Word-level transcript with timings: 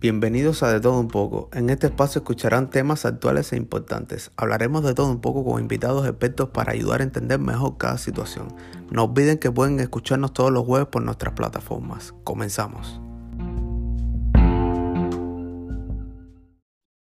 Bienvenidos 0.00 0.62
a 0.62 0.72
De 0.72 0.80
Todo 0.80 0.98
Un 0.98 1.08
poco. 1.08 1.50
En 1.52 1.68
este 1.68 1.88
espacio 1.88 2.20
escucharán 2.20 2.70
temas 2.70 3.04
actuales 3.04 3.52
e 3.52 3.58
importantes. 3.58 4.30
Hablaremos 4.38 4.82
de 4.82 4.94
todo 4.94 5.10
un 5.10 5.20
poco 5.20 5.44
con 5.44 5.60
invitados 5.60 6.08
expertos 6.08 6.48
para 6.48 6.72
ayudar 6.72 7.00
a 7.00 7.04
entender 7.04 7.38
mejor 7.38 7.76
cada 7.76 7.98
situación. 7.98 8.48
No 8.90 9.04
olviden 9.04 9.36
que 9.36 9.50
pueden 9.50 9.78
escucharnos 9.78 10.32
todos 10.32 10.50
los 10.50 10.64
jueves 10.64 10.88
por 10.88 11.02
nuestras 11.02 11.34
plataformas. 11.34 12.14
Comenzamos. 12.24 12.98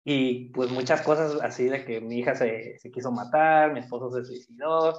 Y 0.05 0.51
pues 0.53 0.71
muchas 0.71 1.01
cosas 1.01 1.37
así 1.41 1.65
de 1.65 1.83
que 1.83 1.99
mi 1.99 2.19
hija 2.19 2.33
se, 2.35 2.79
se 2.79 2.91
quiso 2.91 3.11
matar, 3.11 3.73
mi 3.73 3.81
esposo 3.81 4.09
se 4.09 4.23
suicidó, 4.23 4.97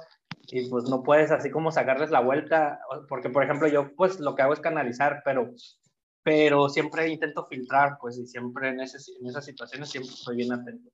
y 0.49 0.69
pues 0.69 0.83
no 0.87 1.01
puedes 1.01 1.31
así 1.31 1.49
como 1.49 1.71
sacarles 1.71 2.11
la 2.11 2.19
vuelta, 2.19 2.79
porque 3.09 3.31
por 3.31 3.43
ejemplo 3.43 3.67
yo 3.67 3.95
pues 3.95 4.19
lo 4.19 4.35
que 4.35 4.43
hago 4.43 4.53
es 4.53 4.59
canalizar, 4.59 5.23
pero 5.25 5.49
pero 6.27 6.67
siempre 6.67 7.07
intento 7.07 7.45
filtrar, 7.45 7.97
pues, 8.01 8.17
y 8.17 8.27
siempre 8.27 8.67
en, 8.67 8.81
ese, 8.81 8.97
en 9.17 9.27
esas 9.27 9.45
situaciones 9.45 9.89
siempre 9.89 10.11
estoy 10.11 10.35
bien 10.35 10.51
atento. 10.51 10.91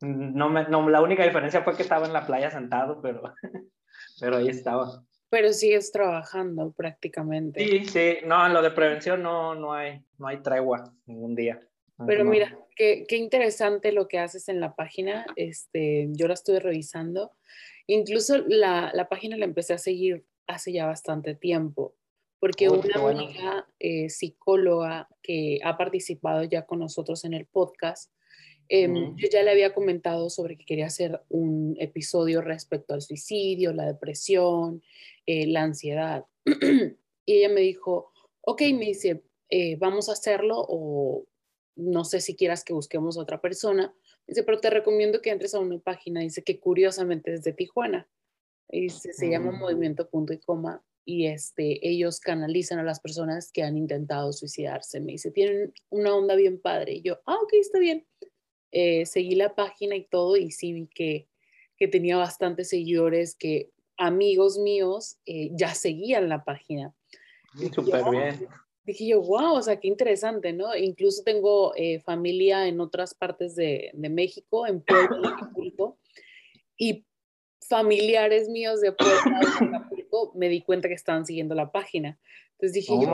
No, 0.00 0.48
me, 0.48 0.66
no 0.66 0.88
la 0.88 1.02
única 1.02 1.24
diferencia 1.24 1.62
fue 1.62 1.76
que 1.76 1.82
estaba 1.82 2.06
en 2.06 2.14
la 2.14 2.26
playa 2.26 2.50
sentado, 2.50 3.02
pero, 3.02 3.20
pero 4.18 4.38
ahí 4.38 4.48
estaba. 4.48 5.04
Pero 5.28 5.52
sigues 5.52 5.92
trabajando 5.92 6.72
prácticamente. 6.72 7.60
Sí, 7.62 7.84
sí, 7.84 8.16
no, 8.24 8.46
en 8.46 8.54
lo 8.54 8.62
de 8.62 8.70
prevención 8.70 9.22
no, 9.22 9.54
no, 9.54 9.74
hay, 9.74 10.02
no 10.16 10.28
hay 10.28 10.38
tregua 10.38 10.90
ningún 11.04 11.34
día. 11.34 11.60
Pero 12.06 12.24
mira, 12.24 12.58
qué, 12.74 13.04
qué, 13.06 13.18
interesante 13.18 13.92
lo 13.92 14.08
que 14.08 14.20
haces 14.20 14.48
en 14.48 14.58
la 14.58 14.74
página. 14.74 15.26
Este, 15.36 16.08
yo 16.12 16.28
la 16.28 16.32
estuve 16.32 16.60
revisando. 16.60 17.32
Incluso 17.86 18.38
la, 18.48 18.90
la 18.94 19.06
página 19.06 19.36
la 19.36 19.44
empecé 19.44 19.74
a 19.74 19.78
seguir 19.78 20.24
hace 20.46 20.72
ya 20.72 20.86
bastante 20.86 21.34
tiempo 21.34 21.94
porque 22.40 22.70
una 22.70 23.10
amiga 23.10 23.68
eh, 23.78 24.08
psicóloga 24.08 25.08
que 25.22 25.60
ha 25.62 25.76
participado 25.76 26.42
ya 26.44 26.64
con 26.64 26.78
nosotros 26.78 27.24
en 27.26 27.34
el 27.34 27.46
podcast, 27.46 28.10
em, 28.68 29.14
yo 29.16 29.28
ya 29.30 29.42
le 29.42 29.50
había 29.50 29.74
comentado 29.74 30.30
sobre 30.30 30.56
que 30.56 30.64
quería 30.64 30.86
hacer 30.86 31.20
un 31.28 31.76
episodio 31.78 32.40
respecto 32.40 32.94
al 32.94 33.02
suicidio, 33.02 33.74
la 33.74 33.86
depresión, 33.86 34.82
eh, 35.26 35.46
la 35.46 35.62
ansiedad. 35.62 36.24
y 37.26 37.34
ella 37.34 37.50
me 37.50 37.60
dijo, 37.60 38.10
ok, 38.40 38.62
me 38.72 38.86
dice, 38.86 39.22
eh, 39.50 39.76
vamos 39.76 40.08
a 40.08 40.12
hacerlo 40.12 40.64
o 40.66 41.26
no 41.76 42.04
sé 42.04 42.20
si 42.20 42.36
quieras 42.36 42.64
que 42.64 42.72
busquemos 42.72 43.18
a 43.18 43.22
otra 43.22 43.42
persona. 43.42 43.94
Dice, 44.26 44.44
pero 44.44 44.60
te 44.60 44.70
recomiendo 44.70 45.20
que 45.20 45.30
entres 45.30 45.54
a 45.54 45.58
una 45.58 45.78
página, 45.78 46.20
dice 46.20 46.42
que 46.42 46.58
curiosamente 46.58 47.34
es 47.34 47.42
de 47.42 47.52
Tijuana. 47.52 48.08
Dice, 48.68 49.12
se 49.12 49.28
llama 49.28 49.50
mm. 49.52 49.58
Movimiento 49.58 50.08
Punto 50.08 50.32
y 50.32 50.38
Coma 50.38 50.82
y 51.04 51.26
este, 51.26 51.86
ellos 51.88 52.20
canalizan 52.20 52.78
a 52.78 52.84
las 52.84 53.00
personas 53.00 53.50
que 53.52 53.62
han 53.62 53.76
intentado 53.76 54.32
suicidarse. 54.32 55.00
Me 55.00 55.12
dice, 55.12 55.30
tienen 55.30 55.72
una 55.88 56.14
onda 56.14 56.34
bien 56.34 56.60
padre. 56.60 56.94
Y 56.94 57.02
yo, 57.02 57.20
ah, 57.26 57.36
ok, 57.42 57.52
está 57.54 57.78
bien. 57.78 58.06
Eh, 58.72 59.06
seguí 59.06 59.34
la 59.34 59.54
página 59.54 59.96
y 59.96 60.06
todo 60.06 60.36
y 60.36 60.50
sí 60.52 60.72
vi 60.72 60.88
que, 60.94 61.28
que 61.76 61.88
tenía 61.88 62.16
bastantes 62.16 62.68
seguidores, 62.68 63.34
que 63.34 63.70
amigos 63.96 64.58
míos 64.58 65.18
eh, 65.26 65.50
ya 65.52 65.74
seguían 65.74 66.28
la 66.28 66.44
página. 66.44 66.94
Súper 67.74 68.04
bien. 68.10 68.48
Dije 68.84 69.08
yo, 69.08 69.20
wow, 69.22 69.54
o 69.54 69.62
sea, 69.62 69.78
qué 69.78 69.88
interesante, 69.88 70.52
¿no? 70.52 70.74
Incluso 70.74 71.22
tengo 71.22 71.74
eh, 71.76 72.00
familia 72.00 72.66
en 72.66 72.80
otras 72.80 73.14
partes 73.14 73.54
de, 73.54 73.90
de 73.92 74.08
México, 74.08 74.66
en 74.66 74.80
Puebla, 74.80 75.36
y 76.76 77.04
familiares 77.70 78.48
míos 78.48 78.80
de 78.80 78.92
Puebla, 78.92 79.88
me 80.34 80.48
di 80.48 80.60
cuenta 80.60 80.88
que 80.88 80.94
estaban 80.94 81.24
siguiendo 81.24 81.54
la 81.54 81.70
página. 81.70 82.18
Entonces 82.52 82.72
dije 82.74 82.92
yo, 83.00 83.10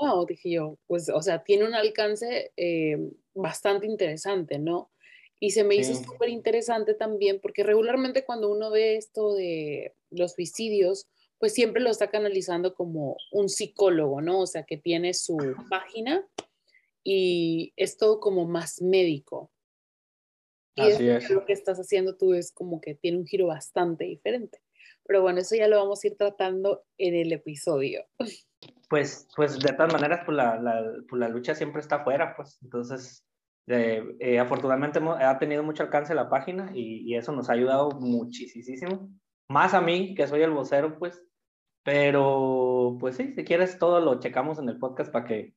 wow, 0.00 0.26
dije 0.26 0.50
yo, 0.50 0.78
pues, 0.86 1.08
o 1.08 1.22
sea, 1.22 1.44
tiene 1.44 1.64
un 1.64 1.74
alcance 1.74 2.52
eh, 2.56 2.98
bastante 3.32 3.86
interesante, 3.86 4.58
¿no? 4.58 4.90
Y 5.38 5.52
se 5.52 5.64
me 5.64 5.76
hizo 5.76 5.94
súper 5.94 6.28
interesante 6.28 6.92
también 6.92 7.40
porque 7.40 7.62
regularmente 7.62 8.24
cuando 8.24 8.50
uno 8.50 8.70
ve 8.70 8.96
esto 8.96 9.32
de 9.34 9.94
los 10.10 10.32
suicidios, 10.32 11.08
pues 11.38 11.54
siempre 11.54 11.80
lo 11.80 11.88
está 11.88 12.10
canalizando 12.10 12.74
como 12.74 13.16
un 13.30 13.48
psicólogo, 13.48 14.20
¿no? 14.20 14.40
O 14.40 14.46
sea, 14.46 14.64
que 14.64 14.76
tiene 14.76 15.14
su 15.14 15.38
página 15.70 16.28
y 17.02 17.72
es 17.76 17.96
todo 17.96 18.20
como 18.20 18.44
más 18.44 18.82
médico. 18.82 19.50
Y 20.80 20.92
Así 20.92 21.08
es. 21.08 21.30
lo 21.30 21.44
que 21.44 21.52
estás 21.52 21.78
haciendo 21.78 22.16
tú 22.16 22.34
es 22.34 22.52
como 22.52 22.80
que 22.80 22.94
tiene 22.94 23.18
un 23.18 23.26
giro 23.26 23.46
bastante 23.46 24.04
diferente. 24.04 24.60
Pero 25.04 25.22
bueno, 25.22 25.40
eso 25.40 25.56
ya 25.56 25.68
lo 25.68 25.78
vamos 25.78 26.02
a 26.02 26.06
ir 26.06 26.16
tratando 26.16 26.84
en 26.98 27.14
el 27.14 27.32
episodio. 27.32 28.04
Pues, 28.88 29.28
pues 29.36 29.58
de 29.58 29.72
todas 29.72 29.92
maneras, 29.92 30.20
pues 30.24 30.36
la, 30.36 30.60
la, 30.60 30.84
pues 31.08 31.20
la 31.20 31.28
lucha 31.28 31.54
siempre 31.54 31.80
está 31.80 31.96
afuera, 31.96 32.34
pues 32.36 32.58
entonces, 32.62 33.24
eh, 33.66 34.02
eh, 34.18 34.38
afortunadamente 34.38 35.00
ha 35.00 35.38
tenido 35.38 35.62
mucho 35.62 35.82
alcance 35.84 36.14
la 36.14 36.28
página 36.28 36.72
y, 36.74 37.08
y, 37.08 37.16
eso 37.16 37.32
nos 37.32 37.48
ha 37.48 37.52
ayudado 37.52 37.90
muchísimo. 37.92 39.08
Más 39.48 39.74
a 39.74 39.80
mí, 39.80 40.14
que 40.14 40.26
soy 40.26 40.42
el 40.42 40.50
vocero, 40.50 40.98
pues, 40.98 41.22
pero 41.84 42.96
pues 43.00 43.16
sí, 43.16 43.32
si 43.34 43.44
quieres 43.44 43.78
todo 43.78 44.00
lo 44.00 44.20
checamos 44.20 44.58
en 44.58 44.68
el 44.68 44.78
podcast 44.78 45.12
para 45.12 45.24
que, 45.24 45.54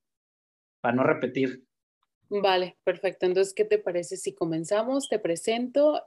para 0.82 0.96
no 0.96 1.04
repetir. 1.04 1.66
Vale, 2.42 2.78
perfecto. 2.84 3.28
Entonces, 3.28 3.54
¿qué 3.54 3.64
te 3.64 3.78
parece 3.78 4.18
si 4.18 4.34
comenzamos? 4.34 5.08
Te 5.08 5.20
presento. 5.20 6.02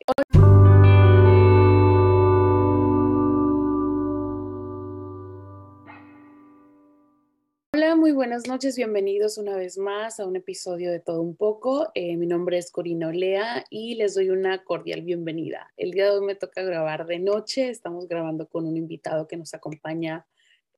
Hola, 7.72 7.94
muy 7.94 8.10
buenas 8.10 8.48
noches, 8.48 8.76
bienvenidos 8.76 9.38
una 9.38 9.54
vez 9.54 9.78
más 9.78 10.18
a 10.18 10.26
un 10.26 10.34
episodio 10.34 10.90
de 10.90 10.98
Todo 10.98 11.22
un 11.22 11.36
poco. 11.36 11.92
Eh, 11.94 12.16
mi 12.16 12.26
nombre 12.26 12.58
es 12.58 12.72
Corina 12.72 13.06
Olea 13.06 13.64
y 13.70 13.94
les 13.94 14.16
doy 14.16 14.30
una 14.30 14.64
cordial 14.64 15.02
bienvenida. 15.02 15.72
El 15.76 15.92
día 15.92 16.06
de 16.06 16.18
hoy 16.18 16.26
me 16.26 16.34
toca 16.34 16.64
grabar 16.64 17.06
de 17.06 17.20
noche, 17.20 17.68
estamos 17.68 18.08
grabando 18.08 18.48
con 18.48 18.66
un 18.66 18.76
invitado 18.76 19.28
que 19.28 19.36
nos 19.36 19.54
acompaña 19.54 20.26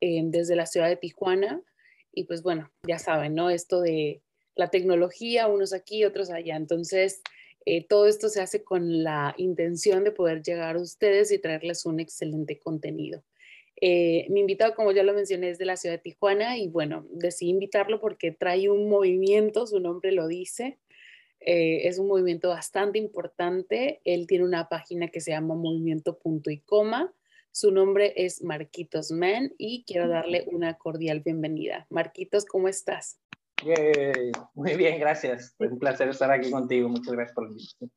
eh, 0.03 0.21
desde 0.25 0.57
la 0.57 0.67
ciudad 0.67 0.89
de 0.89 0.97
Tijuana 0.97 1.63
y 2.13 2.25
pues 2.25 2.43
bueno, 2.43 2.71
ya 2.83 2.99
saben, 2.99 3.35
¿no? 3.35 3.49
Esto 3.49 3.81
de 3.81 4.21
la 4.59 4.71
tecnología, 4.71 5.47
unos 5.47 5.73
aquí, 5.73 6.05
otros 6.05 6.31
allá. 6.31 6.57
Entonces, 6.57 7.23
eh, 7.65 7.87
todo 7.87 8.07
esto 8.07 8.29
se 8.29 8.41
hace 8.41 8.65
con 8.65 9.03
la 9.03 9.35
intención 9.39 10.05
de 10.05 10.11
poder 10.11 10.43
llegar 10.43 10.77
a 10.77 10.81
ustedes 10.81 11.31
y 11.31 11.39
traerles 11.39 11.87
un 11.87 12.01
excelente 12.01 12.59
contenido. 12.59 13.23
Eh, 13.81 14.27
mi 14.31 14.41
invitado, 14.41 14.75
como 14.75 14.91
ya 14.91 15.05
lo 15.05 15.15
mencioné, 15.15 15.51
es 15.51 15.59
de 15.59 15.65
la 15.65 15.77
ciudad 15.77 15.95
de 15.95 16.03
Tijuana 16.03 16.59
y 16.59 16.67
bueno, 16.67 17.07
decidí 17.11 17.51
invitarlo 17.51 18.01
porque 18.01 18.33
trae 18.33 18.69
un 18.69 18.89
movimiento, 18.89 19.67
su 19.69 19.79
nombre 19.79 20.11
lo 20.11 20.27
dice, 20.27 20.79
eh, 21.39 21.87
es 21.87 22.01
un 22.01 22.09
movimiento 22.09 22.49
bastante 22.49 22.99
importante. 22.99 24.01
Él 24.05 24.27
tiene 24.27 24.45
una 24.45 24.69
página 24.69 25.09
que 25.09 25.21
se 25.21 25.31
llama 25.31 25.55
Movimiento 25.55 26.19
Punto 26.19 26.51
y 26.51 26.59
Coma. 26.59 27.13
Su 27.53 27.71
nombre 27.71 28.13
es 28.17 28.43
Marquitos 28.43 29.13
Man 29.13 29.55
y 29.57 29.85
quiero 29.85 30.09
darle 30.09 30.45
una 30.51 30.77
cordial 30.77 31.21
bienvenida. 31.21 31.87
Marquitos, 31.91 32.45
¿cómo 32.45 32.67
estás? 32.67 33.21
Muy 34.55 34.77
bien, 34.77 35.01
gracias. 35.01 35.55
Un 35.59 35.79
placer 35.79 36.09
estar 36.09 36.31
aquí 36.31 36.51
contigo. 36.51 36.89
Muchas 36.89 37.15
gracias 37.15 37.35
por 37.35 37.49
invitación. 37.49 37.91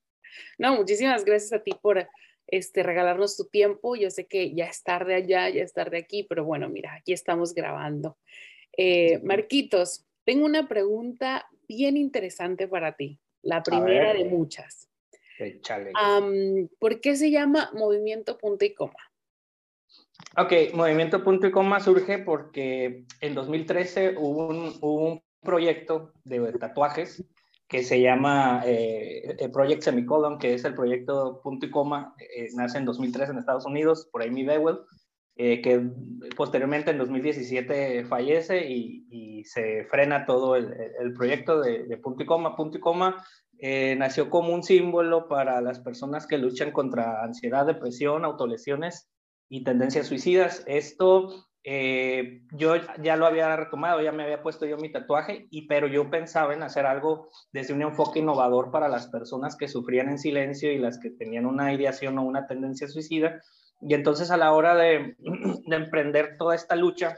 No, 0.57 0.75
muchísimas 0.75 1.25
gracias 1.25 1.53
a 1.53 1.63
ti 1.63 1.71
por 1.81 2.07
este, 2.47 2.83
regalarnos 2.83 3.37
tu 3.37 3.45
tiempo. 3.45 3.95
Yo 3.95 4.09
sé 4.09 4.27
que 4.27 4.53
ya 4.53 4.65
es 4.65 4.83
tarde 4.83 5.15
allá, 5.15 5.49
ya 5.49 5.63
es 5.63 5.73
tarde 5.73 5.97
aquí, 5.97 6.23
pero 6.23 6.45
bueno, 6.45 6.69
mira, 6.69 6.93
aquí 6.95 7.13
estamos 7.13 7.53
grabando. 7.53 8.17
Eh, 8.75 9.19
Marquitos, 9.23 10.05
tengo 10.23 10.45
una 10.45 10.67
pregunta 10.67 11.47
bien 11.67 11.97
interesante 11.97 12.67
para 12.67 12.95
ti, 12.95 13.19
la 13.41 13.63
primera 13.63 14.13
de 14.13 14.25
muchas. 14.25 14.89
¿Por 16.79 17.01
qué 17.01 17.15
se 17.15 17.31
llama 17.31 17.71
movimiento 17.73 18.37
punto 18.37 18.63
y 18.63 18.73
coma? 18.73 18.93
Ok, 20.37 20.73
movimiento 20.73 21.23
punto 21.23 21.47
y 21.47 21.51
coma 21.51 21.79
surge 21.79 22.19
porque 22.19 23.05
en 23.19 23.33
2013 23.33 24.15
hubo 24.17 24.47
un, 24.47 24.77
hubo 24.81 25.13
un 25.13 25.23
proyecto 25.41 26.13
de 26.23 26.53
tatuajes 26.53 27.23
que 27.71 27.83
se 27.83 28.01
llama 28.01 28.63
eh, 28.65 29.49
Project 29.53 29.83
Semicolon, 29.83 30.37
que 30.37 30.53
es 30.53 30.65
el 30.65 30.75
proyecto 30.75 31.39
punto 31.41 31.65
y 31.65 31.71
coma, 31.71 32.13
eh, 32.19 32.49
nace 32.53 32.77
en 32.77 32.83
2003 32.83 33.29
en 33.29 33.37
Estados 33.37 33.65
Unidos 33.65 34.09
por 34.11 34.23
Amy 34.23 34.43
Bewell, 34.43 34.79
eh, 35.37 35.61
que 35.61 35.89
posteriormente 36.35 36.91
en 36.91 36.97
2017 36.97 38.03
fallece 38.03 38.69
y, 38.69 38.99
se 39.43 39.85
frena 39.85 40.27
todo 40.27 40.55
el, 40.55 40.71
el 40.99 41.13
proyecto 41.13 41.61
de, 41.61 41.85
de, 41.85 41.97
punto 41.97 42.21
y 42.21 42.25
coma. 42.27 42.55
Punto 42.55 42.77
y 42.77 42.79
coma 42.79 43.25
nació 43.97 44.29
como 44.29 44.53
un 44.53 44.61
símbolo 44.61 45.27
para 45.27 45.61
las 45.61 45.79
personas 45.79 46.27
que 46.27 46.37
luchan 46.37 46.71
contra 46.71 47.23
ansiedad, 47.23 47.65
depresión, 47.65 48.23
autolesiones 48.23 49.09
y 49.49 49.63
tendencias 49.63 50.05
suicidas. 50.05 50.63
Esto 50.67 51.50
eh, 51.63 52.41
yo 52.51 52.75
ya 53.01 53.15
lo 53.15 53.25
había 53.27 53.55
retomado, 53.55 54.01
ya 54.01 54.11
me 54.11 54.23
había 54.23 54.41
puesto 54.41 54.65
yo 54.65 54.77
mi 54.77 54.91
tatuaje, 54.91 55.47
y, 55.51 55.67
pero 55.67 55.87
yo 55.87 56.09
pensaba 56.09 56.53
en 56.53 56.63
hacer 56.63 56.85
algo 56.85 57.29
desde 57.51 57.73
un 57.73 57.83
enfoque 57.83 58.19
innovador 58.19 58.71
para 58.71 58.89
las 58.89 59.07
personas 59.07 59.55
que 59.55 59.67
sufrían 59.67 60.09
en 60.09 60.17
silencio 60.17 60.71
y 60.71 60.79
las 60.79 60.99
que 60.99 61.11
tenían 61.11 61.45
una 61.45 61.73
ideación 61.73 62.17
o 62.17 62.23
una 62.23 62.47
tendencia 62.47 62.87
suicida. 62.87 63.41
Y 63.81 63.93
entonces 63.93 64.31
a 64.31 64.37
la 64.37 64.53
hora 64.53 64.75
de, 64.75 65.15
de 65.67 65.75
emprender 65.75 66.35
toda 66.37 66.55
esta 66.55 66.75
lucha, 66.75 67.15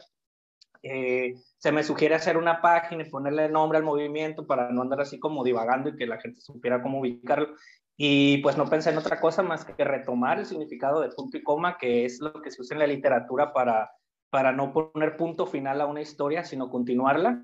eh, 0.82 1.36
se 1.58 1.72
me 1.72 1.84
sugiere 1.84 2.16
hacer 2.16 2.36
una 2.36 2.62
página 2.62 3.04
y 3.04 3.10
ponerle 3.10 3.48
nombre 3.48 3.78
al 3.78 3.86
movimiento 3.86 4.46
para 4.46 4.70
no 4.70 4.82
andar 4.82 5.00
así 5.00 5.18
como 5.18 5.44
divagando 5.46 5.90
y 5.90 5.96
que 5.96 6.06
la 6.06 6.20
gente 6.20 6.42
supiera 6.42 6.82
cómo 6.82 7.00
ubicarlo. 7.00 7.56
Y 7.96 8.40
pues 8.40 8.58
no 8.58 8.70
pensé 8.70 8.90
en 8.90 8.98
otra 8.98 9.22
cosa 9.22 9.44
más 9.44 9.64
que 9.64 9.84
retomar 9.84 10.40
el 10.40 10.46
significado 10.46 11.00
de 11.00 11.10
punto 11.10 11.38
y 11.38 11.44
coma, 11.44 11.78
que 11.78 12.04
es 12.04 12.20
lo 12.20 12.34
que 12.42 12.52
se 12.52 12.62
usa 12.62 12.76
en 12.76 12.80
la 12.80 12.88
literatura 12.88 13.54
para, 13.54 13.92
para 14.34 14.52
no 14.52 14.74
poner 14.74 15.16
punto 15.16 15.46
final 15.46 15.80
a 15.80 15.86
una 15.86 16.02
historia, 16.02 16.44
sino 16.44 16.72
continuarla. 16.72 17.40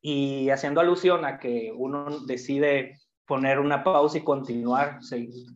Y 0.00 0.50
haciendo 0.50 0.80
alusión 0.80 1.24
a 1.24 1.40
que 1.40 1.72
uno 1.76 2.20
decide 2.26 2.96
poner 3.26 3.58
una 3.58 3.82
pausa 3.82 4.18
y 4.18 4.20
continuar, 4.20 5.00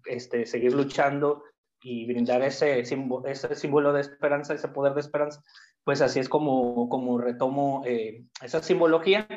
este, 0.07 0.45
seguir 0.45 0.75
luchando 0.75 1.45
y 1.81 2.07
brindar 2.07 2.43
ese, 2.43 2.85
símbolo, 2.85 3.29
ese 3.29 3.55
símbolo 3.55 3.93
de 3.93 4.01
esperanza, 4.01 4.55
ese 4.55 4.67
poder 4.67 4.95
de 4.95 5.03
esperanza, 5.03 5.41
pues 5.85 6.03
así 6.03 6.19
es 6.19 6.29
como, 6.29 6.89
como 6.89 7.17
retomo 7.17 7.85
eh, 7.87 8.25
esa 8.43 8.61
simbología 8.61 9.29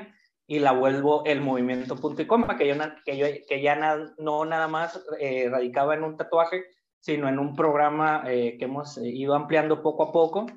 y 0.47 0.57
la 0.57 0.71
vuelvo 0.71 1.25
el 1.25 1.41
movimiento 1.41 1.95
punto 1.95 2.23
y 2.23 2.25
coma, 2.25 2.57
que, 2.57 2.67
yo, 2.67 2.73
que, 3.05 3.17
yo, 3.19 3.27
que 3.47 3.61
ya 3.61 3.75
no 4.17 4.45
nada 4.45 4.67
más 4.67 4.99
eh, 5.19 5.47
radicaba 5.47 5.93
en 5.93 6.05
un 6.05 6.17
tatuaje, 6.17 6.63
sino 7.01 7.29
en 7.29 7.37
un 7.37 7.55
programa 7.55 8.23
eh, 8.25 8.57
que 8.57 8.65
hemos 8.65 8.97
ido 8.97 9.35
ampliando 9.35 9.83
poco 9.83 10.05
a 10.05 10.11
poco 10.11 10.47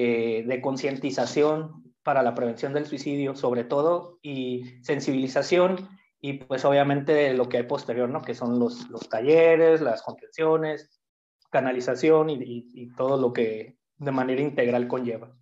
de 0.00 0.60
concientización 0.60 1.84
para 2.02 2.22
la 2.22 2.34
prevención 2.34 2.74
del 2.74 2.86
suicidio, 2.86 3.34
sobre 3.34 3.64
todo, 3.64 4.18
y 4.22 4.64
sensibilización, 4.82 5.88
y 6.20 6.34
pues 6.34 6.64
obviamente 6.64 7.34
lo 7.34 7.48
que 7.48 7.58
hay 7.58 7.62
posterior, 7.64 8.08
¿no? 8.08 8.22
Que 8.22 8.34
son 8.34 8.58
los, 8.58 8.88
los 8.90 9.08
talleres, 9.08 9.80
las 9.80 10.02
contenciones, 10.02 11.02
canalización 11.50 12.30
y, 12.30 12.88
todo 12.96 13.16
lo 13.16 13.32
que 13.32 13.76
de 13.96 14.10
manera 14.10 14.42
integral 14.42 14.88
conlleva. 14.88 15.36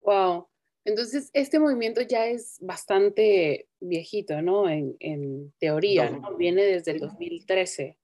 Wow. 0.00 0.48
Entonces, 0.84 1.30
este 1.32 1.58
movimiento 1.58 2.02
ya 2.02 2.26
es 2.26 2.58
bastante 2.60 3.68
viejito, 3.80 4.42
¿no? 4.42 4.68
En, 4.68 5.52
teoría, 5.58 6.10
¿no? 6.10 6.36
Viene 6.36 6.62
desde 6.62 6.90
el 6.90 6.98
2013. 7.00 7.96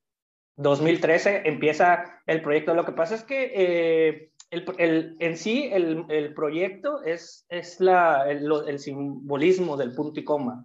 2013 0.57 1.43
empieza 1.47 2.23
el 2.27 2.41
proyecto. 2.41 2.75
Lo 2.75 2.85
que 2.85 2.93
pasa 2.93 3.15
es 3.15 3.25
que 3.25 3.53
eh, 3.55 4.30
el, 4.51 5.17
en 5.21 5.37
sí 5.37 5.69
el, 5.73 6.05
el, 6.09 6.35
proyecto 6.35 7.03
es, 7.03 7.47
es 7.49 7.81
la, 7.81 8.29
el, 8.29 8.51
el, 8.67 8.79
simbolismo 8.79 9.77
del 9.77 9.95
punto 9.95 10.21
y 10.21 10.25
coma, 10.25 10.65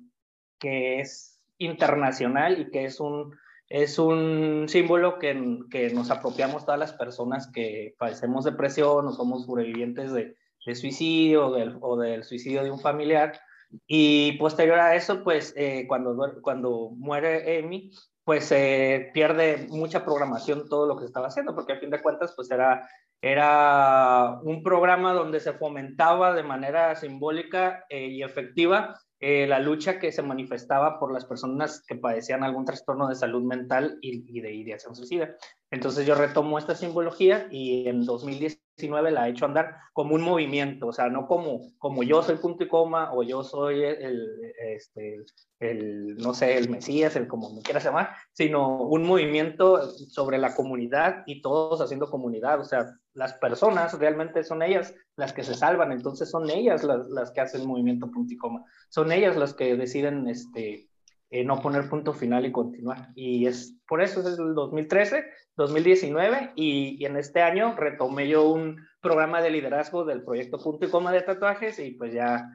que 0.60 1.00
es 1.00 1.40
internacional 1.58 2.60
y 2.60 2.72
que 2.72 2.86
es 2.86 3.00
un, 3.00 3.36
es 3.70 4.00
un 4.00 4.66
símbolo 4.68 5.20
que, 5.20 5.60
que, 5.70 5.92
nos 5.92 6.10
apropiamos 6.10 6.66
todas 6.66 6.80
las 6.80 6.94
personas 6.94 7.52
que 7.52 7.96
padecemos 7.98 8.46
depresión 8.46 9.08
o 9.08 9.14
somos 9.14 9.46
sobrevivientes 9.46 10.12
de, 10.12 10.36
de 10.66 10.76
suicidio 10.76 11.48
o 11.82 11.98
del, 11.98 12.24
suicidio 12.24 12.64
de 12.64 12.72
un 12.72 12.80
familiar. 12.80 13.40
Y 13.88 14.34
posterior 14.34 14.80
a 14.80 14.96
eso, 14.96 15.24
pues 15.24 15.54
eh, 15.58 15.86
cuando, 15.88 16.16
cuando 16.42 16.92
muere 16.96 17.60
Amy, 17.60 17.92
pues 18.24 18.52
eh, 18.52 19.12
pierde 19.14 19.68
mucha 19.70 20.04
programación 20.04 20.68
todo 20.68 20.88
lo 20.88 20.98
que 20.98 21.06
estaba 21.06 21.28
haciendo, 21.28 21.54
porque 21.54 21.74
a 21.74 21.80
fin 21.80 21.90
de 21.90 22.02
cuentas, 22.02 22.34
pues 22.36 22.50
era, 22.52 22.88
era 23.22 24.40
un 24.44 24.62
programa 24.62 25.14
donde 25.14 25.40
se 25.40 25.54
fomentaba 25.54 26.34
de 26.34 26.44
manera 26.44 26.96
simbólica 26.96 27.86
eh, 27.90 28.08
y 28.08 28.24
efectiva 28.24 29.00
eh, 29.20 29.48
la 29.48 29.60
lucha 29.60 29.98
que 29.98 30.12
se 30.12 30.22
manifestaba 30.22 31.00
por 31.00 31.14
las 31.14 31.26
personas 31.26 31.84
que 31.88 31.96
padecían 31.96 32.44
algún 32.44 32.66
trastorno 32.66 33.08
de 33.08 33.16
salud 33.16 33.44
mental 33.44 33.98
y, 34.02 34.42
de 34.42 34.54
ideación 34.54 34.96
suicida. 34.96 35.36
Entonces 35.72 36.06
yo 36.06 36.16
retomo 36.16 36.60
esta 36.60 36.76
simbología 36.76 37.48
y 37.50 37.88
en 37.88 38.06
2019 38.06 38.65
la 38.78 39.28
he 39.28 39.32
hecho 39.32 39.46
andar 39.46 39.78
como 39.94 40.16
un 40.16 40.22
movimiento, 40.22 40.88
o 40.88 40.94
sea, 40.94 41.10
no 41.10 41.28
como, 41.28 41.62
como 41.78 42.04
yo 42.04 42.22
soy 42.22 42.36
punto 42.38 42.64
y 42.64 42.68
coma 42.68 43.14
o 43.14 43.24
yo 43.24 43.44
soy 43.44 43.84
el, 43.84 44.28
este, 44.74 45.24
el, 45.60 46.18
no 46.18 46.34
sé, 46.34 46.58
el 46.58 46.70
Mesías, 46.70 47.16
el 47.16 47.28
como 47.28 47.54
me 47.54 47.62
quieras 47.62 47.86
llamar, 47.86 48.10
sino 48.34 48.82
un 48.82 49.04
movimiento 49.04 49.90
sobre 49.92 50.38
la 50.38 50.54
comunidad 50.54 51.24
y 51.26 51.42
todos 51.42 51.80
haciendo 51.80 52.10
comunidad, 52.10 52.60
o 52.60 52.66
sea, 52.66 52.86
las 53.14 53.34
personas 53.34 53.98
realmente 53.98 54.44
son 54.44 54.62
ellas 54.62 54.94
las 55.16 55.32
que 55.32 55.44
se 55.44 55.54
salvan, 55.54 55.94
entonces 55.94 56.30
son 56.30 56.50
ellas 56.50 56.84
las, 56.84 57.08
las 57.08 57.32
que 57.32 57.42
hacen 57.42 57.66
movimiento 57.66 58.12
punto 58.12 58.34
y 58.34 58.38
coma, 58.38 58.66
son 58.90 59.12
ellas 59.14 59.38
las 59.38 59.54
que 59.54 59.78
deciden 59.78 60.28
este, 60.28 60.90
eh, 61.36 61.44
no 61.44 61.62
poner 61.62 61.90
punto 61.90 62.14
final 62.14 62.46
y 62.46 62.52
continuar. 62.54 63.10
Y 63.14 63.46
es 63.46 63.78
por 63.90 64.02
eso 64.02 64.22
es 64.22 64.40
el 64.40 64.56
2013, 64.56 65.26
2019 65.58 66.54
y, 66.56 67.04
en 67.06 67.18
este 67.18 67.42
año 67.42 67.76
retomé 67.76 68.30
yo 68.30 68.48
un 68.50 68.78
programa 69.02 69.42
de 69.42 69.50
liderazgo 69.50 70.06
del 70.06 70.24
proyecto 70.24 70.58
punto 70.58 70.86
y 70.86 70.90
coma 70.90 71.12
de 71.12 71.24
tatuajes 71.24 71.78
y 71.80 71.92
pues 71.92 72.14
ya 72.14 72.50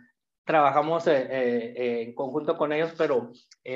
trabajamos 0.47 1.07
eh, 1.09 1.13
eh, 1.31 2.03
en 2.05 2.15
conjunto 2.15 2.57
con 2.57 2.73
ellos, 2.73 2.95
pero 2.97 3.33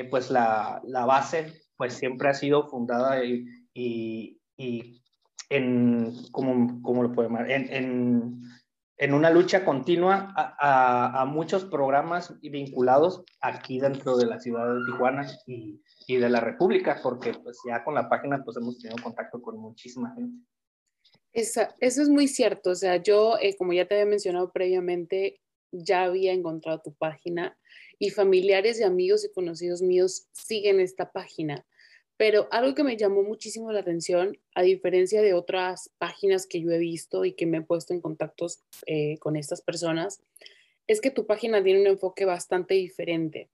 pues 0.09 0.31
la, 0.31 0.81
la, 0.85 1.05
base 1.05 1.53
pues 1.77 1.93
siempre 1.93 2.29
ha 2.29 2.33
sido 2.33 2.67
fundada 2.67 3.23
y, 3.23 3.45
y, 3.75 5.03
en, 5.49 6.13
¿cómo, 6.31 6.81
cómo 6.81 7.03
lo 7.03 7.11
puedo 7.11 7.29
llamar? 7.29 7.51
En, 7.51 8.41
en, 8.97 9.13
una 9.13 9.29
lucha 9.29 9.65
continua 9.65 10.33
a, 10.35 11.25
muchos 11.25 11.65
programas 11.65 12.33
vinculados 12.41 13.23
aquí 13.41 13.79
dentro 13.79 14.17
de 14.17 14.25
la 14.25 14.39
ciudad 14.39 14.73
de 14.73 14.85
Tijuana 14.85 15.27
y, 15.47 15.81
y, 16.07 16.17
de 16.17 16.29
la 16.29 16.39
República, 16.39 16.99
porque 17.01 17.33
pues 17.33 17.59
ya 17.67 17.83
con 17.83 17.95
la 17.95 18.09
página 18.09 18.41
pues 18.43 18.57
hemos 18.57 18.79
tenido 18.79 19.01
contacto 19.03 19.41
con 19.41 19.57
muchísima 19.57 20.13
gente. 20.15 20.45
Esa, 21.33 21.75
eso 21.81 22.01
es 22.01 22.09
muy 22.09 22.27
cierto, 22.27 22.69
o 22.69 22.75
sea, 22.75 22.95
yo, 22.95 23.37
eh, 23.41 23.57
como 23.57 23.73
ya 23.73 23.85
te 23.85 23.95
había 23.95 24.05
mencionado 24.05 24.51
previamente, 24.53 25.41
ya 25.71 26.03
había 26.03 26.31
encontrado 26.31 26.81
tu 26.81 26.93
página 26.93 27.57
y 27.99 28.09
familiares 28.09 28.79
y 28.79 28.83
amigos 28.83 29.25
y 29.25 29.33
conocidos 29.33 29.81
míos 29.81 30.27
siguen 30.31 30.79
esta 30.79 31.11
página. 31.11 31.65
Pero 32.17 32.47
algo 32.51 32.75
que 32.75 32.83
me 32.83 32.97
llamó 32.97 33.23
muchísimo 33.23 33.71
la 33.71 33.81
atención, 33.81 34.37
a 34.53 34.61
diferencia 34.61 35.21
de 35.21 35.33
otras 35.33 35.89
páginas 35.97 36.47
que 36.47 36.61
yo 36.61 36.71
he 36.71 36.77
visto 36.77 37.25
y 37.25 37.33
que 37.33 37.45
me 37.45 37.57
he 37.57 37.61
puesto 37.61 37.93
en 37.93 38.01
contactos 38.01 38.63
eh, 38.85 39.17
con 39.19 39.35
estas 39.35 39.61
personas, 39.61 40.21
es 40.87 41.01
que 41.01 41.11
tu 41.11 41.25
página 41.25 41.63
tiene 41.63 41.81
un 41.81 41.87
enfoque 41.87 42.25
bastante 42.25 42.75
diferente. 42.75 43.49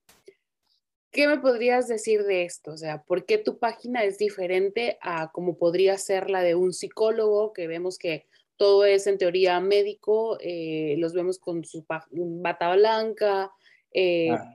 ¿Qué 1.12 1.28
me 1.28 1.40
podrías 1.40 1.88
decir 1.88 2.24
de 2.24 2.44
esto? 2.44 2.72
O 2.72 2.78
sea, 2.78 3.04
¿por 3.04 3.26
qué 3.26 3.38
tu 3.38 3.58
página 3.58 4.04
es 4.04 4.18
diferente 4.18 4.98
a 5.02 5.32
como 5.32 5.58
podría 5.58 5.98
ser 5.98 6.30
la 6.30 6.42
de 6.42 6.56
un 6.56 6.72
psicólogo, 6.72 7.52
que 7.52 7.68
vemos 7.68 7.98
que 7.98 8.28
todo 8.56 8.86
es 8.86 9.08
en 9.08 9.18
teoría 9.18 9.60
médico, 9.60 10.38
eh, 10.40 10.96
los 11.00 11.14
vemos 11.14 11.38
con 11.40 11.66
su 11.66 11.86
bata 11.88 12.76
blanca, 12.76 13.52
eh, 13.94 14.30
ah. 14.30 14.54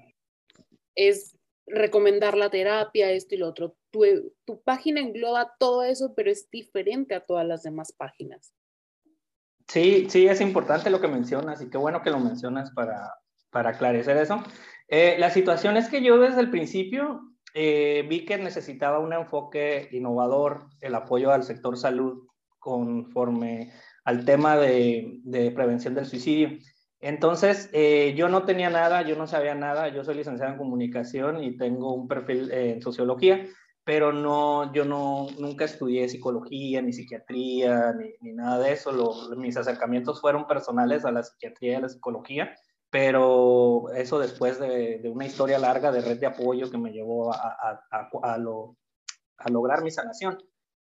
es 0.94 1.35
recomendar 1.66 2.36
la 2.36 2.50
terapia, 2.50 3.10
esto 3.10 3.34
y 3.34 3.38
lo 3.38 3.48
otro 3.48 3.76
tu, 4.44 4.62
página 4.62 5.00
engloba 5.00 5.54
todo 5.58 5.82
eso, 5.82 6.14
pero 6.14 6.30
es 6.30 6.50
diferente 6.50 7.14
a 7.14 7.24
todas 7.24 7.46
las 7.46 7.62
demás 7.62 7.92
páginas. 7.92 8.52
Sí, 9.68 10.06
sí, 10.08 10.26
es 10.26 10.40
importante 10.40 10.90
lo 10.90 11.00
que 11.00 11.08
mencionas 11.08 11.60
y 11.60 11.68
qué 11.70 11.78
bueno 11.78 12.02
que 12.02 12.10
lo 12.10 12.20
mencionas 12.20 12.70
para, 12.70 13.12
para 13.50 13.70
aclarecer 13.70 14.16
eso. 14.16 14.42
Eh, 14.88 15.16
la 15.18 15.30
situación 15.30 15.76
es 15.76 15.88
que 15.88 16.02
yo 16.02 16.18
desde 16.18 16.40
el 16.40 16.50
principio 16.50 17.32
eh, 17.54 18.06
vi 18.08 18.24
que 18.24 18.38
necesitaba 18.38 19.00
un 19.00 19.12
enfoque 19.12 19.88
innovador, 19.90 20.68
el 20.80 20.94
apoyo 20.94 21.32
al 21.32 21.42
sector 21.42 21.76
salud 21.76 22.28
conforme 22.60 23.72
al 24.04 24.24
tema 24.24 24.56
de, 24.56 25.20
de 25.24 25.50
prevención 25.50 25.94
del 25.94 26.06
suicidio. 26.06 26.58
Entonces, 27.06 27.70
eh, 27.72 28.14
yo 28.16 28.28
no 28.28 28.42
tenía 28.42 28.68
nada, 28.68 29.02
yo 29.02 29.14
no 29.14 29.28
sabía 29.28 29.54
nada, 29.54 29.86
yo 29.90 30.02
soy 30.02 30.16
licenciado 30.16 30.50
en 30.50 30.58
comunicación 30.58 31.40
y 31.40 31.56
tengo 31.56 31.94
un 31.94 32.08
perfil 32.08 32.50
en 32.50 32.82
sociología, 32.82 33.46
pero 33.84 34.12
no, 34.12 34.72
yo 34.72 34.84
no, 34.84 35.28
nunca 35.38 35.66
estudié 35.66 36.08
psicología, 36.08 36.82
ni 36.82 36.92
psiquiatría, 36.92 37.94
ni, 38.20 38.32
nada 38.32 38.58
de 38.58 38.72
eso. 38.72 38.90
mis 39.36 39.56
acercamientos 39.56 40.20
fueron 40.20 40.48
personales 40.48 41.04
a 41.04 41.12
la 41.12 41.22
psiquiatría 41.22 41.74
y 41.74 41.74
a 41.76 41.80
la 41.82 41.88
psicología, 41.88 42.56
pero 42.90 43.84
eso 43.94 44.18
después 44.18 44.58
de, 44.58 45.00
una 45.04 45.26
historia 45.26 45.60
larga 45.60 45.92
de 45.92 46.00
red 46.00 46.18
de 46.18 46.26
apoyo 46.26 46.72
que 46.72 46.78
me 46.78 46.90
llevó 46.90 47.32
a, 47.32 47.78
a, 47.92 48.08
a, 48.20 48.36
lo, 48.36 48.78
a 49.38 49.48
lograr 49.48 49.84
mi 49.84 49.92
sanación. 49.92 50.38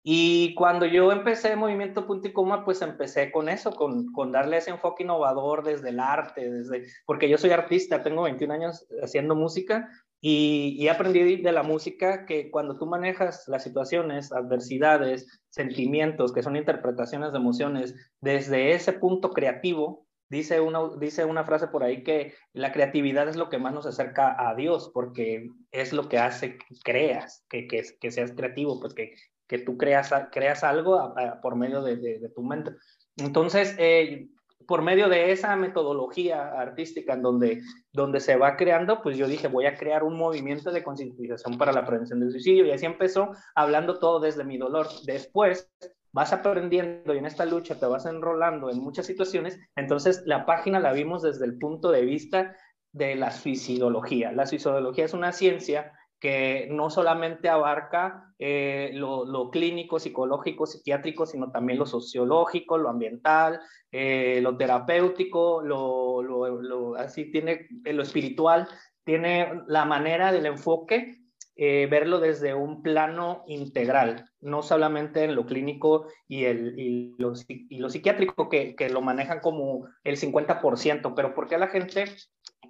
Y 0.09 0.55
cuando 0.55 0.85
yo 0.85 1.11
empecé 1.11 1.57
Movimiento 1.57 2.07
Punto 2.07 2.29
y 2.29 2.31
Coma, 2.31 2.63
pues 2.63 2.81
empecé 2.81 3.29
con 3.29 3.49
eso, 3.49 3.71
con, 3.71 4.13
con, 4.13 4.31
darle 4.31 4.55
ese 4.55 4.69
enfoque 4.69 5.03
innovador 5.03 5.65
desde 5.65 5.89
el 5.89 5.99
arte, 5.99 6.49
desde, 6.49 6.85
porque 7.05 7.27
yo 7.27 7.37
soy 7.37 7.49
artista, 7.49 8.03
tengo 8.03 8.23
21 8.23 8.53
años 8.53 8.87
haciendo 9.03 9.35
música 9.35 9.89
y, 10.21 10.77
y, 10.79 10.87
aprendí 10.87 11.41
de 11.41 11.51
la 11.51 11.61
música 11.61 12.25
que 12.25 12.49
cuando 12.49 12.77
tú 12.77 12.85
manejas 12.85 13.49
las 13.49 13.63
situaciones, 13.63 14.31
adversidades, 14.31 15.41
sentimientos, 15.49 16.31
que 16.31 16.41
son 16.41 16.55
interpretaciones 16.55 17.33
de 17.33 17.39
emociones, 17.39 17.93
desde 18.21 18.71
ese 18.71 18.93
punto 18.93 19.31
creativo, 19.31 20.07
dice 20.29 20.61
una, 20.61 20.89
dice 20.97 21.25
una 21.25 21.43
frase 21.43 21.67
por 21.67 21.83
ahí 21.83 22.05
que 22.05 22.33
la 22.53 22.71
creatividad 22.71 23.27
es 23.27 23.35
lo 23.35 23.49
que 23.49 23.57
más 23.57 23.73
nos 23.73 23.85
acerca 23.85 24.37
a 24.47 24.55
Dios, 24.55 24.89
porque 24.93 25.49
es 25.71 25.91
lo 25.91 26.07
que 26.07 26.17
hace 26.17 26.57
que 26.57 26.75
creas, 26.81 27.43
que, 27.49 27.67
que, 27.67 27.83
que 27.99 28.11
seas 28.11 28.31
creativo, 28.31 28.79
pues 28.79 28.93
que, 28.93 29.13
que 29.48 29.60
tú 29.60 29.77
creas, 29.77 30.12
creas 30.32 30.63
algo 30.63 31.13
por 31.42 31.56
medio 31.56 31.82
de, 31.82 31.96
de, 31.98 32.30
tu 32.30 32.44
mente. 32.44 32.72
Entonces, 33.16 33.75
eh, 33.80 34.27
por 34.68 34.82
medio 34.82 35.08
de 35.08 35.32
esa 35.32 35.56
metodología 35.56 36.50
artística 36.50 37.13
en 37.13 37.22
donde, 37.22 37.62
donde 37.94 38.20
se 38.20 38.36
va 38.36 38.58
creando, 38.58 39.01
pues 39.01 39.18
yo 39.18 39.27
dije, 39.27 39.48
voy 39.48 39.66
a 39.66 39.75
crear 39.75 40.04
un 40.04 40.18
movimiento 40.18 40.72
de 40.72 40.84
concientización 40.84 41.58
para 41.58 41.72
la 41.72 41.86
prevención 41.86 42.20
del 42.20 42.32
suicidio. 42.32 42.66
Y 42.66 42.72
así 42.72 42.86
empezó 42.86 43.32
hablando 43.56 43.98
todo 44.00 44.20
desde 44.20 44.44
mi 44.44 44.58
dolor. 44.58 44.88
Después 45.06 45.72
vas 46.12 46.34
aprendiendo 46.34 47.13
y 47.13 47.18
en 47.18 47.25
esta 47.25 47.46
lucha 47.46 47.80
te 47.80 47.86
vas 47.86 48.06
enrolando 48.06 48.70
en 48.70 48.80
muchas 48.80 49.06
situaciones. 49.06 49.58
Entonces 49.75 50.24
la 50.25 50.46
página 50.46 50.80
la 50.80 50.92
vimos 50.92 51.22
desde 51.22 51.46
el 51.46 51.58
punto 51.58 51.92
de 51.92 52.04
vista 52.04 52.56
de 52.92 53.16
la 53.16 53.32
suicidología. 53.32 54.32
La 54.34 54.46
suicidología 54.46 55.06
es 55.06 55.13
una 55.13 55.32
ciencia 55.32 55.94
que 56.19 56.67
no 56.71 56.89
solamente 56.89 57.47
abarca 57.50 58.33
eh, 58.39 58.91
lo, 58.93 59.50
clínico, 59.51 60.00
psicológico, 60.00 60.65
psiquiátrico, 60.65 61.25
sino 61.25 61.51
también 61.51 61.77
lo 61.77 61.86
sociológico, 61.86 62.77
lo 62.77 62.89
ambiental, 62.89 63.59
eh, 63.91 64.39
lo 64.41 64.57
terapéutico, 64.57 65.62
lo, 65.62 66.95
así 66.95 67.31
tiene 67.31 67.67
eh, 67.86 67.93
lo 67.93 68.03
espiritual, 68.03 68.67
tiene 69.03 69.62
la 69.67 69.86
manera 69.86 70.31
del 70.31 70.47
enfoque, 70.47 71.21
verlo 71.59 72.19
desde 72.19 72.53
un 72.53 72.83
plano 72.83 73.43
integral, 73.47 74.29
no 74.41 74.62
solamente 74.62 75.24
en 75.24 75.33
lo 75.33 75.47
clínico 75.47 76.05
y, 76.27 76.43
el, 76.43 76.77
y, 76.77 77.15
lo, 77.17 77.33
y 77.47 77.79
lo, 77.79 77.89
psiquiátrico, 77.89 78.47
que, 78.47 78.75
que, 78.75 78.89
lo 78.89 79.01
manejan 79.01 79.39
como 79.39 79.88
el 80.03 80.17
50%, 80.17 81.13
pero 81.15 81.33
¿por 81.33 81.47
qué 81.47 81.57
la 81.57 81.67
gente 81.67 82.05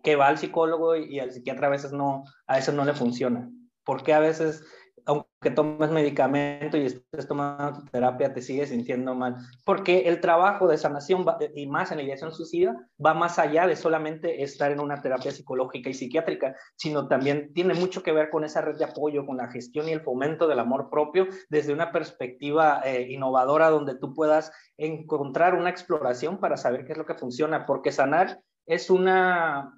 que 0.03 0.15
va 0.15 0.27
al 0.27 0.37
psicólogo 0.37 0.95
y, 0.95 1.19
al 1.19 1.31
psiquiatra 1.31 1.67
a 1.67 1.71
veces 1.71 1.91
no, 1.91 2.23
a 2.47 2.55
veces 2.55 2.73
no 2.73 2.85
le 2.85 2.93
funciona. 2.93 3.49
Porque 3.83 4.13
a 4.13 4.19
veces, 4.19 4.65
aunque 5.05 5.51
tomes 5.55 5.89
medicamento 5.91 6.77
y 6.77 6.85
estés 6.85 7.27
tomando 7.27 7.83
terapia, 7.91 8.33
te 8.33 8.41
sigues 8.41 8.69
sintiendo 8.69 9.15
mal. 9.15 9.37
Porque 9.65 10.09
el 10.09 10.19
trabajo 10.19 10.67
de 10.67 10.77
sanación 10.77 11.25
y 11.55 11.67
más 11.67 11.91
en 11.91 11.97
la 11.97 12.03
ideación 12.03 12.33
suicida 12.33 12.75
va 13.03 13.13
más 13.13 13.39
allá 13.39 13.65
de 13.65 13.77
solamente 13.77 14.43
estar 14.43 14.71
en 14.71 14.81
una 14.81 15.01
terapia 15.01 15.31
psicológica 15.31 15.89
y 15.89 15.93
psiquiátrica, 15.93 16.55
sino 16.75 17.07
también 17.07 17.53
tiene 17.53 17.73
mucho 17.73 18.03
que 18.03 18.11
ver 18.11 18.29
con 18.29 18.43
esa 18.43 18.61
red 18.61 18.77
de 18.77 18.85
apoyo, 18.85 19.25
con 19.25 19.37
la 19.37 19.49
gestión 19.49 19.87
y 19.87 19.93
el 19.93 20.01
fomento 20.01 20.47
del 20.47 20.59
amor 20.59 20.89
propio 20.89 21.27
desde 21.49 21.71
una 21.71 21.91
perspectiva 21.93 22.81
eh, 22.83 23.07
innovadora 23.09 23.69
donde 23.69 23.95
tú 23.95 24.13
puedas 24.13 24.51
encontrar 24.77 25.55
una 25.55 25.69
exploración 25.69 26.39
para 26.39 26.57
saber 26.57 26.85
qué 26.85 26.91
es 26.91 26.97
lo 26.97 27.05
que 27.05 27.13
funciona, 27.13 27.65
porque 27.65 27.93
sanar 27.93 28.41
es 28.67 28.89
una 28.89 29.73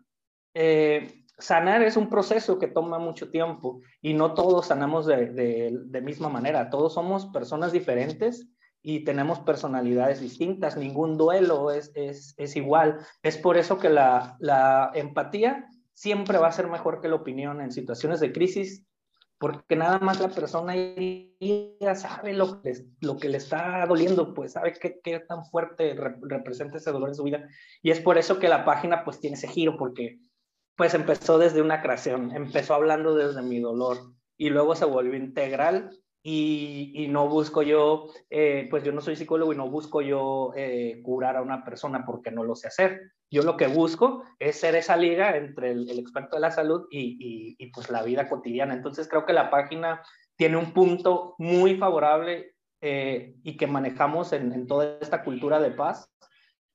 eh, 0.53 1.20
sanar 1.39 1.82
es 1.82 1.98
un 1.98 2.10
proceso 2.10 2.60
que 2.60 2.68
toma 2.68 3.00
mucho 3.00 3.32
tiempo 3.32 3.82
y 4.01 4.13
no 4.13 4.34
todos 4.34 4.68
sanamos 4.68 5.06
de, 5.06 5.72
de, 5.86 6.01
misma 6.01 6.29
manera. 6.29 6.70
Todos 6.70 6.94
somos 6.94 7.27
personas 7.27 7.72
diferentes 7.72 8.48
y 8.82 9.03
tenemos 9.03 9.39
personalidades 9.39 10.20
distintas. 10.22 10.77
Ningún 10.77 11.18
duelo 11.18 11.72
es, 11.72 11.91
es, 11.96 12.34
es 12.38 12.56
igual. 12.56 13.00
Es 13.24 13.38
por 13.38 13.58
eso 13.58 13.79
que 13.79 13.89
la, 13.89 14.36
la, 14.39 14.91
empatía 14.94 15.65
siempre 15.94 16.38
va 16.38 16.48
a 16.48 16.53
ser 16.53 16.68
mejor 16.68 17.01
que 17.01 17.08
la 17.10 17.15
opinión 17.15 17.62
en 17.62 17.72
situaciones 17.72 18.20
de 18.20 18.32
crisis, 18.32 18.86
porque 19.38 19.75
nada 19.75 20.00
más 20.00 20.20
la 20.20 20.29
persona 20.29 20.75
ya 20.75 21.96
sabe 21.96 22.34
lo 22.34 22.62
que, 22.62 22.74
lo 23.00 23.18
que 23.18 23.29
le 23.29 23.38
está 23.38 23.86
doliendo, 23.86 24.34
pues 24.34 24.53
sabe 24.53 24.74
qué, 24.74 25.00
qué 25.01 25.20
tan 25.20 25.46
fuerte 25.46 25.94
representa 25.94 26.77
ese 26.77 26.91
dolor 26.91 27.10
en 27.10 27.15
su 27.15 27.24
vida. 27.24 27.48
Y 27.82 27.91
es 27.91 28.01
por 28.01 28.18
eso 28.18 28.39
que 28.39 28.50
la 28.50 28.65
página 28.65 29.06
pues 29.06 29.20
tiene 29.22 29.36
ese 29.36 29.48
giro, 29.48 29.77
porque 29.77 30.20
pues 30.79 30.93
empezó 30.93 31.38
desde 31.38 31.62
una 31.62 31.81
creación, 31.81 32.33
empezó 32.33 32.74
hablando 32.74 33.13
desde 33.13 33.41
mi 33.41 33.59
dolor 33.59 33.98
y 34.38 34.50
luego 34.50 34.75
se 34.75 34.86
volvió 34.86 35.13
integral 35.13 35.89
y, 36.24 36.93
y 36.95 37.09
no 37.09 37.27
busco 37.27 37.63
yo, 37.63 38.05
eh, 38.29 38.65
pues 38.71 38.86
yo 38.86 38.93
no 38.93 39.01
soy 39.01 39.17
psicólogo 39.17 39.51
y 39.51 39.57
no 39.57 39.69
busco 39.69 40.01
yo 40.01 40.53
eh, 40.55 41.01
curar 41.03 41.36
a 41.36 41.41
una 41.41 41.65
persona 41.65 42.05
porque 42.05 42.31
no 42.31 42.45
lo 42.45 42.55
sé 42.55 42.69
hacer. 42.69 43.12
Yo 43.29 43.43
lo 43.43 43.57
que 43.57 43.67
busco 43.67 44.24
es 44.39 44.57
ser 44.57 44.75
esa 44.75 44.95
liga 44.95 45.36
entre 45.36 45.71
el, 45.71 46.00
experto 46.00 46.38
de 46.38 46.43
la 46.43 46.51
salud 46.51 46.88
y, 46.89 47.55
y, 47.59 47.71
pues 47.71 47.89
la 47.89 48.01
vida 48.01 48.29
cotidiana. 48.29 48.74
Entonces 48.74 49.09
creo 49.09 49.25
que 49.25 49.33
la 49.33 49.50
página 49.50 50.01
tiene 50.38 50.55
un 50.55 50.71
punto 50.71 51.36
muy 51.39 51.75
favorable 51.75 52.55
eh, 52.79 53.36
y 53.43 53.57
que 53.57 53.67
manejamos 53.67 54.31
en, 54.31 54.53
en 54.53 54.65
toda 54.65 54.98
esta 55.01 55.25
cultura 55.25 55.59
de 55.59 55.71
paz, 55.71 56.09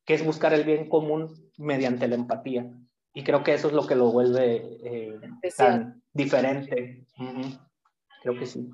que 0.04 0.12
es 0.12 0.23
buscar 0.23 0.52
el 0.52 0.64
bien 0.64 0.90
común 0.90 1.50
mediante 1.56 2.06
la 2.06 2.16
empatía. 2.16 2.70
Y 3.14 3.23
creo 3.23 3.44
que 3.44 3.54
eso 3.54 3.68
es 3.68 3.75
lo 3.75 3.87
que 3.87 3.94
lo 3.94 4.11
vuelve 4.11 4.56
eh, 4.83 5.21
tan 5.56 6.02
diferente. 6.12 7.06
Creo 8.23 8.38
que 8.38 8.47
sí. 8.47 8.68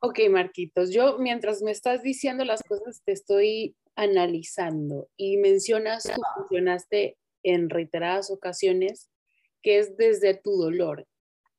Ok, 0.00 0.18
Marquitos, 0.30 0.92
yo 0.92 1.18
mientras 1.18 1.62
me 1.62 1.70
estás 1.70 2.02
diciendo 2.02 2.44
las 2.44 2.62
cosas 2.64 3.02
te 3.04 3.12
estoy 3.12 3.76
analizando 3.94 5.08
y 5.16 5.36
mencionas, 5.36 6.04
tú 6.04 6.20
mencionaste 6.38 7.16
en 7.44 7.70
reiteradas 7.70 8.30
ocasiones 8.30 9.10
que 9.62 9.78
es 9.78 9.96
desde 9.96 10.34
tu 10.34 10.56
dolor. 10.56 11.06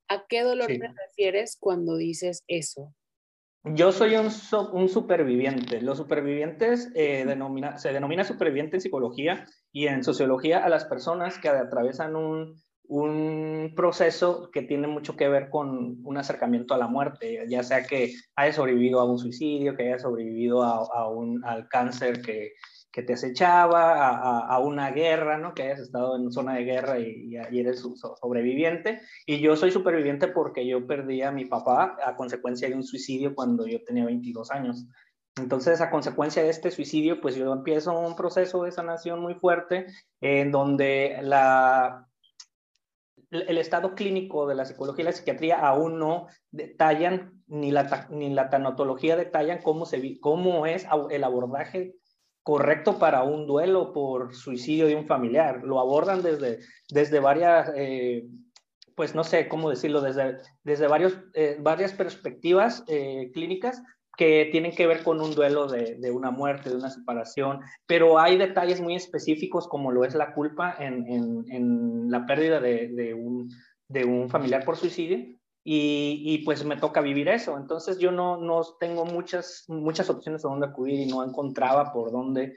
¿A 0.09 0.25
qué 0.27 0.41
dolor 0.41 0.67
te 0.67 0.93
refieres 1.07 1.57
cuando 1.57 1.95
dices 1.95 2.43
eso? 2.47 2.93
Yo 3.63 3.91
soy 3.91 4.15
un, 4.15 4.29
un 4.71 4.89
superviviente. 4.89 5.81
Los 5.81 5.97
supervivientes 5.97 6.91
eh, 6.95 7.25
se 7.77 7.91
denomina 7.91 8.23
superviviente 8.23 8.77
en 8.77 8.81
psicología 8.81 9.45
y 9.71 9.87
en 9.87 10.03
sociología 10.03 10.63
a 10.63 10.69
las 10.69 10.85
personas 10.85 11.37
que 11.37 11.49
atraviesan 11.49 12.15
un, 12.15 12.55
un 12.83 13.73
proceso 13.75 14.49
que 14.51 14.61
tiene 14.61 14.87
mucho 14.87 15.15
que 15.15 15.27
ver 15.27 15.49
con 15.49 15.99
un 16.03 16.17
acercamiento 16.17 16.73
a 16.73 16.77
la 16.77 16.87
muerte, 16.87 17.45
ya 17.49 17.61
sea 17.61 17.83
que 17.83 18.13
haya 18.35 18.53
sobrevivido 18.53 18.99
a 18.99 19.05
un 19.05 19.19
suicidio, 19.19 19.75
que 19.75 19.87
haya 19.87 19.99
sobrevivido 19.99 20.63
a 20.63 21.09
un, 21.09 21.43
al 21.43 21.67
cáncer 21.67 22.21
que, 22.21 22.53
que 22.91 23.03
te 23.03 23.13
acechaba, 23.13 23.93
a, 23.93 24.47
a, 24.47 24.59
una 24.59 24.91
guerra, 24.91 25.37
¿no? 25.37 25.53
Que 25.53 25.63
hayas 25.63 25.79
estado 25.79 26.15
en 26.15 26.31
zona 26.31 26.55
de 26.55 26.63
guerra 26.63 26.99
y, 26.99 27.31
y 27.51 27.59
eres 27.59 27.83
sobreviviente. 28.19 29.01
Y 29.25 29.39
yo 29.39 29.55
soy 29.55 29.71
superviviente 29.71 30.27
porque 30.27 30.65
yo 30.65 30.85
perdí 30.87 31.21
a 31.21 31.31
mi 31.31 31.45
papá 31.45 31.97
a 32.03 32.15
consecuencia 32.15 32.67
de 32.67 32.75
un 32.75 32.83
suicidio 32.83 33.35
cuando 33.35 33.67
yo 33.67 33.83
tenía 33.83 34.05
22 34.05 34.51
años. 34.51 34.87
Entonces, 35.37 35.81
a 35.81 35.91
consecuencia 35.91 36.43
de 36.43 36.49
este 36.49 36.71
suicidio, 36.71 37.21
pues 37.21 37.35
yo 37.35 37.53
empiezo 37.53 37.97
un 37.97 38.15
proceso 38.15 38.63
de 38.63 38.71
sanación 38.71 39.21
muy 39.21 39.35
fuerte 39.35 39.87
en 40.19 40.51
donde 40.51 41.19
la, 41.21 42.07
el 43.31 43.57
estado 43.57 43.95
clínico 43.95 44.47
de 44.47 44.55
la 44.55 44.65
psicología 44.65 45.03
y 45.03 45.05
la 45.05 45.11
psiquiatría 45.11 45.59
aún 45.59 45.99
no 45.99 46.27
detallan, 46.51 47.43
ni 47.47 47.71
la, 47.71 48.07
ni 48.09 48.29
la 48.33 48.49
tanatología 48.49 49.15
detallan 49.15 49.61
cómo, 49.61 49.85
se, 49.85 50.19
cómo 50.19 50.65
es 50.65 50.87
el 51.11 51.23
abordaje 51.23 51.95
correcto 52.49 52.97
para 52.97 53.21
un 53.21 53.45
duelo 53.45 53.93
por 53.93 54.33
suicidio 54.33 54.87
de 54.87 54.95
un 54.95 55.05
familiar. 55.05 55.61
Lo 55.63 55.79
abordan 55.79 56.23
desde, 56.23 56.57
desde 56.89 57.19
varias, 57.19 57.71
eh, 57.75 58.25
pues 58.95 59.13
no 59.13 59.23
sé 59.23 59.47
cómo 59.47 59.69
decirlo, 59.69 60.01
desde, 60.01 60.37
desde 60.63 60.87
varios, 60.87 61.15
eh, 61.35 61.57
varias 61.59 61.93
perspectivas 61.93 62.83
eh, 62.87 63.29
clínicas 63.35 63.83
que 64.17 64.49
tienen 64.51 64.71
que 64.71 64.87
ver 64.87 65.03
con 65.03 65.21
un 65.21 65.35
duelo 65.35 65.67
de, 65.67 65.97
de, 65.99 66.09
una 66.09 66.31
muerte, 66.31 66.71
de 66.71 66.77
una 66.77 66.89
separación, 66.89 67.59
pero 67.85 68.17
hay 68.17 68.35
detalles 68.39 68.81
muy 68.81 68.95
específicos 68.95 69.67
como 69.67 69.91
lo 69.91 70.03
es 70.03 70.15
la 70.15 70.33
culpa 70.33 70.75
en, 70.79 71.05
en, 71.07 71.45
en 71.51 72.09
la 72.09 72.25
pérdida 72.25 72.59
de, 72.59 72.87
de, 72.87 73.13
un, 73.13 73.47
de 73.87 74.05
un 74.05 74.27
familiar 74.27 74.65
por 74.65 74.75
suicidio 74.75 75.38
y, 75.63 76.43
pues 76.45 76.63
me 76.63 76.77
toca 76.77 77.01
vivir 77.01 77.27
eso. 77.29 77.57
Entonces 77.57 77.99
yo 77.99 78.11
no, 78.11 78.37
no 78.37 78.61
tengo 78.79 79.05
muchas, 79.05 79.65
muchas 79.67 80.09
opciones 80.09 80.43
a 80.43 80.49
dónde 80.49 80.67
acudir 80.67 80.99
y 80.99 81.05
no 81.07 81.23
encontraba 81.23 81.91
por 81.91 82.11
dónde 82.11 82.55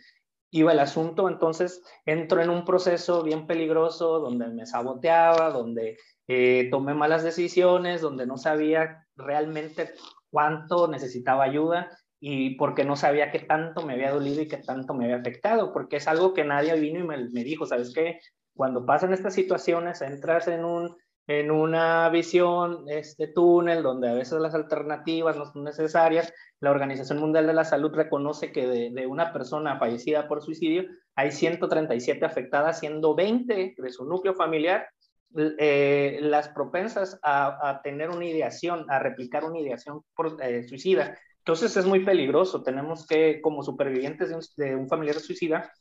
iba 0.50 0.72
el 0.72 0.78
asunto. 0.78 1.28
Entonces 1.28 1.82
entro 2.06 2.40
en 2.40 2.50
un 2.50 2.64
proceso 2.64 3.22
bien 3.22 3.46
peligroso 3.46 4.20
donde 4.20 4.48
me 4.48 4.66
saboteaba, 4.66 5.50
donde 5.50 5.98
eh, 6.28 6.68
tomé 6.70 6.94
malas 6.94 7.24
decisiones, 7.24 8.00
donde 8.00 8.26
no 8.26 8.36
sabía 8.38 9.06
realmente 9.16 9.92
cuánto 10.30 10.88
necesitaba 10.88 11.44
ayuda 11.44 11.90
y 12.20 12.54
porque 12.54 12.84
no 12.84 12.94
sabía 12.94 13.32
qué 13.32 13.40
tanto 13.40 13.84
me 13.84 13.94
había 13.94 14.12
dolido 14.12 14.42
y 14.42 14.48
qué 14.48 14.58
tanto 14.58 14.94
me 14.94 15.04
había 15.04 15.16
afectado, 15.16 15.72
porque 15.72 15.96
es 15.96 16.06
algo 16.06 16.32
que 16.34 16.44
nadie 16.44 16.78
vino 16.78 17.00
y 17.00 17.02
me, 17.02 17.18
me 17.30 17.42
dijo, 17.42 17.66
¿sabes 17.66 17.92
qué? 17.92 18.20
Cuando 18.54 18.86
pasan 18.86 19.12
estas 19.12 19.34
situaciones, 19.34 20.00
entras 20.02 20.46
en 20.46 20.64
un 20.64 20.96
en 21.26 21.50
una 21.50 22.08
visión, 22.08 22.84
este 22.88 23.28
túnel, 23.28 23.82
donde 23.82 24.08
a 24.08 24.14
veces 24.14 24.40
las 24.40 24.54
alternativas 24.54 25.36
no 25.36 25.46
son 25.46 25.64
necesarias, 25.64 26.32
la 26.60 26.70
Organización 26.70 27.18
Mundial 27.18 27.46
de 27.46 27.54
la 27.54 27.64
Salud 27.64 27.92
reconoce 27.94 28.52
que 28.52 28.66
de, 28.66 29.06
una 29.06 29.32
persona 29.32 29.78
fallecida 29.78 30.26
por 30.28 30.42
suicidio 30.42 30.84
hay 31.14 31.30
137 31.30 32.24
afectadas, 32.24 32.80
siendo 32.80 33.14
20 33.14 33.74
de 33.76 33.92
su 33.92 34.04
núcleo 34.04 34.34
familiar 34.34 34.88
eh, 35.36 36.18
las 36.22 36.48
propensas 36.48 37.18
a, 37.22 37.80
tener 37.82 38.10
una 38.10 38.26
ideación, 38.26 38.84
a 38.90 38.98
replicar 38.98 39.44
una 39.44 39.58
ideación 39.58 40.02
por, 40.14 40.36
eh, 40.42 40.64
suicida. 40.64 41.18
Entonces 41.38 41.76
es 41.76 41.86
muy 41.86 42.04
peligroso. 42.04 42.62
Tenemos 42.62 43.06
que, 43.06 43.40
como 43.40 43.62
supervivientes 43.62 44.28
de 44.28 44.34
un, 44.36 44.42
de 44.56 44.76
un 44.76 44.88
familiar 44.88 45.18
suicida, 45.20 45.72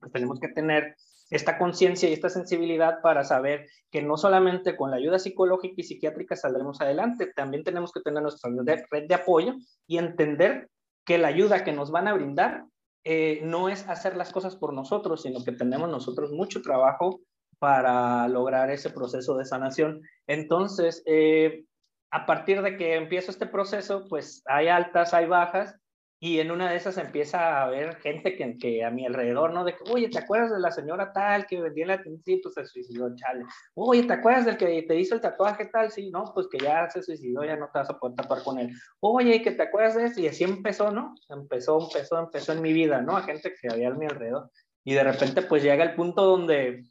pues 0.00 0.12
tenemos 0.12 0.40
que 0.40 0.48
tener 0.48 0.96
esta 1.30 1.58
conciencia 1.58 2.08
y 2.08 2.12
esta 2.12 2.28
sensibilidad 2.28 3.00
para 3.02 3.24
saber 3.24 3.66
que 3.90 4.02
no 4.02 4.16
solamente 4.16 4.76
con 4.76 4.90
la 4.90 4.96
ayuda 4.96 5.18
psicológica 5.18 5.74
y 5.78 5.84
psiquiátrica 5.84 6.36
saldremos 6.36 6.80
adelante, 6.80 7.32
también 7.34 7.64
tenemos 7.64 7.92
que 7.92 8.00
tener 8.00 8.22
nuestra 8.22 8.50
red 8.90 9.08
de 9.08 9.14
apoyo 9.14 9.54
y 9.86 9.98
entender 9.98 10.70
que 11.04 11.18
la 11.18 11.28
ayuda 11.28 11.64
que 11.64 11.72
nos 11.72 11.90
van 11.90 12.08
a 12.08 12.14
brindar 12.14 12.64
eh, 13.04 13.40
no 13.44 13.68
es 13.68 13.88
hacer 13.88 14.16
las 14.16 14.32
cosas 14.32 14.56
por 14.56 14.72
nosotros, 14.72 15.22
sino 15.22 15.44
que 15.44 15.52
tenemos 15.52 15.88
nosotros 15.88 16.32
mucho 16.32 16.62
trabajo 16.62 17.20
para 17.58 18.26
lograr 18.28 18.70
ese 18.70 18.90
proceso 18.90 19.36
de 19.36 19.44
sanación. 19.44 20.02
Entonces, 20.26 21.02
eh, 21.06 21.64
a 22.10 22.26
partir 22.26 22.62
de 22.62 22.76
que 22.76 22.96
empiezo 22.96 23.30
este 23.30 23.46
proceso, 23.46 24.06
pues 24.08 24.42
hay 24.46 24.68
altas, 24.68 25.14
hay 25.14 25.26
bajas, 25.26 25.76
y 26.18 26.40
en 26.40 26.50
una 26.50 26.70
de 26.70 26.76
esas 26.76 26.96
empieza 26.96 27.38
a 27.38 27.64
haber 27.64 27.96
gente 27.96 28.36
que, 28.36 28.56
que, 28.56 28.82
a 28.82 28.90
mi 28.90 29.04
alrededor, 29.04 29.52
¿no? 29.52 29.64
De 29.64 29.74
que, 29.74 29.84
oye, 29.92 30.08
¿te 30.08 30.18
acuerdas 30.18 30.50
de 30.50 30.58
la 30.58 30.70
señora 30.70 31.12
tal 31.12 31.46
que 31.46 31.60
vendía 31.60 31.86
la 31.86 32.02
sí, 32.02 32.40
pues 32.42 32.54
se 32.54 32.64
suicidó, 32.64 33.14
chale. 33.14 33.44
Oye, 33.74 34.02
¿te 34.04 34.14
acuerdas 34.14 34.46
del 34.46 34.56
que 34.56 34.82
te 34.82 34.98
hizo 34.98 35.14
el 35.14 35.20
tatuaje 35.20 35.66
tal? 35.66 35.90
Sí, 35.90 36.10
no, 36.10 36.24
pues 36.34 36.46
que 36.50 36.58
ya 36.58 36.88
se 36.88 37.02
suicidó, 37.02 37.44
ya 37.44 37.56
no 37.56 37.66
te 37.70 37.80
vas 37.80 37.90
a 37.90 37.98
poder 37.98 38.16
tatuar 38.16 38.42
con 38.42 38.58
él. 38.58 38.70
Oye, 39.00 39.42
¿que 39.42 39.50
te 39.50 39.64
acuerdas 39.64 39.94
de 39.94 40.06
eso? 40.06 40.20
Y 40.20 40.28
así 40.28 40.44
empezó, 40.44 40.90
¿no? 40.90 41.14
Empezó, 41.28 41.78
empezó, 41.82 42.18
empezó 42.18 42.52
en 42.52 42.62
mi 42.62 42.72
vida, 42.72 43.02
¿no? 43.02 43.16
A 43.16 43.22
gente 43.22 43.52
que 43.60 43.68
había 43.70 43.88
a 43.88 43.94
mi 43.94 44.06
alrededor. 44.06 44.50
Y 44.84 44.94
de 44.94 45.04
repente, 45.04 45.42
pues 45.42 45.62
llega 45.62 45.84
el 45.84 45.94
punto 45.94 46.24
donde, 46.24 46.84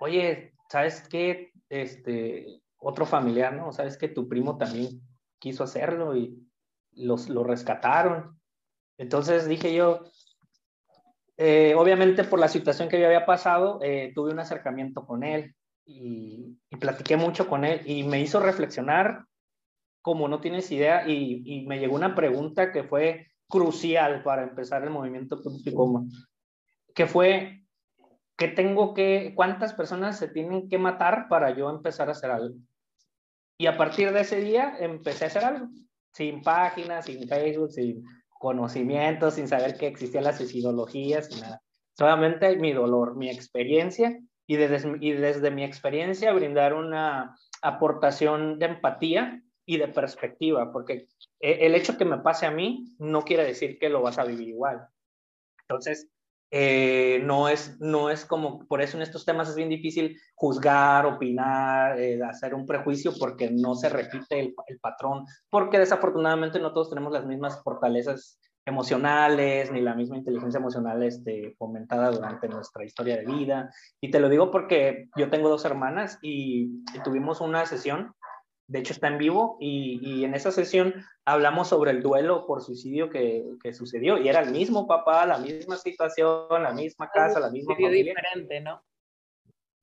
oye, 0.00 0.52
¿sabes 0.68 1.06
qué? 1.08 1.52
Este, 1.70 2.60
otro 2.76 3.06
familiar, 3.06 3.54
¿no? 3.54 3.72
¿Sabes 3.72 3.96
que 3.96 4.08
tu 4.08 4.28
primo 4.28 4.58
también 4.58 5.00
quiso 5.38 5.64
hacerlo 5.64 6.14
y 6.14 6.47
los, 6.98 7.28
lo 7.28 7.44
rescataron. 7.44 8.38
Entonces 8.98 9.48
dije 9.48 9.74
yo, 9.74 10.04
eh, 11.36 11.74
obviamente 11.76 12.24
por 12.24 12.38
la 12.38 12.48
situación 12.48 12.88
que 12.88 13.00
yo 13.00 13.06
había 13.06 13.26
pasado, 13.26 13.78
eh, 13.82 14.12
tuve 14.14 14.32
un 14.32 14.40
acercamiento 14.40 15.06
con 15.06 15.22
él 15.22 15.54
y, 15.86 16.56
platiqué 16.80 17.16
mucho 17.16 17.48
con 17.48 17.64
él 17.64 17.80
y 17.86 18.04
me 18.04 18.20
hizo 18.20 18.38
reflexionar 18.40 19.24
como 20.02 20.28
no 20.28 20.40
tienes 20.40 20.70
idea 20.70 21.08
y, 21.08 21.42
y 21.44 21.66
me 21.66 21.78
llegó 21.80 21.96
una 21.96 22.14
pregunta 22.14 22.70
que 22.72 22.84
fue 22.84 23.28
crucial 23.48 24.22
para 24.22 24.42
empezar 24.42 24.84
el 24.84 24.90
movimiento 24.90 25.42
Punto 25.42 26.04
que 26.94 27.06
fue, 27.06 27.64
¿qué 28.36 28.48
tengo 28.48 28.92
que, 28.94 29.32
cuántas 29.36 29.72
personas 29.72 30.18
se 30.18 30.28
tienen 30.28 30.68
que 30.68 30.78
matar 30.78 31.28
para 31.28 31.50
yo 31.56 31.70
empezar 31.70 32.08
a 32.08 32.12
hacer 32.12 32.30
algo? 32.30 32.56
Y 33.56 33.66
a 33.66 33.76
partir 33.76 34.12
de 34.12 34.20
ese 34.20 34.40
día 34.40 34.76
empecé 34.78 35.24
a 35.24 35.28
hacer 35.28 35.44
algo 35.44 35.68
sin 36.18 36.42
páginas, 36.42 37.04
sin 37.04 37.28
Facebook, 37.28 37.70
sin 37.70 38.04
conocimientos, 38.28 39.34
sin 39.34 39.46
saber 39.46 39.78
que 39.78 39.86
existían 39.86 40.24
las 40.24 40.36
suicidologías, 40.36 41.26
sin 41.26 41.42
nada. 41.42 41.62
Solamente 41.96 42.56
mi 42.56 42.72
dolor, 42.72 43.16
mi 43.16 43.30
experiencia 43.30 44.18
y 44.44 44.56
desde, 44.56 44.96
y 45.00 45.12
desde 45.12 45.52
mi 45.52 45.62
experiencia 45.62 46.32
brindar 46.32 46.74
una 46.74 47.36
aportación 47.62 48.58
de 48.58 48.66
empatía 48.66 49.40
y 49.64 49.76
de 49.76 49.86
perspectiva, 49.86 50.72
porque 50.72 51.06
e, 51.38 51.66
el 51.66 51.76
hecho 51.76 51.96
que 51.96 52.04
me 52.04 52.18
pase 52.18 52.46
a 52.46 52.50
mí 52.50 52.96
no 52.98 53.22
quiere 53.22 53.44
decir 53.44 53.78
que 53.78 53.88
lo 53.88 54.02
vas 54.02 54.18
a 54.18 54.24
vivir 54.24 54.48
igual. 54.48 54.88
Entonces, 55.68 56.08
eh, 56.50 57.20
no, 57.24 57.48
es, 57.48 57.78
no 57.78 58.08
es 58.08 58.24
como, 58.24 58.66
por 58.66 58.80
eso 58.80 58.96
en 58.96 59.02
estos 59.02 59.24
temas 59.24 59.50
es 59.50 59.54
bien 59.54 59.68
difícil 59.68 60.18
juzgar, 60.34 61.04
opinar, 61.04 62.00
eh, 62.00 62.22
hacer 62.22 62.54
un 62.54 62.66
prejuicio 62.66 63.12
porque 63.18 63.50
no 63.50 63.74
se 63.74 63.88
repite 63.90 64.40
el, 64.40 64.54
patrón, 64.80 65.26
porque 65.50 65.78
desafortunadamente 65.78 66.58
no 66.58 66.72
todos 66.72 66.88
tenemos 66.88 67.12
las 67.12 67.26
mismas 67.26 67.62
fortalezas 67.62 68.38
emocionales 68.64 69.72
ni 69.72 69.80
la 69.80 69.94
misma 69.94 70.18
inteligencia 70.18 70.58
emocional 70.58 71.02
este, 71.02 71.54
fomentada 71.58 72.10
durante 72.10 72.48
nuestra 72.48 72.84
historia 72.84 73.16
de 73.16 73.26
vida. 73.26 73.70
Y 74.00 74.10
te 74.10 74.20
lo 74.20 74.28
digo 74.28 74.50
porque 74.50 75.08
yo 75.16 75.30
tengo 75.30 75.48
dos 75.48 75.64
hermanas 75.64 76.18
y 76.22 76.82
tuvimos 77.02 77.40
una 77.40 77.64
sesión 77.66 78.14
de 78.68 78.80
hecho 78.80 78.92
está 78.92 79.08
en 79.08 79.16
vivo 79.16 79.56
y, 79.60 79.98
y, 80.02 80.24
en 80.24 80.34
esa 80.34 80.52
sesión 80.52 80.94
hablamos 81.24 81.68
sobre 81.68 81.90
el 81.90 82.02
duelo 82.02 82.46
por 82.46 82.62
suicidio 82.62 83.08
que, 83.08 83.44
que, 83.62 83.72
sucedió 83.72 84.18
y 84.18 84.28
era 84.28 84.40
el 84.40 84.50
mismo 84.50 84.86
papá, 84.86 85.24
la 85.24 85.38
misma 85.38 85.78
situación, 85.78 86.62
la 86.62 86.72
misma 86.72 87.10
casa, 87.10 87.40
la 87.40 87.50
misma 87.50 87.74
familia. 87.74 88.14
diferente, 88.14 88.60
¿no? 88.60 88.82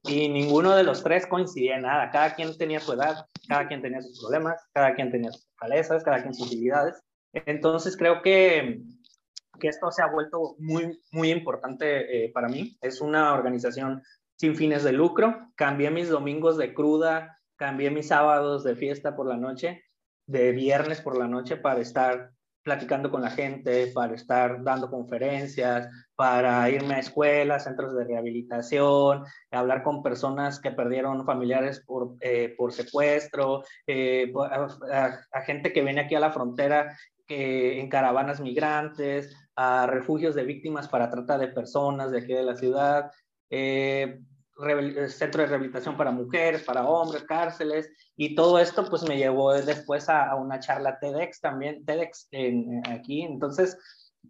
Y 0.04 0.30
ninguno 0.30 0.76
de 0.76 0.84
los 0.84 1.04
tres 1.04 1.26
coincidía 1.26 1.78
en 1.78 1.82
nada. 1.82 2.12
Cada 2.12 2.36
quien 2.36 2.56
tenía 2.60 2.80
su 2.80 2.94
edad, 2.94 3.26
cada 3.48 3.68
quien 3.68 3.82
tenía 3.82 4.02
sus 4.04 4.20
problemas, 4.20 4.64
cada 4.72 4.94
quien 4.94 5.12
tenía 5.12 5.32
sus 5.32 5.48
fortalezas, 5.48 6.04
cada 6.04 6.22
quien 6.22 6.36
sus 6.36 6.48
habilidades. 6.48 7.02
Entonces 7.34 7.98
creo 7.98 8.22
que, 8.22 8.82
que 9.60 9.68
esto 9.68 9.92
se 9.92 10.04
ha 10.04 10.12
vuelto 10.12 10.56
muy, 10.60 11.02
muy 11.12 11.32
importante 11.32 12.26
eh, 12.26 12.32
para 12.32 12.48
mí. 12.48 12.78
Es 12.82 13.02
una 13.02 13.34
organización 13.34 14.04
sin 14.36 14.56
fines 14.56 14.84
de 14.84 14.92
lucro. 14.92 15.52
Cambié 15.56 15.90
mis 15.90 16.10
domingos 16.10 16.56
de 16.58 16.76
cruda 16.76 17.36
cambié 17.56 17.90
mis 17.90 18.08
sábados 18.08 18.64
de 18.64 18.76
fiesta 18.76 19.16
por 19.16 19.28
la 19.28 19.38
noche, 19.38 19.84
de 20.28 20.52
viernes 20.52 21.02
por 21.02 21.18
la 21.18 21.28
noche 21.28 21.58
para 21.58 21.82
estar 21.82 22.32
platicando 22.66 23.12
con 23.12 23.22
la 23.22 23.30
gente, 23.30 23.92
para 23.94 24.16
estar 24.16 24.64
dando 24.64 24.90
conferencias, 24.90 25.88
para 26.16 26.68
irme 26.72 26.96
a 26.96 27.00
escuelas, 27.00 27.64
centros 27.64 27.96
de 27.96 28.06
rehabilitación, 28.06 29.24
hablar 29.52 29.84
con 29.84 30.02
personas 30.02 30.60
que 30.60 30.72
perdieron 30.72 31.26
familiares 31.28 31.84
por, 31.86 32.16
eh, 32.22 32.56
por 32.58 32.74
secuestro, 32.74 33.64
eh, 33.86 34.34
a, 34.92 35.20
a, 35.32 35.42
gente 35.42 35.72
que 35.72 35.84
viene 35.84 36.02
aquí 36.02 36.16
a 36.16 36.20
la 36.20 36.32
frontera 36.32 36.98
que, 37.28 37.80
en 37.80 37.88
caravanas 37.88 38.42
migrantes, 38.42 39.32
a 39.56 39.86
refugios 39.86 40.34
de 40.34 40.44
víctimas 40.44 40.88
para 40.88 41.12
trata 41.12 41.38
de 41.38 41.50
personas 41.50 42.12
de 42.12 42.18
aquí 42.18 42.34
de 42.34 42.44
la 42.44 42.56
ciudad. 42.56 43.12
Eh, 44.58 45.10
centro 45.10 45.42
de 45.42 45.48
rehabilitación 45.50 45.98
para 45.98 46.12
mujeres, 46.12 46.64
para 46.64 46.88
hombres, 46.88 47.24
cárceles, 47.24 47.92
y 48.16 48.36
todo 48.36 48.58
esto 48.58 48.88
pues 48.90 49.04
me 49.04 49.18
llevó 49.18 49.54
después 49.54 50.08
a, 50.08 50.34
una 50.36 50.62
charla 50.62 50.98
TEDx 50.98 51.42
también, 51.42 51.84
TEDx 51.84 52.30
en, 52.32 52.82
aquí, 52.88 53.24
entonces 53.24 53.78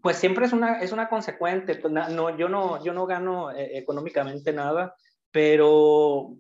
pues 0.02 0.18
siempre 0.18 0.48
es 0.48 0.54
una, 0.54 0.82
es 0.82 0.92
una 0.92 1.10
consecuente, 1.10 1.76
pues, 1.76 1.94
no, 1.94 2.36
yo, 2.38 2.50
no, 2.50 2.84
yo 2.84 2.92
no 2.92 3.06
gano 3.06 3.52
eh, 3.52 3.78
económicamente 3.78 4.52
nada, 4.52 4.96
pero 5.32 6.36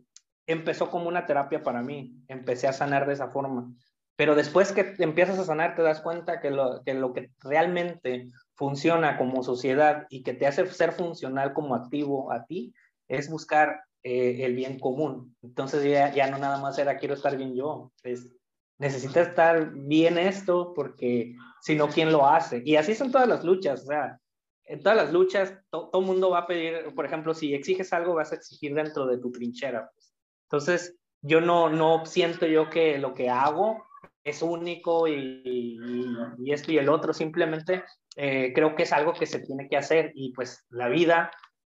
empezó 0.48 0.90
como 0.90 1.08
una 1.08 1.28
terapia 1.28 1.62
para 1.62 1.84
mí, 1.84 2.16
empecé 2.28 2.68
a 2.68 2.74
sanar 2.74 3.06
de 3.06 3.14
esa 3.14 3.30
forma. 3.30 3.72
Pero 4.16 4.34
después 4.34 4.72
que 4.72 4.96
empiezas 4.98 5.38
a 5.38 5.46
sanar, 5.46 5.76
te 5.76 5.84
das 5.84 6.02
cuenta 6.02 6.42
que 6.42 6.50
lo 6.50 7.14
que 7.14 7.30
realmente 7.40 8.32
funciona 8.56 9.18
como 9.18 9.44
sociedad 9.44 10.08
y 10.10 10.24
que 10.24 10.34
te 10.34 10.48
hace 10.48 10.66
ser 10.68 10.94
funcional 10.94 11.54
como 11.54 11.76
activo 11.76 12.32
a 12.32 12.46
ti, 12.46 12.74
es 13.08 13.30
buscar 13.30 13.82
eh, 14.04 14.46
el 14.46 14.56
bien 14.56 14.80
común. 14.80 15.36
Entonces 15.42 15.84
ya, 15.84 16.14
ya, 16.14 16.30
no 16.30 16.38
nada 16.38 16.60
más 16.60 16.78
era 16.78 16.98
quiero 16.98 17.16
estar 17.16 17.38
bien 17.38 17.56
yo, 17.56 17.92
es 18.04 18.32
necesita 18.78 19.22
estar 19.22 19.72
bien 19.74 20.18
esto 20.18 20.74
porque 20.76 21.36
si 21.62 21.76
no, 21.76 21.88
¿quién 21.88 22.12
lo 22.12 22.28
hace? 22.28 22.62
Y 22.66 22.76
así 22.76 22.94
son 22.94 23.12
todas 23.12 23.28
las 23.28 23.44
luchas, 23.44 23.84
o 23.84 23.86
sea, 23.86 24.20
en 24.66 24.82
todas 24.82 24.98
las 24.98 25.14
luchas 25.14 25.54
todo 25.70 26.02
mundo 26.02 26.32
va 26.32 26.40
a 26.40 26.48
pedir, 26.48 26.94
por 26.96 27.06
ejemplo, 27.06 27.34
si 27.34 27.54
exiges 27.54 27.94
algo 27.94 28.16
vas 28.16 28.32
a 28.32 28.36
exigir 28.36 28.74
dentro 28.74 29.06
de 29.06 29.18
tu 29.18 29.32
trinchera. 29.32 29.90
Pues. 29.94 30.14
Entonces 30.50 30.98
yo 31.22 31.42
no, 31.42 31.70
no 31.70 32.06
siento 32.06 32.46
yo 32.46 32.70
que 32.70 32.98
lo 32.98 33.14
que 33.14 33.30
hago 33.30 33.84
es 34.24 34.42
único 34.42 35.08
y, 35.08 35.42
y, 35.46 35.80
y 36.40 36.52
esto 36.52 36.72
y 36.72 36.80
el 36.80 36.90
otro, 36.90 37.14
simplemente 37.14 37.84
eh, 38.16 38.54
creo 38.54 38.76
que 38.76 38.84
es 38.84 38.92
algo 38.92 39.14
que 39.14 39.26
se 39.26 39.40
tiene 39.40 39.68
que 39.70 39.78
hacer 39.78 40.12
y 40.16 40.34
pues 40.34 40.66
la 40.70 40.90
vida 40.90 41.32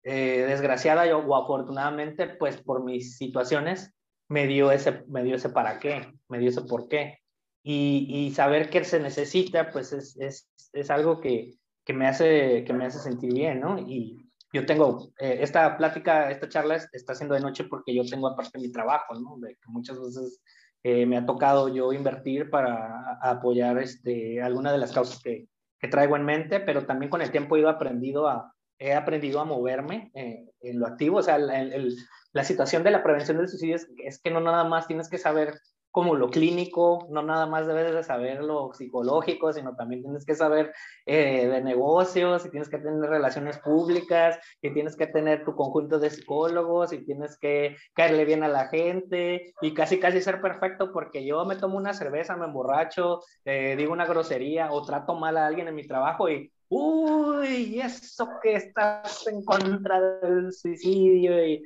eh, 0.08 0.44
desgraciada 0.46 1.04
yo, 1.04 1.18
o 1.18 1.34
afortunadamente, 1.34 2.28
pues 2.28 2.56
por 2.58 2.84
mis 2.84 3.16
situaciones, 3.16 3.92
me 4.28 4.46
dio 4.46 4.70
ese, 4.70 5.02
me 5.08 5.24
dio 5.24 5.34
ese 5.34 5.48
para 5.48 5.80
qué, 5.80 6.12
me 6.28 6.38
dio 6.38 6.50
ese 6.50 6.62
por 6.62 6.86
qué. 6.86 7.18
Y, 7.64 8.32
saber 8.32 8.70
que 8.70 8.84
se 8.84 9.00
necesita, 9.00 9.72
pues 9.72 9.92
es, 9.92 10.16
es, 10.20 10.48
es 10.72 10.90
algo 10.90 11.20
que, 11.20 11.54
que, 11.84 11.92
me 11.92 12.06
hace, 12.06 12.62
que 12.64 12.72
me 12.72 12.86
hace 12.86 13.00
sentir 13.00 13.34
bien, 13.34 13.58
¿no? 13.58 13.80
Y 13.80 14.30
yo 14.52 14.64
tengo, 14.64 15.10
eh, 15.18 15.38
esta 15.40 15.76
plática, 15.76 16.30
esta 16.30 16.48
charla 16.48 16.76
está 16.76 17.14
haciendo 17.14 17.34
de 17.34 17.40
noche 17.40 17.64
porque 17.64 17.92
yo 17.92 18.04
tengo 18.04 18.28
aparte 18.28 18.60
mi 18.60 18.70
trabajo, 18.70 19.18
¿no? 19.18 19.38
De 19.40 19.56
que 19.56 19.68
muchas 19.68 19.98
veces 20.00 20.40
eh, 20.84 21.04
me 21.04 21.16
ha 21.16 21.26
tocado 21.26 21.68
yo 21.68 21.92
invertir 21.92 22.48
para 22.48 23.18
apoyar 23.20 23.78
este, 23.78 24.40
alguna 24.40 24.70
de 24.70 24.78
las 24.78 24.92
causas 24.92 25.20
que, 25.20 25.48
que 25.80 25.88
traigo 25.88 26.14
en 26.14 26.24
mente, 26.24 26.60
pero 26.60 26.86
también 26.86 27.10
con 27.10 27.22
el 27.22 27.32
tiempo 27.32 27.56
he 27.56 27.60
ido 27.60 27.68
aprendido 27.68 28.28
a, 28.28 28.55
he 28.78 28.94
aprendido 28.94 29.40
a 29.40 29.44
moverme 29.44 30.10
eh, 30.14 30.44
en 30.60 30.78
lo 30.78 30.86
activo. 30.86 31.18
O 31.18 31.22
sea, 31.22 31.38
la 31.38 32.44
situación 32.44 32.82
de 32.82 32.90
la 32.90 33.02
prevención 33.02 33.38
del 33.38 33.48
suicidio 33.48 33.76
es, 33.76 33.88
es, 34.04 34.20
que 34.20 34.30
no 34.30 34.40
nada 34.40 34.64
más 34.64 34.86
tienes 34.86 35.08
que 35.08 35.18
saber 35.18 35.54
como 35.96 36.14
lo 36.14 36.28
clínico, 36.28 37.06
no 37.08 37.22
nada 37.22 37.46
más 37.46 37.66
debes 37.66 37.94
de 37.94 38.04
saber 38.04 38.42
lo 38.42 38.74
psicológico, 38.74 39.50
sino 39.54 39.74
también 39.76 40.02
tienes 40.02 40.26
que 40.26 40.34
saber 40.34 40.74
eh, 41.06 41.46
de 41.46 41.62
negocios, 41.62 42.44
y 42.44 42.50
tienes 42.50 42.68
que 42.68 42.76
tener 42.76 43.08
relaciones 43.08 43.56
públicas, 43.60 44.38
y 44.60 44.74
tienes 44.74 44.94
que 44.94 45.06
tener 45.06 45.46
tu 45.46 45.56
conjunto 45.56 45.98
de 45.98 46.10
psicólogos, 46.10 46.92
y 46.92 47.02
tienes 47.06 47.38
que 47.38 47.78
caerle 47.94 48.26
bien 48.26 48.42
a 48.42 48.48
la 48.48 48.68
gente, 48.68 49.54
y 49.62 49.72
casi 49.72 49.98
casi 49.98 50.20
ser 50.20 50.42
perfecto, 50.42 50.92
porque 50.92 51.24
yo 51.24 51.46
me 51.46 51.56
tomo 51.56 51.78
una 51.78 51.94
cerveza, 51.94 52.36
me 52.36 52.44
emborracho, 52.44 53.22
eh, 53.46 53.74
digo 53.78 53.94
una 53.94 54.04
grosería, 54.04 54.70
o 54.72 54.84
trato 54.84 55.14
mal 55.14 55.38
a 55.38 55.46
alguien 55.46 55.68
en 55.68 55.74
mi 55.76 55.86
trabajo, 55.86 56.28
y 56.28 56.52
uy, 56.68 57.80
eso 57.80 58.28
que 58.42 58.54
estás 58.54 59.26
en 59.26 59.44
contra 59.44 60.00
del 60.00 60.52
suicidio 60.52 61.44
y, 61.46 61.62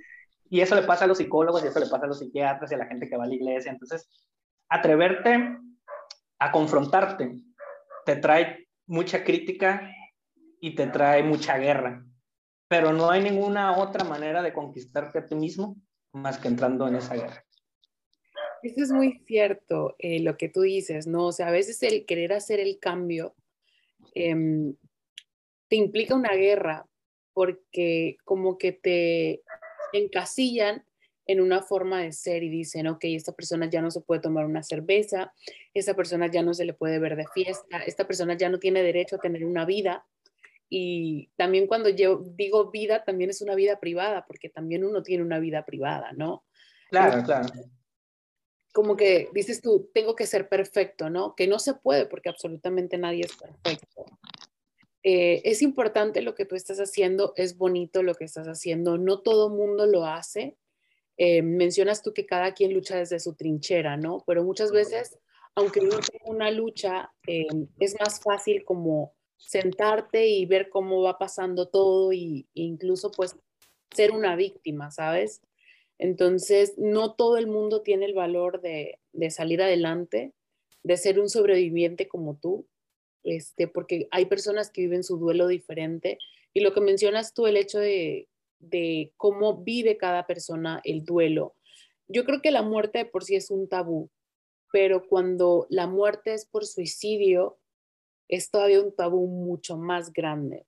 y, 0.49 0.61
eso 0.61 0.75
le 0.75 0.83
pasa 0.83 1.05
a 1.05 1.09
los 1.09 1.19
psicólogos 1.19 1.65
y 1.65 1.69
eso 1.69 1.81
le 1.81 1.87
pasa 1.87 2.05
a 2.05 2.09
los 2.09 2.19
psiquiatras 2.19 2.71
y 2.71 2.75
a 2.75 2.79
la 2.79 2.87
gente 2.87 3.09
que 3.09 3.17
va 3.17 3.25
a 3.25 3.29
la 3.29 3.35
iglesia. 3.35 3.73
Entonces, 3.73 4.09
atreverte 4.69 5.59
a 6.39 6.53
confrontarte 6.53 7.43
te 8.05 8.17
trae 8.17 8.69
mucha 8.87 9.25
crítica 9.25 9.95
y 10.61 10.75
te 10.75 10.87
trae 10.87 11.23
mucha 11.23 11.59
guerra. 11.59 12.05
Pero 12.69 12.93
no 12.93 13.11
hay 13.11 13.23
ninguna 13.23 13.79
otra 13.79 14.05
manera 14.05 14.43
de 14.43 14.53
conquistarte 14.53 15.19
a 15.19 15.27
ti 15.27 15.35
mismo 15.35 15.77
más 16.13 16.39
que 16.39 16.49
entrando 16.49 16.89
en 16.89 16.97
esa 16.97 17.15
guerra. 17.15 17.45
Eso 18.63 18.83
es 18.83 18.93
muy 18.93 19.23
cierto, 19.27 19.95
eh, 19.99 20.21
lo 20.21 20.37
que 20.37 20.49
tú 20.49 20.63
dices, 20.63 21.07
¿no? 21.07 21.27
O 21.27 21.33
sea, 21.33 21.49
a 21.49 21.53
veces 21.53 21.83
el 21.83 22.05
querer 22.05 22.33
hacer 22.33 22.61
el 22.61 22.79
cambio 22.79 23.35
em, 24.15 24.75
te 25.71 25.77
implica 25.77 26.15
una 26.15 26.35
guerra 26.35 26.85
porque 27.33 28.19
como 28.25 28.59
que 28.59 28.73
te 28.73 29.43
encasillan 29.93 30.85
en 31.27 31.41
una 31.41 31.63
forma 31.63 32.03
de 32.03 32.11
ser 32.13 32.43
y 32.43 32.49
dicen, 32.49 32.89
ok, 32.89 33.05
esta 33.05 33.33
persona 33.33 33.71
ya 33.71 33.81
no 33.81 33.93
se 33.93 34.01
puede 34.01 34.21
tomar 34.21 34.47
una 34.47 34.65
cerveza, 34.65 35.33
esta 35.73 35.95
persona 35.95 36.27
ya 36.27 36.43
no 36.43 36.55
se 36.55 36.65
le 36.65 36.75
puede 36.75 36.99
ver 36.99 37.15
de 37.15 37.25
fiesta, 37.33 37.79
esta 37.87 38.05
persona 38.05 38.37
ya 38.37 38.49
no 38.49 38.59
tiene 38.59 38.83
derecho 38.83 39.17
a 39.17 39.21
tener 39.21 39.45
una 39.45 39.65
vida. 39.65 40.05
Y 40.69 41.31
también 41.37 41.69
cuando 41.69 41.89
yo 41.89 42.21
digo 42.35 42.73
vida, 42.73 43.05
también 43.05 43.31
es 43.31 43.41
una 43.41 43.55
vida 43.55 43.79
privada, 43.79 44.27
porque 44.27 44.49
también 44.49 44.85
uno 44.85 45.05
tiene 45.05 45.23
una 45.23 45.39
vida 45.39 45.65
privada, 45.65 46.11
¿no? 46.13 46.45
Claro, 46.91 47.23
claro. 47.23 47.49
Como 48.73 48.97
que 48.97 49.29
dices 49.33 49.63
tú, 49.63 49.89
tengo 49.95 50.17
que 50.17 50.27
ser 50.27 50.49
perfecto, 50.49 51.11
¿no? 51.11 51.37
Que 51.37 51.47
no 51.47 51.61
se 51.61 51.75
puede 51.75 52.07
porque 52.07 52.29
absolutamente 52.29 52.99
nadie 52.99 53.25
es 53.25 53.37
perfecto. 53.37 54.05
Eh, 55.03 55.43
es 55.45 55.63
importante 55.63 56.21
lo 56.21 56.35
que 56.35 56.45
tú 56.45 56.57
estás 56.57 56.79
haciendo, 56.79 57.33
es 57.37 57.57
bonito 57.57 58.03
lo 58.03 58.15
que 58.15 58.25
estás 58.25 58.47
haciendo, 58.47 58.99
no 58.99 59.21
todo 59.21 59.49
mundo 59.49 59.87
lo 59.87 60.05
hace 60.05 60.59
eh, 61.23 61.43
mencionas 61.43 62.03
tú 62.03 62.15
que 62.15 62.25
cada 62.25 62.55
quien 62.55 62.73
lucha 62.73 62.97
desde 62.97 63.21
su 63.21 63.35
trinchera, 63.35 63.99
¿no? 63.99 64.25
Pero 64.27 64.43
muchas 64.43 64.73
veces, 64.73 65.19
aunque 65.55 65.81
uno 65.81 65.99
tenga 65.99 66.25
una 66.25 66.51
lucha, 66.51 67.13
eh, 67.27 67.45
es 67.79 67.95
más 68.01 68.23
fácil 68.23 68.65
como 68.65 69.13
sentarte 69.37 70.29
y 70.29 70.47
ver 70.47 70.71
cómo 70.71 71.03
va 71.03 71.19
pasando 71.19 71.69
todo 71.69 72.11
e 72.13 72.47
incluso 72.55 73.11
pues 73.11 73.37
ser 73.95 74.13
una 74.13 74.35
víctima, 74.35 74.91
¿sabes? 74.91 75.43
Entonces, 75.99 76.73
no 76.79 77.13
todo 77.13 77.37
el 77.37 77.49
mundo 77.49 77.83
tiene 77.83 78.07
el 78.07 78.15
valor 78.15 78.63
de, 78.63 78.99
de 79.13 79.31
salir 79.31 79.61
adelante, 79.61 80.33
de 80.83 80.97
ser 80.97 81.21
un 81.21 81.29
sobreviviente 81.29 82.09
como 82.09 82.39
tú, 82.39 82.67
este, 83.25 83.69
porque 83.69 84.09
hay 84.11 84.27
personas 84.27 84.71
que 84.71 84.83
viven 84.83 85.05
su 85.05 85.19
duelo 85.19 85.47
diferente. 85.47 86.19
Y 86.53 86.61
lo 86.61 86.73
que 86.75 86.81
mencionas 86.81 87.35
tú, 87.35 87.47
el 87.47 87.57
hecho 87.57 87.79
de 87.79 88.29
de 88.61 89.13
cómo 89.17 89.57
vive 89.63 89.97
cada 89.97 90.27
persona 90.27 90.81
el 90.85 91.05
duelo. 91.05 91.57
Yo 92.07 92.25
creo 92.25 92.41
que 92.43 92.51
la 92.51 92.63
muerte 92.63 93.05
por 93.05 93.25
sí 93.25 93.35
es 93.35 93.51
un 93.51 93.69
tabú, 93.69 94.11
pero 94.71 95.07
cuando 95.07 95.67
la 95.71 95.87
muerte 95.87 96.35
es 96.35 96.45
por 96.45 96.67
suicidio, 96.67 97.59
es 98.29 98.51
todavía 98.51 98.83
un 98.83 98.95
tabú 98.95 99.27
mucho 99.27 99.77
más 99.77 100.13
grande. 100.13 100.67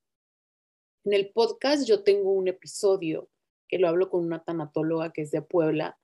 En 1.05 1.13
el 1.13 1.31
podcast 1.31 1.87
yo 1.87 2.03
tengo 2.03 2.33
un 2.33 2.49
episodio 2.49 3.29
que 3.69 3.79
lo 3.79 3.89
hablo 3.89 4.11
con 4.11 4.25
una 4.25 4.43
tanatóloga 4.43 5.13
que 5.13 5.23
es 5.23 5.31
de 5.31 5.43
Puebla 5.43 5.99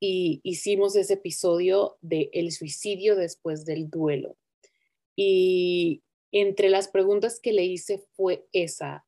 y 0.00 0.40
hicimos 0.42 0.96
ese 0.96 1.14
episodio 1.14 1.96
de 2.00 2.30
el 2.32 2.52
suicidio 2.52 3.16
después 3.16 3.64
del 3.64 3.88
duelo. 3.88 4.36
Y 5.16 6.02
entre 6.32 6.68
las 6.68 6.88
preguntas 6.88 7.40
que 7.40 7.52
le 7.52 7.64
hice 7.64 8.04
fue 8.14 8.46
esa, 8.52 9.06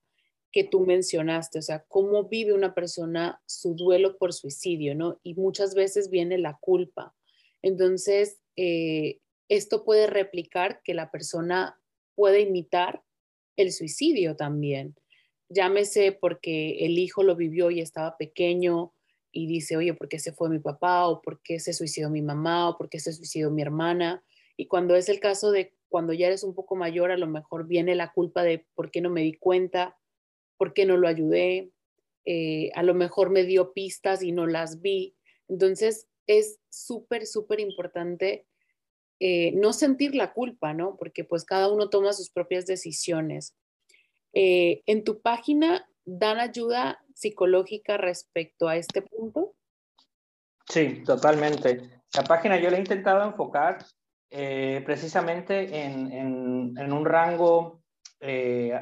que 0.53 0.65
tú 0.65 0.81
mencionaste, 0.87 1.59
o 1.59 1.63
sea, 1.63 1.85
cómo 1.89 2.29
vive 2.29 2.53
una 2.53 2.75
persona 2.75 3.43
su 3.47 3.75
duelo 3.75 4.17
por 4.17 4.33
suicidio, 4.33 4.95
¿no? 4.95 5.21
Y 5.23 5.35
muchas 5.35 5.75
veces 5.75 6.09
viene 6.09 6.39
la 6.39 6.57
culpa. 6.61 7.15
Entonces, 7.63 8.39
eh, 8.57 9.19
esto 9.49 9.85
puede 9.85 10.07
replicar 10.07 10.81
que 10.83 10.95
la 10.95 11.11
persona 11.11 11.79
puede 12.15 12.41
imitar 12.41 13.03
el 13.57 13.73
suicidio 13.73 14.37
también. 14.37 14.95
Llámese 15.49 16.13
porque 16.13 16.87
el 16.87 16.99
hijo 16.99 17.23
lo 17.23 17.37
vivió 17.37 17.71
y 17.71 17.81
estaba 17.81 18.17
pequeño 18.17 18.93
y 19.33 19.47
dice, 19.47 19.77
oye, 19.77 19.95
¿por 19.95 20.09
qué 20.09 20.19
se 20.19 20.33
fue 20.33 20.49
mi 20.49 20.59
papá? 20.59 21.07
¿O 21.09 21.21
por 21.21 21.43
qué 21.43 21.61
se 21.61 21.73
suicidó 21.73 22.09
mi 22.09 22.23
mamá? 22.23 22.71
¿O 22.71 22.79
por 22.79 22.89
qué 22.89 22.99
se 22.99 23.13
suicidó 23.13 23.51
mi 23.51 23.63
hermana? 23.63 24.25
Y 24.57 24.67
cuando 24.67 24.97
es 24.97 25.09
el 25.09 25.21
caso 25.21 25.51
de 25.51 25.75
cuando 25.97 26.13
ya 26.13 26.27
eres 26.27 26.43
un 26.43 26.55
poco 26.55 26.77
mayor, 26.77 27.11
a 27.11 27.17
lo 27.17 27.27
mejor 27.27 27.67
viene 27.67 27.95
la 27.95 28.13
culpa 28.13 28.43
de 28.43 28.67
por 28.75 28.91
qué 28.91 29.01
no 29.01 29.09
me 29.09 29.23
di 29.23 29.33
cuenta, 29.33 29.97
por 30.59 30.75
qué 30.75 30.85
no 30.85 30.99
lo 30.99 31.09
ayudé, 31.09 31.71
eh, 32.27 32.71
a 32.75 32.83
lo 32.83 32.93
mejor 32.93 33.31
me 33.31 33.45
dio 33.45 33.73
pistas 33.73 34.23
y 34.23 34.31
no 34.31 34.47
las 34.47 34.83
vi. 34.83 35.17
Entonces 35.49 36.07
es 36.27 36.61
súper, 36.69 37.25
súper 37.25 37.61
importante 37.61 38.47
eh, 39.21 39.53
no 39.53 39.73
sentir 39.73 40.15
la 40.15 40.35
culpa, 40.35 40.75
¿no? 40.75 40.99
Porque 40.99 41.25
pues 41.25 41.47
cada 41.47 41.73
uno 41.73 41.89
toma 41.89 42.13
sus 42.13 42.29
propias 42.29 42.67
decisiones. 42.67 43.57
Eh, 44.35 44.83
en 44.85 45.03
tu 45.03 45.23
página 45.23 45.89
dan 46.05 46.41
ayuda 46.41 47.03
psicológica 47.15 47.97
respecto 47.97 48.69
a 48.69 48.77
este 48.77 49.01
punto. 49.01 49.55
Sí, 50.69 51.03
totalmente. 51.07 52.03
La 52.15 52.23
página 52.23 52.61
yo 52.61 52.69
la 52.69 52.77
he 52.77 52.81
intentado 52.81 53.25
enfocar 53.25 53.79
precisamente 54.31 55.85
en, 55.85 56.13
en, 56.77 56.93
un 56.93 57.05
rango 57.05 57.83
eh, 58.19 58.73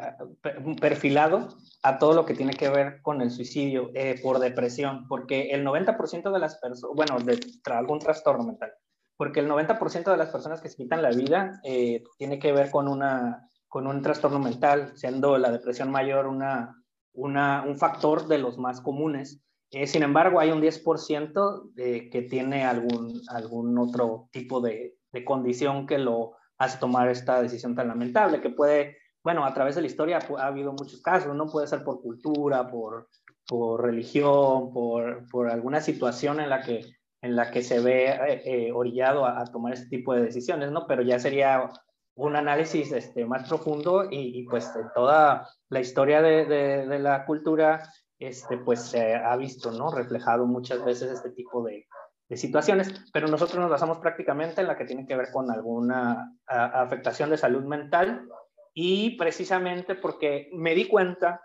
perfilado 0.81 1.49
a 1.83 1.99
todo 1.99 2.15
lo 2.15 2.25
que 2.25 2.35
tiene 2.35 2.55
que 2.55 2.69
ver 2.69 3.03
con 3.03 3.21
el 3.21 3.33
suicidio 3.33 3.91
eh, 3.93 4.21
por 4.23 4.39
depresión, 4.39 5.09
porque 5.09 5.51
el 5.51 5.67
90% 5.67 6.33
de 6.33 6.39
las 6.39 6.57
personas, 6.59 6.95
bueno, 6.95 7.19
de 7.19 7.41
algún 7.65 7.99
trastorno 7.99 8.45
mental, 8.45 8.73
porque 9.17 9.41
el 9.41 9.49
90% 9.49 10.11
de 10.11 10.17
las 10.17 10.31
personas 10.31 10.61
que 10.61 10.69
se 10.69 10.77
quitan 10.77 11.03
la 11.03 11.11
vida 11.11 11.61
eh, 11.65 12.05
tiene 12.17 12.39
que 12.39 12.53
ver 12.53 12.71
con, 12.71 12.87
una, 12.87 13.51
con 13.67 13.89
un 13.89 14.03
trastorno 14.03 14.39
mental, 14.39 14.93
siendo 14.95 15.37
la 15.37 15.51
depresión 15.51 15.91
mayor 15.91 16.29
una, 16.29 16.81
una, 17.13 17.65
un 17.67 17.77
factor 17.77 18.29
de 18.29 18.39
los 18.39 18.57
más 18.57 18.81
comunes. 18.81 19.43
sin 19.87 20.05
embargo, 20.05 20.39
hay 20.39 20.53
un 20.53 20.63
10% 20.63 21.75
que 21.75 22.23
tiene 22.31 22.65
algún, 22.65 23.21
algún 23.29 23.77
otro 23.79 24.29
tipo 24.31 24.61
de, 24.61 24.95
de 25.15 25.25
condición 25.25 25.87
que 25.87 25.97
lo 25.97 26.33
hace 26.59 26.79
tomar 26.79 27.09
esta 27.09 27.41
decisión 27.41 27.75
tan 27.75 27.89
lamentable, 27.89 28.43
que 28.43 28.51
puede 28.51 28.99
bueno, 29.25 29.47
a 29.47 29.55
través 29.55 29.75
de 29.75 29.81
la 29.81 29.87
historia 29.87 30.19
ha 30.39 30.47
habido 30.47 30.73
muchos 30.73 31.01
casos, 31.01 31.35
¿no? 31.35 31.51
Puede 31.51 31.67
ser 31.67 31.83
por 31.83 32.03
cultura, 32.03 32.71
por, 32.71 33.09
por 33.49 33.83
religión, 33.83 34.71
por, 34.71 35.27
por, 35.31 35.51
alguna 35.51 35.81
situación 35.81 36.41
en 36.41 36.51
la 36.51 36.63
que, 36.63 36.85
en 37.23 37.35
la 37.35 37.51
que 37.51 37.63
se 37.63 37.81
ve 37.81 38.11
eh, 38.11 38.43
eh, 38.45 38.73
orillado 38.73 39.25
a, 39.25 39.43
tomar 39.47 39.73
este 39.73 39.89
tipo 39.89 40.13
de 40.13 40.25
decisiones, 40.25 40.71
¿no? 40.71 40.87
Pero 40.87 41.01
ya 41.01 41.19
sería 41.19 41.71
un 42.17 42.37
análisis 42.37 42.93
este, 42.93 43.25
más 43.25 43.49
profundo 43.49 44.07
y, 44.11 44.47
pues 44.47 44.71
en 44.77 44.91
toda 44.95 45.49
la 45.71 45.81
historia 45.81 46.21
de, 46.21 46.45
de, 46.45 46.99
la 46.99 47.25
cultura, 47.25 47.91
este, 48.19 48.59
pues 48.59 48.83
se 48.83 49.15
ha 49.15 49.35
visto, 49.37 49.73
¿no? 49.73 49.91
Reflejado 49.91 50.47
muchas 50.47 50.85
veces 50.85 51.11
este 51.11 51.31
tipo 51.31 51.65
de, 51.65 51.89
de 52.29 52.37
situaciones, 52.37 52.93
pero 53.13 53.29
nosotros 53.29 53.59
nos 53.59 53.71
basamos 53.71 53.99
prácticamente 53.99 54.61
en 54.61 54.67
la 54.67 54.77
que 54.77 54.87
tiene 54.87 55.07
que 55.07 55.17
ver 55.17 55.31
con 55.33 55.51
alguna 55.51 56.33
afectación 56.47 57.31
de 57.31 57.37
salud 57.37 57.65
mental 57.65 58.27
y 58.73 59.17
precisamente 59.17 59.95
porque 59.95 60.51
me 60.53 60.75
di 60.75 60.89
cuenta 60.89 61.41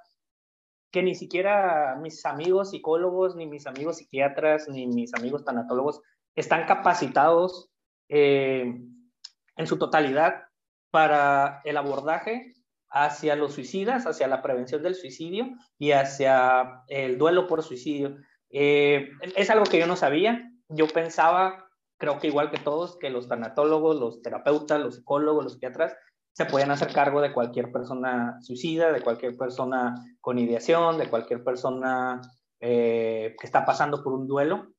que 0.91 1.03
ni 1.03 1.15
siquiera 1.15 1.97
mis 2.01 2.25
amigos 2.25 2.71
psicólogos, 2.71 3.35
ni 3.35 3.45
mis 3.45 3.67
amigos 3.67 3.97
psiquiatras, 3.97 4.67
ni 4.69 4.87
mis 4.87 5.13
amigos 5.13 5.43
tanatólogos 5.45 6.01
están 6.35 6.65
capacitados 6.65 7.69
eh, 8.07 8.81
en 9.55 9.67
su 9.67 9.77
totalidad 9.77 10.45
para 10.89 11.61
el 11.63 11.77
abordaje 11.77 12.55
hacia 12.89 13.35
los 13.35 13.53
suicidas, 13.53 14.07
hacia 14.07 14.27
la 14.27 14.41
prevención 14.41 14.81
del 14.81 14.95
suicidio 14.95 15.49
y 15.77 15.91
hacia 15.91 16.83
el 16.87 17.17
duelo 17.17 17.45
por 17.45 17.61
suicidio. 17.61 18.17
Eh, 18.49 19.09
es 19.35 19.49
algo 19.51 19.65
que 19.65 19.79
yo 19.79 19.85
no 19.85 19.95
sabía. 19.95 20.48
Yo 20.69 20.87
pensaba, 20.87 21.69
creo 21.97 22.19
que 22.19 22.27
igual 22.27 22.51
que 22.51 22.59
todos, 22.59 22.97
que 22.97 23.09
los 23.09 23.27
tanatólogos, 23.27 23.99
los 23.99 24.21
terapeutas, 24.21 24.79
los 24.79 24.95
psicólogos, 24.95 25.43
los 25.43 25.53
psiquiatras 25.53 25.95
se 26.33 26.45
pueden 26.45 26.71
hacer 26.71 26.93
cargo 26.93 27.21
de 27.21 27.33
cualquier 27.33 27.71
persona 27.71 28.39
suicida, 28.41 28.91
de 28.91 29.01
cualquier 29.01 29.35
persona 29.35 29.95
con 30.21 30.39
ideación, 30.39 30.97
de 30.97 31.09
cualquier 31.09 31.43
persona 31.43 32.21
eh, 32.61 33.35
que 33.39 33.45
está 33.45 33.65
pasando 33.65 34.03
por 34.03 34.13
un 34.13 34.27
duelo. 34.27 34.71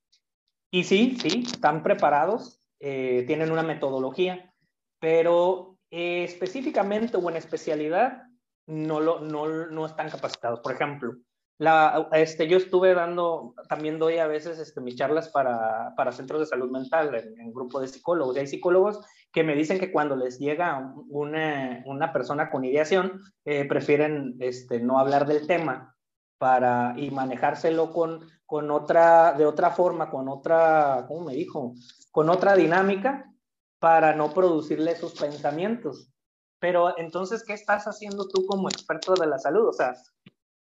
Y 0.71 0.85
sí, 0.85 1.19
sí, 1.21 1.45
están 1.47 1.83
preparados, 1.83 2.61
eh, 2.79 3.25
tienen 3.27 3.51
una 3.51 3.63
metodología, 3.63 4.55
pero 5.01 5.77
eh, 5.91 6.25
específicamente 6.25 7.17
o 7.17 7.29
en 7.29 7.37
especialidad 7.37 8.23
no, 8.67 9.01
lo, 9.01 9.21
no, 9.21 9.67
no 9.67 9.85
están 9.85 10.09
capacitados. 10.09 10.61
Por 10.61 10.73
ejemplo, 10.73 11.15
la, 11.61 12.09
este, 12.13 12.49
yo 12.49 12.57
estuve 12.57 12.95
dando, 12.95 13.55
también 13.69 13.99
doy 13.99 14.17
a 14.17 14.27
veces 14.27 14.59
este, 14.59 14.81
mis 14.81 14.97
charlas 14.97 15.29
para, 15.29 15.93
para 15.95 16.11
centros 16.11 16.41
de 16.41 16.47
salud 16.47 16.71
mental 16.71 17.15
en, 17.15 17.53
grupo 17.53 17.83
de 17.83 17.89
psicólogos. 17.89 18.35
Y 18.35 18.41
hay 18.41 18.47
psicólogos 18.47 19.05
que 19.31 19.45
me 19.45 19.55
dicen 19.55 19.79
que 19.79 19.93
cuando 19.93 20.17
les 20.17 20.39
llega 20.39 20.95
una, 21.11 21.83
una 21.85 22.15
persona 22.15 22.51
con 22.51 22.65
ideación, 22.65 23.21
eh, 23.45 23.67
prefieren 23.67 24.37
este, 24.41 24.81
no 24.81 24.99
hablar 24.99 25.27
del 25.27 25.47
tema 25.47 25.95
para, 26.39 26.95
y 26.97 27.11
manejárselo 27.11 27.93
con, 27.93 28.27
con 28.47 28.71
otra, 28.71 29.35
de 29.35 29.45
otra 29.45 29.71
forma, 29.71 30.09
con 30.09 30.31
otra, 30.31 31.05
¿cómo 31.09 31.27
me 31.27 31.35
dijo? 31.35 31.75
Con 32.11 32.31
otra 32.31 32.57
dinámica 32.57 33.31
para 33.79 34.15
no 34.15 34.33
producirle 34.33 34.93
esos 34.93 35.13
pensamientos. 35.13 36.11
Pero 36.59 36.99
entonces, 36.99 37.45
¿qué 37.45 37.53
estás 37.53 37.85
haciendo 37.85 38.27
tú 38.29 38.47
como 38.47 38.71
experto 38.71 39.13
de 39.13 39.27
la 39.27 39.39
salud? 39.39 39.69
O 39.69 39.73
sea, 39.75 39.93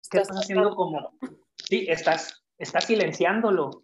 ¿qué 0.09 0.19
estás 0.19 0.37
haciendo 0.37 0.75
como... 0.75 1.17
Sí, 1.55 1.85
estás, 1.87 2.43
estás 2.57 2.85
silenciándolo, 2.85 3.83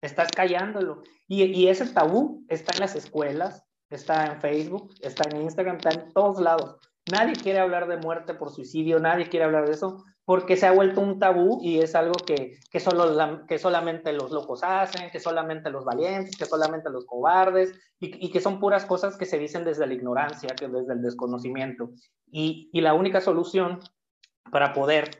estás 0.00 0.30
callándolo. 0.30 1.02
Y, 1.26 1.44
y 1.44 1.68
ese 1.68 1.86
tabú 1.86 2.44
está 2.48 2.74
en 2.74 2.80
las 2.80 2.96
escuelas, 2.96 3.64
está 3.90 4.26
en 4.26 4.40
Facebook, 4.40 4.94
está 5.00 5.28
en 5.28 5.42
Instagram, 5.42 5.76
está 5.76 5.90
en 5.90 6.12
todos 6.12 6.40
lados. 6.40 6.76
Nadie 7.10 7.34
quiere 7.34 7.58
hablar 7.58 7.86
de 7.88 7.98
muerte 7.98 8.34
por 8.34 8.50
suicidio, 8.50 8.98
nadie 8.98 9.28
quiere 9.28 9.44
hablar 9.44 9.66
de 9.66 9.74
eso, 9.74 10.04
porque 10.24 10.56
se 10.56 10.66
ha 10.66 10.72
vuelto 10.72 11.00
un 11.02 11.18
tabú 11.18 11.58
y 11.60 11.80
es 11.80 11.94
algo 11.94 12.14
que, 12.14 12.58
que, 12.70 12.80
solo 12.80 13.44
que 13.46 13.58
solamente 13.58 14.12
los 14.12 14.30
locos 14.30 14.62
hacen, 14.62 15.10
que 15.10 15.20
solamente 15.20 15.70
los 15.70 15.84
valientes, 15.84 16.36
que 16.36 16.46
solamente 16.46 16.88
los 16.88 17.04
cobardes, 17.04 17.74
y, 18.00 18.26
y, 18.26 18.30
que 18.30 18.40
son 18.40 18.58
puras 18.58 18.86
cosas 18.86 19.18
que 19.18 19.26
se 19.26 19.38
dicen 19.38 19.64
desde 19.64 19.86
la 19.86 19.94
ignorancia, 19.94 20.54
que 20.56 20.68
desde 20.68 20.94
el 20.94 21.02
desconocimiento. 21.02 21.90
Y, 22.30 22.70
y 22.72 22.80
la 22.80 22.94
única 22.94 23.20
solución 23.20 23.80
para 24.50 24.72
poder 24.72 25.10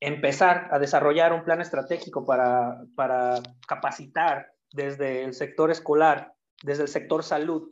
empezar 0.00 0.68
a 0.70 0.78
desarrollar 0.78 1.32
un 1.32 1.44
plan 1.44 1.60
estratégico 1.60 2.24
para, 2.24 2.82
para 2.96 3.40
capacitar 3.68 4.52
desde 4.72 5.24
el 5.24 5.34
sector 5.34 5.70
escolar, 5.70 6.34
desde 6.62 6.84
el 6.84 6.88
sector 6.88 7.22
salud 7.22 7.68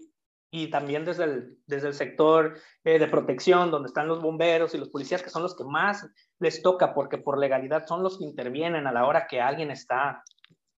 y 0.50 0.70
también 0.70 1.04
desde 1.04 1.24
el, 1.24 1.58
desde 1.66 1.88
el 1.88 1.94
sector 1.94 2.58
eh, 2.84 2.98
de 2.98 3.08
protección, 3.08 3.70
donde 3.70 3.88
están 3.88 4.08
los 4.08 4.22
bomberos 4.22 4.74
y 4.74 4.78
los 4.78 4.88
policías, 4.88 5.22
que 5.22 5.30
son 5.30 5.42
los 5.42 5.56
que 5.56 5.64
más 5.64 6.06
les 6.38 6.62
toca, 6.62 6.94
porque 6.94 7.18
por 7.18 7.38
legalidad 7.38 7.86
son 7.86 8.02
los 8.02 8.18
que 8.18 8.24
intervienen 8.24 8.86
a 8.86 8.92
la 8.92 9.06
hora 9.06 9.26
que 9.26 9.40
alguien 9.40 9.70
está 9.70 10.22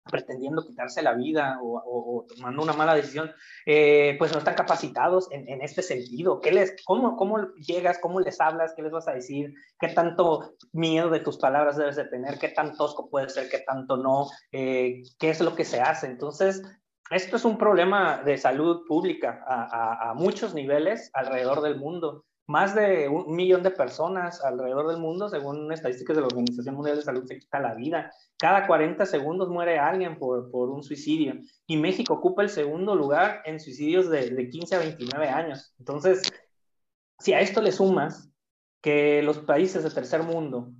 pretendiendo 0.10 0.66
quitarse 0.66 1.02
la 1.02 1.14
vida 1.14 1.60
o, 1.62 2.26
tomando 2.28 2.64
una 2.64 2.74
mala 2.74 2.96
decisión, 2.96 3.32
eh, 3.66 4.16
pues 4.18 4.32
no 4.32 4.40
están 4.40 4.56
capacitados 4.56 5.30
en, 5.32 5.62
este 5.62 5.82
sentido. 5.82 6.42
¿Qué 6.42 6.52
les, 6.52 6.76
cómo, 6.86 7.16
¿Cómo 7.16 7.54
llegas? 7.56 8.00
¿Cómo 8.00 8.20
les 8.20 8.40
hablas? 8.42 8.74
¿Qué 8.76 8.82
les 8.82 8.92
vas 8.92 9.08
a 9.08 9.14
decir? 9.14 9.54
¿Qué 9.80 9.90
tanto 9.90 10.56
miedo 10.72 11.10
de 11.10 11.20
tus 11.20 11.38
palabras 11.38 11.78
debes 11.78 11.96
de 11.96 12.06
tener? 12.06 12.40
¿Qué 12.40 12.50
tan 12.50 12.76
tosco 12.76 13.10
puede 13.10 13.30
ser? 13.30 13.50
¿Qué 13.50 13.60
tanto 13.60 13.98
no? 13.98 14.28
Eh, 14.52 15.04
¿Qué 15.20 15.30
es 15.30 15.40
lo 15.42 15.56
que 15.56 15.66
se 15.66 15.82
hace? 15.82 16.08
Entonces, 16.08 16.62
esto 17.10 17.38
es 17.38 17.46
un 17.46 17.58
problema 17.58 18.22
de 18.24 18.38
salud 18.38 18.86
pública 18.88 19.44
a, 19.48 20.14
muchos 20.14 20.54
niveles 20.54 21.10
alrededor 21.14 21.62
del 21.62 21.78
mundo. 21.78 22.26
Más 22.50 22.74
de 22.74 23.08
un 23.08 23.36
millón 23.36 23.62
de 23.62 23.70
personas 23.70 24.44
alrededor 24.44 24.88
del 24.88 24.98
mundo, 24.98 25.30
según 25.30 25.72
estadísticas 25.72 26.16
de 26.16 26.22
la 26.22 26.30
Organización 26.30 26.74
Mundial 26.74 26.96
de 26.96 27.04
Salud, 27.04 27.24
se 27.28 27.38
quita 27.38 27.60
la 27.60 27.76
vida. 27.76 28.12
Cada 28.40 28.66
40 28.66 29.06
segundos 29.06 29.50
muere 29.50 29.78
alguien 29.78 30.18
por, 30.18 30.50
un 30.52 30.82
suicidio. 30.82 31.36
Y 31.68 31.78
México 31.78 32.16
ocupa 32.16 32.42
el 32.42 32.50
segundo 32.50 32.96
lugar 32.96 33.44
en 33.46 33.60
suicidios 33.60 34.10
de, 34.10 34.32
de 34.32 34.50
15 34.50 34.76
a 34.76 34.80
29 34.80 35.30
años. 35.30 35.76
Entonces, 35.78 36.24
si 37.20 37.34
a 37.34 37.40
esto 37.40 37.62
le 37.62 37.72
sumas 37.72 38.32
que 38.82 39.22
los 39.22 39.38
países 39.38 39.84
de 39.84 39.92
tercer 39.92 40.24
mundo, 40.24 40.72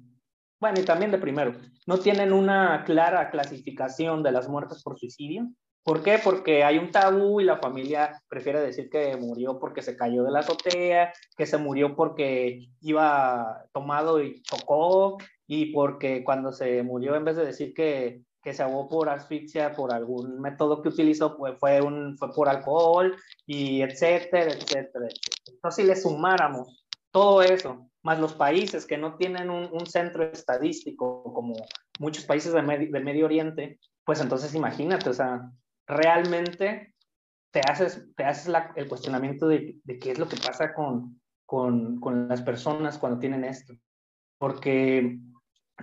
bueno, 0.60 0.80
y 0.80 0.86
también 0.86 1.12
de 1.12 1.20
primero, 1.20 1.54
no 1.86 2.00
tienen 2.00 2.34
una 2.34 2.84
clara 2.84 3.30
clasificación 3.30 4.24
de 4.24 4.32
las 4.32 4.50
muertes 4.50 4.82
por 4.82 4.98
suicidio, 4.98 5.48
¿Por 5.90 6.04
qué? 6.04 6.20
Porque 6.24 6.64
hay 6.64 6.78
un 6.78 6.92
tabú 6.92 7.42
y 7.42 7.46
la 7.46 7.58
familia 7.58 8.22
prefiere 8.28 8.62
decir 8.62 8.92
que 8.92 9.18
murió 9.18 9.58
porque 9.58 9.82
se 9.82 9.98
cayó 9.98 10.24
de 10.24 10.30
la 10.30 10.42
azotea, 10.42 11.12
que 11.36 11.48
se 11.48 11.58
murió 11.58 11.96
porque 11.96 12.70
iba 12.82 13.66
tomado 13.74 14.22
y 14.22 14.40
chocó, 14.44 15.18
y 15.48 15.74
porque 15.74 16.24
cuando 16.24 16.52
se 16.52 16.84
murió, 16.84 17.16
en 17.16 17.26
vez 17.26 17.38
de 17.38 17.46
decir 17.48 17.74
que, 17.74 18.22
que 18.44 18.54
se 18.54 18.62
ahogó 18.62 18.88
por 18.88 19.10
asfixia, 19.10 19.74
por 19.74 19.92
algún 19.92 20.40
método 20.40 20.84
que 20.84 20.90
utilizó, 20.90 21.36
pues 21.36 21.58
fue, 21.58 21.82
un, 21.82 22.16
fue 22.20 22.32
por 22.36 22.50
alcohol, 22.50 23.16
y 23.48 23.82
etcétera, 23.82 24.52
etcétera, 24.52 25.08
Entonces, 25.48 25.76
si 25.76 25.84
le 25.86 25.96
sumáramos 25.96 26.86
todo 27.10 27.42
eso, 27.42 27.90
más 28.04 28.20
los 28.20 28.34
países 28.34 28.86
que 28.86 29.00
no 29.00 29.16
tienen 29.18 29.50
un, 29.50 29.68
un 29.72 29.88
centro 29.88 30.24
estadístico, 30.24 31.24
como 31.34 31.56
muchos 31.98 32.26
países 32.26 32.54
del 32.54 32.68
Medio 32.68 33.26
Oriente, 33.26 33.80
pues 34.06 34.22
entonces 34.22 34.54
imagínate, 34.54 35.10
o 35.10 35.14
sea, 35.14 35.52
realmente 35.90 36.94
te 37.52 37.62
haces, 37.62 38.08
te 38.16 38.24
haces 38.24 38.54
el 38.76 38.88
cuestionamiento 38.88 39.48
de, 39.48 39.78
de, 39.84 40.00
qué 40.00 40.12
es 40.12 40.20
lo 40.20 40.30
que 40.30 40.38
pasa 40.38 40.74
con, 40.74 41.20
con, 41.46 42.00
con, 42.00 42.30
las 42.30 42.44
personas 42.44 43.00
cuando 43.00 43.20
tienen 43.20 43.44
esto. 43.44 43.74
Porque 44.38 45.18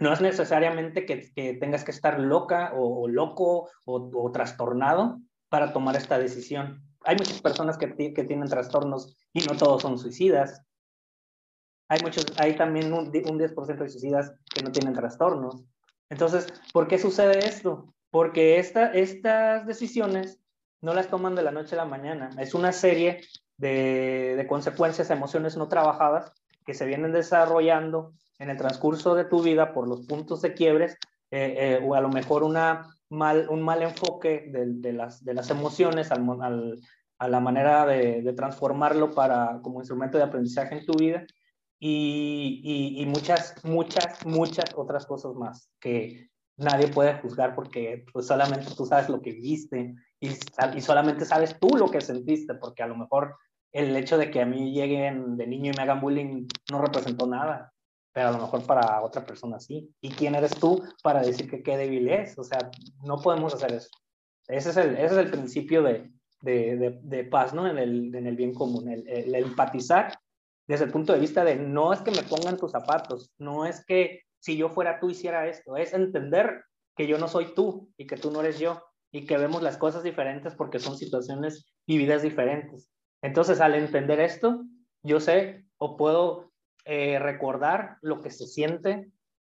no 0.01 0.13
es 0.13 0.21
necesariamente 0.21 1.05
que, 1.05 1.33
que 1.35 1.55
tengas 1.55 1.85
que 1.85 1.91
estar 1.91 2.21
loca 2.21 2.73
o, 2.75 3.09
loco 3.09 3.69
o, 3.85 4.11
o, 4.15 4.33
trastornado 4.33 5.21
para 5.49 5.73
tomar 5.73 5.97
esta 5.97 6.19
decisión. 6.19 6.83
Hay 7.05 7.17
muchas 7.17 7.43
personas 7.43 7.77
que, 7.77 7.95
que, 8.15 8.25
tienen 8.25 8.49
trastornos 8.49 9.17
y 9.33 9.41
no 9.41 9.57
todos 9.57 9.83
son 9.83 9.99
suicidas. 9.99 10.63
Hay, 11.89 11.99
muchos, 12.03 12.27
hay 12.39 12.57
también 12.57 12.93
un, 12.93 13.09
un 13.09 13.13
10% 13.13 13.77
de 13.77 13.89
suicidas 13.89 14.33
que 14.55 14.63
no 14.63 14.71
tienen 14.71 14.95
trastornos. 14.95 15.65
Entonces, 16.09 16.47
¿por 16.73 16.87
qué 16.87 16.99
sucede 16.99 17.39
esto? 17.41 17.93
Porque 18.17 18.59
esta, 18.59 18.93
estas 18.95 19.67
decisiones 19.67 20.41
no 20.81 20.95
las 20.95 21.09
toman 21.09 21.35
de 21.35 21.43
la 21.43 21.51
noche 21.51 21.75
a 21.75 21.85
la 21.85 21.85
mañana. 21.85 22.31
Es 22.39 22.55
una 22.55 22.73
serie 22.73 23.21
de, 23.59 24.47
consecuencias, 24.49 25.11
emociones 25.11 25.59
no 25.59 25.69
trabajadas 25.69 26.33
que 26.65 26.73
se 26.73 26.87
vienen 26.87 27.13
desarrollando 27.13 28.15
en 28.39 28.49
el 28.49 28.57
transcurso 28.57 29.15
de 29.15 29.27
tu 29.27 29.43
vida 29.43 29.75
por 29.75 29.87
los 29.87 30.07
puntos 30.07 30.41
de 30.41 30.55
quiebres 30.55 30.95
eh, 31.31 31.57
eh, 31.59 31.81
o 31.87 31.95
a 31.95 32.01
lo 32.01 32.09
mejor 32.09 32.43
un 32.43 32.55
mal 33.13 33.83
enfoque 33.83 34.51
de, 34.51 34.93
las, 34.95 35.51
emociones 35.51 36.11
al, 36.11 36.27
al, 36.41 36.81
a 37.19 37.29
la 37.29 37.41
manera 37.41 37.85
de, 37.85 38.33
transformarlo 38.33 39.11
para, 39.11 39.61
como 39.61 39.81
instrumento 39.81 40.17
de 40.17 40.25
aprendizaje 40.25 40.79
en 40.79 40.87
tu 40.87 40.95
vida 40.95 41.27
y, 41.79 43.05
muchas, 43.09 43.63
muchas, 43.63 44.25
muchas 44.25 44.73
otras 44.75 45.05
cosas 45.05 45.35
más 45.35 45.71
que, 45.79 46.31
nadie 46.57 46.89
puede 46.89 47.15
juzgar 47.21 47.55
porque 47.55 48.05
pues 48.13 48.27
solamente 48.27 48.75
tú 48.75 48.87
sabes 48.87 49.09
lo 49.09 49.21
que 49.21 49.33
viste 49.33 49.95
y, 50.21 50.31
y, 50.75 50.81
solamente 50.81 51.25
sabes 51.25 51.59
tú 51.61 51.77
lo 51.77 51.91
que 51.91 52.01
sentiste, 52.01 52.55
porque 52.55 52.83
a 52.83 52.87
lo 52.87 52.97
mejor 52.97 53.37
el 53.73 53.95
hecho 53.97 54.17
de 54.17 54.31
que 54.31 54.41
a 54.41 54.47
mí 54.47 54.73
lleguen 54.73 55.37
de 55.37 55.47
niño 55.47 55.73
y 55.73 55.77
me 55.77 55.83
hagan 55.83 56.01
bullying 56.01 56.47
no 56.71 56.81
representó 56.81 57.27
nada, 57.27 57.73
pero 58.13 58.29
a 58.29 58.33
lo 58.33 58.39
mejor 58.39 58.65
para 58.65 59.03
otra 59.03 59.27
persona 59.27 59.61
sí. 59.61 59.95
¿Y 60.01 60.11
quién 60.11 60.35
eres 60.35 60.53
tú 60.59 60.83
para 61.03 61.21
decir 61.21 61.51
que 61.51 61.63
qué 61.63 61.77
débil 61.77 62.09
es? 62.09 62.39
O 62.39 62.45
sea, 62.45 62.71
no 63.05 63.19
podemos 63.19 63.53
hacer 63.53 63.73
eso. 63.73 63.91
Ese 64.49 64.71
es 64.71 64.77
el, 64.79 64.95
ese 64.97 65.05
es 65.05 65.27
el 65.27 65.31
principio 65.31 65.83
de, 65.83 66.11
de, 66.41 66.99
de, 67.03 67.25
paz, 67.25 67.53
¿no? 67.53 67.67
En 67.67 67.77
el, 67.77 68.15
en 68.15 68.27
el 68.27 68.37
bien 68.37 68.55
común, 68.55 68.89
el 68.89 69.35
empatizar 69.35 70.19
desde 70.67 70.85
el 70.85 70.91
punto 70.91 71.13
de 71.13 71.21
vista 71.21 71.45
de 71.45 71.57
no 71.57 71.93
es 71.93 72.01
que 72.01 72.11
me 72.11 72.23
pongan 72.23 72.57
tus 72.57 72.73
zapatos, 72.73 73.33
no 73.39 73.67
es 73.67 73.85
que 73.85 74.23
si 74.47 74.57
yo 74.57 74.69
fuera 74.69 75.01
tú 75.01 75.11
hiciera 75.11 75.49
esto, 75.49 75.77
es 75.77 75.93
entender 75.93 76.63
que 76.97 77.09
yo 77.09 77.19
no 77.19 77.27
soy 77.27 77.53
tú 77.57 77.93
y 77.97 78.07
que 78.07 78.17
tú 78.17 78.31
no 78.31 78.43
eres 78.43 78.61
yo 78.61 78.81
y 79.11 79.27
que 79.27 79.37
vemos 79.37 79.61
las 79.61 79.77
cosas 79.77 80.05
diferentes 80.05 80.55
porque 80.55 80.79
son 80.79 80.97
situaciones 80.97 81.67
y 81.85 81.99
vidas 81.99 82.23
diferentes. 82.23 82.89
Entonces, 83.23 83.61
al 83.61 83.75
entender 83.75 84.21
esto, 84.21 84.63
yo 85.03 85.19
sé 85.19 85.67
o 85.79 85.97
puedo 85.97 86.53
eh, 86.85 87.19
recordar 87.19 87.97
lo 88.03 88.23
que 88.23 88.31
se 88.31 88.47
siente, 88.47 89.11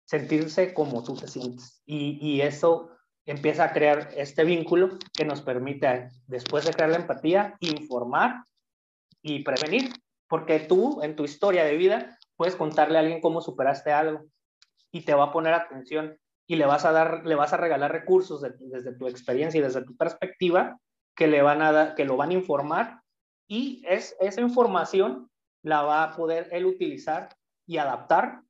sentirse 0.05 0.73
como 0.73 1.03
tú 1.03 1.17
te 1.17 1.27
sientes. 1.27 1.83
Y, 1.85 2.21
y 2.25 2.43
eso 2.43 2.91
empieza 3.25 3.65
a 3.65 3.73
crear 3.73 4.11
este 4.17 4.45
vínculo 4.45 5.01
que 5.13 5.25
nos 5.25 5.43
permite, 5.43 6.11
después 6.29 6.65
de 6.65 6.73
crear 6.73 6.91
la 6.91 6.99
empatía, 6.99 7.57
informar 7.59 8.45
y 9.21 9.43
prevenir. 9.43 9.91
Porque 10.29 10.61
tú, 10.61 11.03
en 11.03 11.17
tu 11.17 11.25
historia 11.25 11.65
de 11.65 11.77
vida, 11.77 12.17
puedes 12.37 12.55
contarle 12.55 12.99
a 12.99 13.01
alguien 13.01 13.21
cómo 13.21 13.41
superaste 13.41 13.91
algo 13.91 14.27
y 14.97 15.03
te 15.03 15.15
va 15.15 15.25
a 15.25 15.33
poner 15.33 15.53
atención 15.53 16.19
y 16.47 16.57
le 16.57 16.65
vas 16.65 16.87
a 16.87 16.93
dar, 16.93 17.27
le 17.27 17.35
vas 17.35 17.53
a 17.53 17.59
regalar 17.59 17.93
recursos 17.93 18.41
desde 18.41 18.95
tu 18.95 19.07
experiencia 19.09 19.59
y 19.59 19.63
desde 19.63 19.85
tu 19.85 19.95
perspectiva 19.95 20.81
que 21.15 21.27
le 21.27 21.43
van 21.43 21.61
a 21.61 21.71
dar, 21.71 21.95
que 21.95 22.07
lo 22.07 22.17
van 22.17 22.31
a 22.31 22.35
informar 22.35 23.03
y 23.47 23.83
es, 23.87 24.17
esa 24.21 24.41
información 24.41 25.31
la 25.63 25.83
va 25.83 26.03
a 26.03 26.17
poder 26.17 26.49
él 26.51 26.65
utilizar 26.65 27.29
y 27.67 27.77
adaptar 27.77 28.41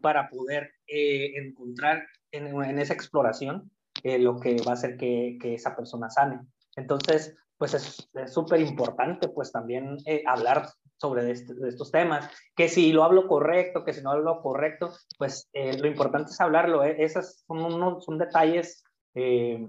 para 0.00 0.30
poder 0.30 0.72
eh, 0.86 1.32
encontrar 1.36 2.06
en, 2.32 2.46
en, 2.62 2.78
esa 2.78 2.94
exploración 2.94 3.70
eh, 4.02 4.18
lo 4.18 4.40
que 4.40 4.56
va 4.66 4.70
a 4.70 4.74
hacer 4.74 4.96
que, 4.96 5.36
que, 5.40 5.54
esa 5.54 5.76
persona 5.76 6.08
sane. 6.08 6.40
Entonces, 6.76 7.36
pues 7.58 7.74
es 7.74 8.08
súper 8.32 8.60
importante 8.60 9.28
pues 9.28 9.52
también 9.52 9.98
eh, 10.06 10.22
hablar 10.26 10.68
sobre 10.96 11.30
estos 11.30 11.90
temas, 11.90 12.30
que 12.54 12.68
si 12.68 12.92
lo 12.92 13.04
hablo 13.04 13.26
correcto, 13.26 13.84
que 13.84 13.92
si 13.92 14.02
no 14.02 14.10
hablo 14.10 14.40
correcto, 14.40 14.92
pues 15.18 15.48
eh, 15.52 15.76
lo 15.78 15.88
importante 15.88 16.30
es 16.30 16.40
hablarlo, 16.40 16.84
eh. 16.84 16.96
esos 16.98 17.44
son, 17.46 18.18
detalles 18.18 18.84
eh, 19.14 19.66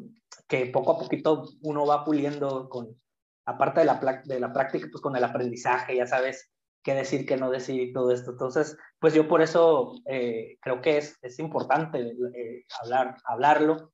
que 0.47 0.67
poco 0.67 0.93
a 0.93 0.99
poquito 0.99 1.49
uno 1.61 1.85
va 1.85 2.05
puliendo 2.05 2.69
con, 2.69 2.95
aparte 3.45 3.81
de 3.81 3.85
la, 3.85 4.21
de 4.25 4.39
la 4.39 4.53
práctica, 4.53 4.87
pues 4.91 5.01
con 5.01 5.15
el 5.15 5.23
aprendizaje, 5.23 5.95
ya 5.95 6.07
sabes 6.07 6.51
qué 6.83 6.93
decir, 6.93 7.25
qué 7.25 7.35
no 7.35 7.49
decir 7.49 7.81
y 7.81 7.93
todo 7.93 8.11
esto. 8.11 8.31
Entonces, 8.31 8.77
pues 8.99 9.13
yo 9.13 9.27
por 9.27 9.41
eso 9.41 9.93
eh, 10.05 10.57
creo 10.61 10.81
que 10.81 10.97
es, 10.97 11.17
es 11.23 11.39
importante 11.39 12.15
hablar, 12.81 13.17
hablarlo 13.25 13.91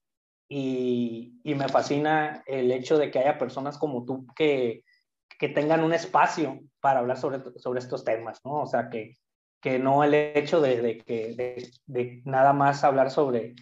y, 0.50 1.39
y 1.44 1.56
me 1.56 1.70
fascina 1.70 2.44
el 2.46 2.70
hecho 2.72 2.98
de 2.98 3.10
que 3.10 3.20
haya 3.20 3.38
personas 3.38 3.78
como 3.78 4.04
tú 4.04 4.28
que, 4.36 4.84
que 5.41 5.49
tengan 5.49 5.84
un 5.84 5.91
espacio 5.91 6.60
para 6.80 6.99
hablar 6.99 7.17
sobre, 7.17 7.41
sobre 7.60 7.80
estos 7.80 8.04
temas, 8.04 8.39
¿no? 8.45 8.62
O 8.62 8.67
sea, 8.67 8.91
que, 8.91 9.17
que 9.60 9.80
no 9.80 10.04
el 10.04 10.13
hecho 10.13 10.62
de, 10.62 10.80
de 10.84 10.99
que 10.99 11.34
de, 11.34 11.71
de, 11.88 12.21
nada 12.25 12.54
más 12.54 12.84
hablar 12.84 13.10
sobre, 13.10 13.56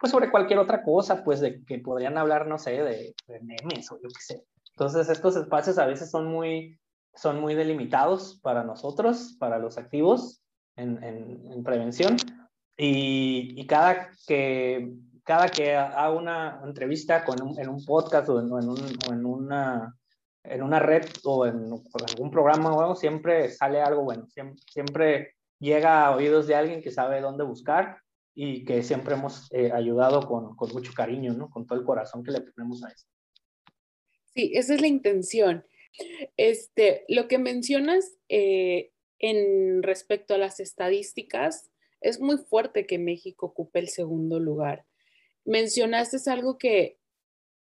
pues 0.00 0.10
sobre 0.10 0.30
cualquier 0.30 0.58
otra 0.58 0.82
cosa, 0.82 1.22
pues 1.22 1.40
de 1.40 1.62
que 1.66 1.78
podrían 1.78 2.16
hablar, 2.16 2.46
no 2.46 2.56
sé, 2.56 2.82
de, 2.82 3.14
de 3.26 3.40
memes 3.40 3.92
o 3.92 3.96
yo 3.96 4.08
qué 4.08 4.22
sé. 4.22 4.44
Entonces, 4.70 5.10
estos 5.10 5.36
espacios 5.36 5.76
a 5.76 5.84
veces 5.84 6.10
son 6.10 6.26
muy, 6.26 6.80
son 7.14 7.38
muy 7.38 7.54
delimitados 7.54 8.40
para 8.40 8.64
nosotros, 8.64 9.36
para 9.38 9.58
los 9.58 9.76
activos 9.76 10.40
en, 10.74 11.04
en, 11.04 11.52
en 11.52 11.62
prevención. 11.62 12.16
Y, 12.78 13.52
y, 13.60 13.66
cada 13.66 14.08
que 14.26 14.90
cada 15.22 15.48
que 15.48 15.76
haga 15.76 16.10
una 16.12 16.62
entrevista 16.64 17.26
con 17.26 17.42
un, 17.42 17.58
en 17.58 17.68
un 17.68 17.84
podcast 17.84 18.26
o 18.30 18.40
en, 18.40 18.46
en, 18.46 18.70
un, 18.70 19.26
o 19.26 19.28
una 19.28 19.94
en 20.48 20.62
una 20.62 20.78
red 20.78 21.04
o 21.24 21.46
en, 21.46 21.72
algún 22.08 22.30
programa 22.30 22.72
o 22.72 22.80
algo, 22.80 22.96
siempre 22.96 23.50
sale 23.50 23.80
algo 23.80 24.04
bueno, 24.04 24.26
siempre, 24.66 25.34
llega 25.58 26.06
a 26.06 26.16
oídos 26.16 26.46
de 26.46 26.54
alguien 26.54 26.82
que 26.82 26.90
sabe 26.90 27.20
dónde 27.20 27.44
buscar 27.44 27.98
y 28.34 28.64
que 28.64 28.82
siempre 28.82 29.14
hemos 29.14 29.50
eh, 29.52 29.70
ayudado 29.72 30.26
con, 30.26 30.54
con, 30.56 30.72
mucho 30.72 30.92
cariño, 30.94 31.32
¿no? 31.32 31.48
Con 31.48 31.66
todo 31.66 31.78
el 31.78 31.84
corazón 31.84 32.22
que 32.22 32.32
le 32.32 32.42
ponemos 32.42 32.84
a 32.84 32.88
eso. 32.88 33.06
Sí, 34.34 34.52
esa 34.54 34.74
es 34.74 34.80
la 34.80 34.86
intención. 34.86 35.64
Este, 36.36 37.04
lo 37.08 37.28
que 37.28 37.38
mencionas 37.38 38.18
eh, 38.28 38.92
en 39.18 39.82
respecto 39.82 40.34
a 40.34 40.38
las 40.38 40.60
estadísticas, 40.60 41.70
es 42.00 42.20
muy 42.20 42.36
fuerte 42.38 42.86
que 42.86 42.98
México 42.98 43.46
ocupe 43.46 43.78
el 43.78 43.88
segundo 43.88 44.38
lugar. 44.38 44.84
Mencionaste 45.44 46.18
algo 46.30 46.58
que 46.58 46.98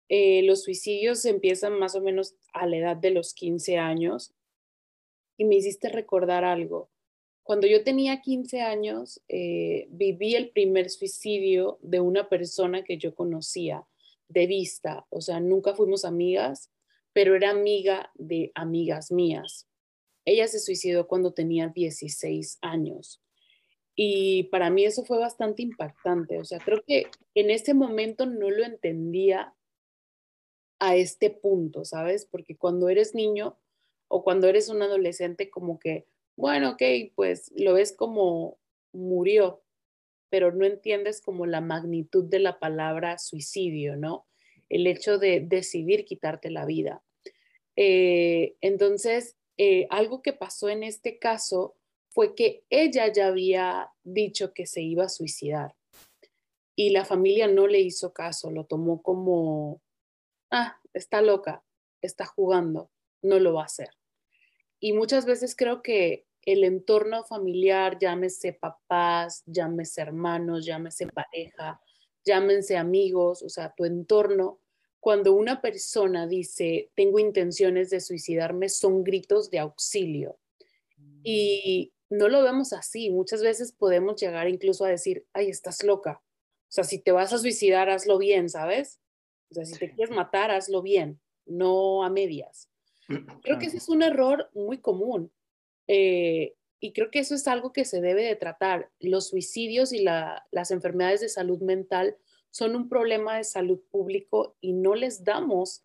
eh, 0.08 0.42
los 0.42 0.62
suicidios 0.62 1.24
empiezan 1.24 1.78
más 1.78 1.94
o 1.94 2.00
menos 2.00 2.36
a 2.52 2.66
la 2.66 2.76
edad 2.76 2.96
de 2.96 3.10
los 3.10 3.34
15 3.34 3.78
años 3.78 4.32
y 5.36 5.44
me 5.44 5.56
hiciste 5.56 5.88
recordar 5.88 6.44
algo. 6.44 6.90
Cuando 7.42 7.66
yo 7.66 7.84
tenía 7.84 8.20
15 8.20 8.60
años, 8.60 9.22
eh, 9.28 9.86
viví 9.90 10.34
el 10.34 10.50
primer 10.50 10.90
suicidio 10.90 11.78
de 11.80 12.00
una 12.00 12.28
persona 12.28 12.82
que 12.82 12.98
yo 12.98 13.14
conocía 13.14 13.86
de 14.28 14.46
vista, 14.46 15.06
o 15.10 15.20
sea, 15.20 15.38
nunca 15.38 15.74
fuimos 15.74 16.04
amigas, 16.04 16.72
pero 17.12 17.36
era 17.36 17.50
amiga 17.50 18.10
de 18.14 18.50
amigas 18.54 19.12
mías. 19.12 19.68
Ella 20.24 20.48
se 20.48 20.58
suicidó 20.58 21.06
cuando 21.06 21.32
tenía 21.32 21.68
16 21.68 22.58
años. 22.62 23.22
Y 23.94 24.44
para 24.44 24.68
mí 24.68 24.84
eso 24.84 25.04
fue 25.04 25.18
bastante 25.18 25.62
impactante. 25.62 26.38
O 26.38 26.44
sea, 26.44 26.58
creo 26.58 26.82
que 26.86 27.06
en 27.34 27.50
ese 27.50 27.72
momento 27.72 28.26
no 28.26 28.50
lo 28.50 28.64
entendía 28.64 29.54
a 30.78 30.96
este 30.96 31.30
punto, 31.30 31.84
¿sabes? 31.84 32.26
Porque 32.26 32.56
cuando 32.56 32.88
eres 32.88 33.14
niño 33.14 33.58
o 34.08 34.22
cuando 34.22 34.48
eres 34.48 34.68
un 34.68 34.82
adolescente, 34.82 35.50
como 35.50 35.78
que, 35.78 36.06
bueno, 36.36 36.70
ok, 36.72 36.82
pues 37.14 37.52
lo 37.56 37.74
ves 37.74 37.92
como 37.92 38.58
murió, 38.92 39.62
pero 40.28 40.52
no 40.52 40.64
entiendes 40.64 41.20
como 41.20 41.46
la 41.46 41.60
magnitud 41.60 42.24
de 42.24 42.40
la 42.40 42.58
palabra 42.58 43.18
suicidio, 43.18 43.96
¿no? 43.96 44.26
El 44.68 44.86
hecho 44.86 45.18
de 45.18 45.40
decidir 45.40 46.04
quitarte 46.04 46.50
la 46.50 46.66
vida. 46.66 47.02
Eh, 47.76 48.56
entonces, 48.60 49.36
eh, 49.58 49.86
algo 49.90 50.22
que 50.22 50.32
pasó 50.32 50.68
en 50.68 50.82
este 50.82 51.18
caso 51.18 51.76
fue 52.10 52.34
que 52.34 52.64
ella 52.70 53.12
ya 53.12 53.28
había 53.28 53.90
dicho 54.02 54.52
que 54.52 54.66
se 54.66 54.82
iba 54.82 55.04
a 55.04 55.08
suicidar 55.08 55.74
y 56.74 56.90
la 56.90 57.04
familia 57.04 57.48
no 57.48 57.66
le 57.66 57.80
hizo 57.80 58.12
caso, 58.12 58.50
lo 58.50 58.64
tomó 58.64 59.02
como 59.02 59.80
ah, 60.50 60.80
está 60.92 61.22
loca, 61.22 61.64
está 62.02 62.26
jugando, 62.26 62.90
no 63.22 63.38
lo 63.38 63.54
va 63.54 63.62
a 63.62 63.66
hacer. 63.66 63.90
Y 64.80 64.92
muchas 64.92 65.26
veces 65.26 65.56
creo 65.56 65.82
que 65.82 66.26
el 66.42 66.64
entorno 66.64 67.24
familiar, 67.24 67.98
llámese 67.98 68.52
papás, 68.52 69.42
llámese 69.46 70.02
hermanos, 70.02 70.64
llámese 70.64 71.06
pareja, 71.08 71.80
llámense 72.24 72.76
amigos, 72.76 73.42
o 73.42 73.48
sea, 73.48 73.74
tu 73.76 73.84
entorno, 73.84 74.60
cuando 75.00 75.32
una 75.32 75.60
persona 75.60 76.26
dice, 76.26 76.90
tengo 76.94 77.18
intenciones 77.18 77.90
de 77.90 78.00
suicidarme, 78.00 78.68
son 78.68 79.04
gritos 79.04 79.50
de 79.50 79.60
auxilio. 79.60 80.38
Y 81.22 81.92
no 82.10 82.28
lo 82.28 82.42
vemos 82.42 82.72
así. 82.72 83.10
Muchas 83.10 83.42
veces 83.42 83.72
podemos 83.72 84.20
llegar 84.20 84.48
incluso 84.48 84.84
a 84.84 84.88
decir, 84.88 85.26
ay, 85.32 85.48
estás 85.48 85.82
loca. 85.82 86.22
O 86.22 86.72
sea, 86.72 86.84
si 86.84 87.00
te 87.00 87.12
vas 87.12 87.32
a 87.32 87.38
suicidar, 87.38 87.90
hazlo 87.90 88.18
bien, 88.18 88.48
¿sabes? 88.48 89.00
O 89.50 89.54
sea, 89.54 89.64
si 89.64 89.78
te 89.78 89.92
quieres 89.92 90.14
matar, 90.14 90.50
hazlo 90.50 90.82
bien, 90.82 91.20
no 91.44 92.04
a 92.04 92.10
medias. 92.10 92.70
Creo 93.42 93.58
que 93.58 93.66
ese 93.66 93.76
es 93.76 93.88
un 93.88 94.02
error 94.02 94.50
muy 94.54 94.78
común. 94.78 95.32
Eh, 95.86 96.54
y 96.80 96.92
creo 96.92 97.10
que 97.10 97.20
eso 97.20 97.34
es 97.34 97.46
algo 97.48 97.72
que 97.72 97.84
se 97.84 98.00
debe 98.00 98.24
de 98.24 98.36
tratar. 98.36 98.90
Los 99.00 99.28
suicidios 99.28 99.92
y 99.92 100.00
la, 100.00 100.46
las 100.50 100.70
enfermedades 100.70 101.20
de 101.20 101.28
salud 101.28 101.60
mental 101.60 102.16
son 102.50 102.76
un 102.76 102.88
problema 102.88 103.36
de 103.36 103.44
salud 103.44 103.80
público 103.90 104.56
y 104.60 104.72
no 104.72 104.94
les 104.94 105.24
damos 105.24 105.84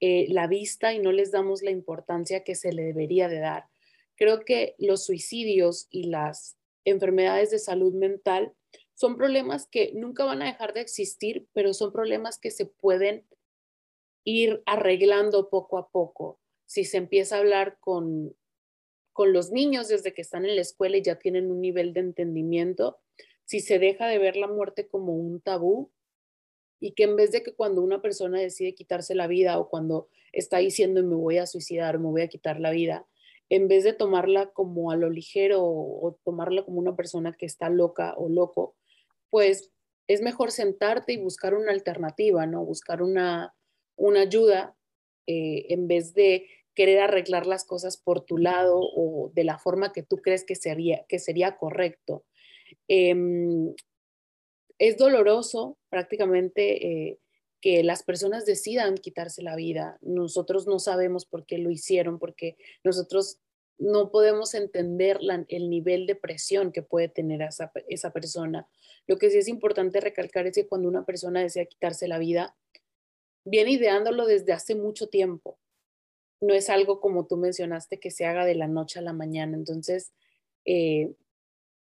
eh, 0.00 0.26
la 0.30 0.46
vista 0.46 0.92
y 0.92 0.98
no 0.98 1.12
les 1.12 1.30
damos 1.30 1.62
la 1.62 1.70
importancia 1.70 2.42
que 2.44 2.54
se 2.54 2.72
le 2.72 2.82
debería 2.82 3.28
de 3.28 3.38
dar. 3.38 3.66
Creo 4.16 4.44
que 4.44 4.74
los 4.78 5.04
suicidios 5.04 5.86
y 5.90 6.04
las 6.04 6.56
enfermedades 6.84 7.50
de 7.50 7.58
salud 7.58 7.94
mental 7.94 8.52
son 9.02 9.16
problemas 9.16 9.66
que 9.66 9.90
nunca 9.94 10.24
van 10.24 10.42
a 10.42 10.46
dejar 10.46 10.74
de 10.74 10.80
existir, 10.80 11.48
pero 11.52 11.74
son 11.74 11.90
problemas 11.90 12.38
que 12.38 12.52
se 12.52 12.66
pueden 12.66 13.26
ir 14.22 14.62
arreglando 14.64 15.50
poco 15.50 15.76
a 15.76 15.88
poco. 15.88 16.38
Si 16.66 16.84
se 16.84 16.98
empieza 16.98 17.34
a 17.34 17.40
hablar 17.40 17.78
con, 17.80 18.36
con 19.12 19.32
los 19.32 19.50
niños 19.50 19.88
desde 19.88 20.14
que 20.14 20.22
están 20.22 20.44
en 20.44 20.54
la 20.54 20.62
escuela 20.62 20.98
y 20.98 21.02
ya 21.02 21.18
tienen 21.18 21.50
un 21.50 21.60
nivel 21.60 21.94
de 21.94 21.98
entendimiento, 21.98 23.00
si 23.44 23.58
se 23.58 23.80
deja 23.80 24.06
de 24.06 24.18
ver 24.18 24.36
la 24.36 24.46
muerte 24.46 24.86
como 24.86 25.16
un 25.16 25.40
tabú 25.40 25.90
y 26.78 26.92
que 26.92 27.02
en 27.02 27.16
vez 27.16 27.32
de 27.32 27.42
que 27.42 27.56
cuando 27.56 27.82
una 27.82 28.00
persona 28.00 28.38
decide 28.38 28.76
quitarse 28.76 29.16
la 29.16 29.26
vida 29.26 29.58
o 29.58 29.68
cuando 29.68 30.10
está 30.30 30.58
diciendo 30.58 31.02
me 31.02 31.16
voy 31.16 31.38
a 31.38 31.48
suicidar, 31.48 31.98
me 31.98 32.08
voy 32.08 32.22
a 32.22 32.28
quitar 32.28 32.60
la 32.60 32.70
vida, 32.70 33.04
en 33.48 33.66
vez 33.66 33.82
de 33.82 33.94
tomarla 33.94 34.50
como 34.50 34.92
a 34.92 34.96
lo 34.96 35.10
ligero 35.10 35.60
o, 35.64 36.16
tomarla 36.22 36.64
como 36.64 36.78
una 36.78 36.94
persona 36.94 37.32
que 37.32 37.46
está 37.46 37.68
loca 37.68 38.14
o 38.16 38.28
loco, 38.28 38.76
pues 39.32 39.70
es 40.08 40.20
mejor 40.20 40.50
sentarte 40.50 41.14
y 41.14 41.16
buscar 41.16 41.54
una 41.54 41.72
alternativa, 41.72 42.44
¿no? 42.44 42.62
Buscar 42.66 43.00
una, 43.00 43.54
una 43.96 44.20
ayuda 44.20 44.76
eh, 45.26 45.64
en 45.70 45.88
vez 45.88 46.12
de 46.12 46.46
querer 46.74 47.00
arreglar 47.00 47.46
las 47.46 47.64
cosas 47.64 47.96
por 47.96 48.26
tu 48.26 48.36
lado 48.36 48.78
o 48.78 49.32
de 49.34 49.44
la 49.44 49.58
forma 49.58 49.90
que 49.94 50.02
tú 50.02 50.18
crees 50.18 50.44
que 50.44 50.54
sería, 50.54 51.06
que 51.08 51.18
sería 51.18 51.56
correcto. 51.56 52.26
Eh, 52.88 53.14
es 54.78 54.98
doloroso 54.98 55.78
prácticamente 55.88 56.86
eh, 56.86 57.18
que 57.62 57.82
las 57.82 58.02
personas 58.02 58.44
decidan 58.44 58.96
quitarse 58.96 59.42
la 59.42 59.56
vida. 59.56 59.96
Nosotros 60.02 60.66
no 60.66 60.78
sabemos 60.78 61.24
por 61.24 61.46
qué 61.46 61.56
lo 61.56 61.70
hicieron, 61.70 62.18
porque 62.18 62.58
nosotros 62.84 63.38
no 63.78 64.10
podemos 64.10 64.52
entender 64.54 65.18
el 65.48 65.70
nivel 65.70 66.06
de 66.06 66.16
presión 66.16 66.70
que 66.70 66.82
puede 66.82 67.08
tener 67.08 67.40
esa, 67.40 67.72
esa 67.88 68.12
persona 68.12 68.68
lo 69.06 69.18
que 69.18 69.30
sí 69.30 69.38
es 69.38 69.48
importante 69.48 70.00
recalcar 70.00 70.46
es 70.46 70.54
que 70.54 70.66
cuando 70.66 70.88
una 70.88 71.04
persona 71.04 71.40
desea 71.40 71.66
quitarse 71.66 72.08
la 72.08 72.18
vida, 72.18 72.56
viene 73.44 73.72
ideándolo 73.72 74.26
desde 74.26 74.52
hace 74.52 74.74
mucho 74.74 75.08
tiempo. 75.08 75.58
No 76.40 76.54
es 76.54 76.70
algo 76.70 77.00
como 77.00 77.26
tú 77.26 77.36
mencionaste 77.36 77.98
que 77.98 78.10
se 78.10 78.26
haga 78.26 78.44
de 78.44 78.54
la 78.54 78.68
noche 78.68 78.98
a 78.98 79.02
la 79.02 79.12
mañana. 79.12 79.56
Entonces, 79.56 80.12
eh, 80.64 81.12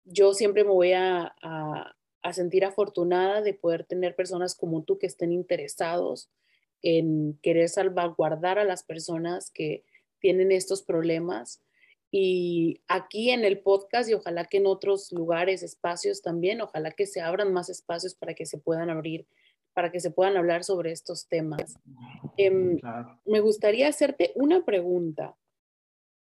yo 0.05 0.33
siempre 0.33 0.65
me 0.65 0.71
voy 0.71 0.93
a, 0.93 1.35
a, 1.43 1.97
a, 2.23 2.33
sentir 2.33 2.65
afortunada 2.65 3.43
de 3.43 3.55
poder 3.55 3.85
tener 3.85 4.17
personas 4.17 4.55
como 4.55 4.83
tú 4.83 4.99
que 4.99 5.07
estén 5.07 5.33
interesados 5.33 6.31
en 6.83 7.39
querer 7.43 7.69
salvaguardar 7.69 8.59
a 8.59 8.65
las 8.65 8.83
personas 8.83 9.51
que 9.51 9.85
tienen 10.19 10.53
estos 10.53 10.83
problemas 10.83 11.61
y 12.11 12.81
aquí 12.89 13.31
en 13.31 13.45
el 13.45 13.61
podcast 13.61 14.11
y 14.11 14.15
ojalá 14.15 14.45
que 14.45 14.57
en 14.57 14.67
otros 14.67 15.13
lugares, 15.13 15.63
espacios 15.63 16.23
también, 16.23 16.61
ojalá 16.61 16.91
que 16.91 17.07
se 17.07 17.21
abran 17.21 17.53
más 17.53 17.69
espacios 17.69 18.15
para 18.15 18.35
que 18.35 18.47
se 18.47 18.59
puedan 18.59 18.91
abrir, 18.91 19.27
para 19.75 19.93
que 19.93 20.01
se 20.01 20.11
puedan 20.11 20.37
hablar 20.37 20.65
sobre 20.65 20.91
estos 20.91 21.29
temas. 21.29 21.79
Eh, 22.37 22.79
claro. 22.81 23.21
Me 23.25 23.41
gustaría 23.41 23.89
hacerte 23.89 24.33
una 24.35 24.65
pregunta. 24.65 25.37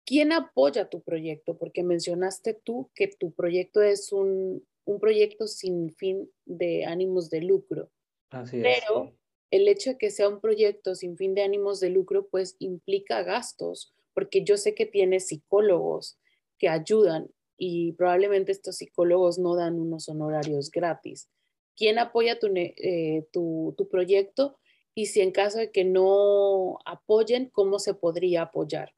¿Quién 0.07 0.33
apoya 0.33 0.89
tu 0.89 1.03
proyecto? 1.03 1.59
Porque 1.59 1.83
mencionaste 1.83 2.55
tú 2.55 2.91
que 2.95 3.09
tu 3.09 3.33
proyecto 3.33 3.83
es 3.83 4.13
un, 4.13 4.65
un 4.85 5.01
proyecto 5.01 5.47
sin 5.49 5.93
fin 5.95 6.31
de 6.45 6.85
ánimos 6.85 7.29
de 7.29 7.43
lucro. 7.43 7.91
Así 8.31 8.61
Pero 8.63 9.05
es. 9.05 9.15
el 9.51 9.69
hecho 9.69 9.91
de 9.91 9.99
que 9.99 10.11
sea 10.11 10.29
un 10.29 10.41
proyecto 10.41 10.95
sin 10.95 11.17
fin 11.17 11.35
de 11.35 11.43
ánimos 11.43 11.81
de 11.81 11.91
lucro, 11.91 12.29
pues 12.29 12.57
implica 12.61 13.23
gastos 13.23 13.93
porque 14.15 14.45
yo 14.45 14.57
sé 14.57 14.75
que 14.75 14.87
tienes 14.87 15.29
psicólogos 15.29 16.19
que 16.59 16.69
ayudan 16.69 17.29
y 17.57 17.93
probablemente 17.93 18.53
estos 18.53 18.77
psicólogos 18.77 19.39
no 19.39 19.55
dan 19.55 19.79
unos 19.79 20.09
honorarios 20.09 20.71
gratis. 20.71 21.29
¿Quién 21.77 21.99
apoya 21.99 22.39
tu, 22.39 22.49
eh, 22.55 23.27
tu, 23.33 23.75
tu 23.77 23.89
proyecto? 23.89 24.59
Y 24.95 25.07
si 25.07 25.21
en 25.21 25.33
caso 25.33 25.59
de 25.59 25.71
que 25.71 25.85
no 25.85 26.79
apoyen, 26.85 27.51
¿cómo 27.51 27.79
se 27.79 27.95
podría 27.95 28.43
apoyar? 28.43 28.93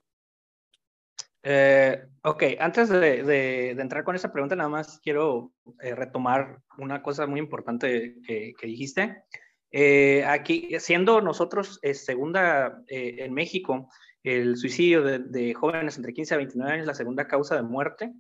Eh, 1.47 2.03
ok, 2.23 2.43
antes 2.59 2.89
de, 2.89 3.23
de, 3.23 3.71
entrar 3.73 4.03
con 4.03 4.17
esa 4.17 4.33
pregunta, 4.33 4.57
nada 4.57 4.71
más 4.71 4.99
quiero 5.01 5.53
eh, 5.83 5.95
retomar 5.95 6.63
una 6.79 7.03
cosa 7.03 7.27
muy 7.27 7.39
importante 7.39 8.17
que, 8.27 8.55
que 8.59 8.67
dijiste. 8.67 9.25
Eh, 9.71 10.25
aquí, 10.25 10.71
siendo 10.79 11.21
nosotros 11.21 11.79
segunda 11.93 12.83
en 12.89 13.35
México, 13.35 13.91
el 14.25 14.57
suicidio 14.57 15.03
de, 15.03 15.55
jóvenes 15.55 15.97
entre 15.97 16.13
15 16.13 16.35
a 16.35 16.39
29 16.39 16.73
años, 16.73 16.87
la 16.87 16.95
segunda 16.95 17.29
causa 17.29 17.55
de 17.55 17.63
muerte, 17.63 18.13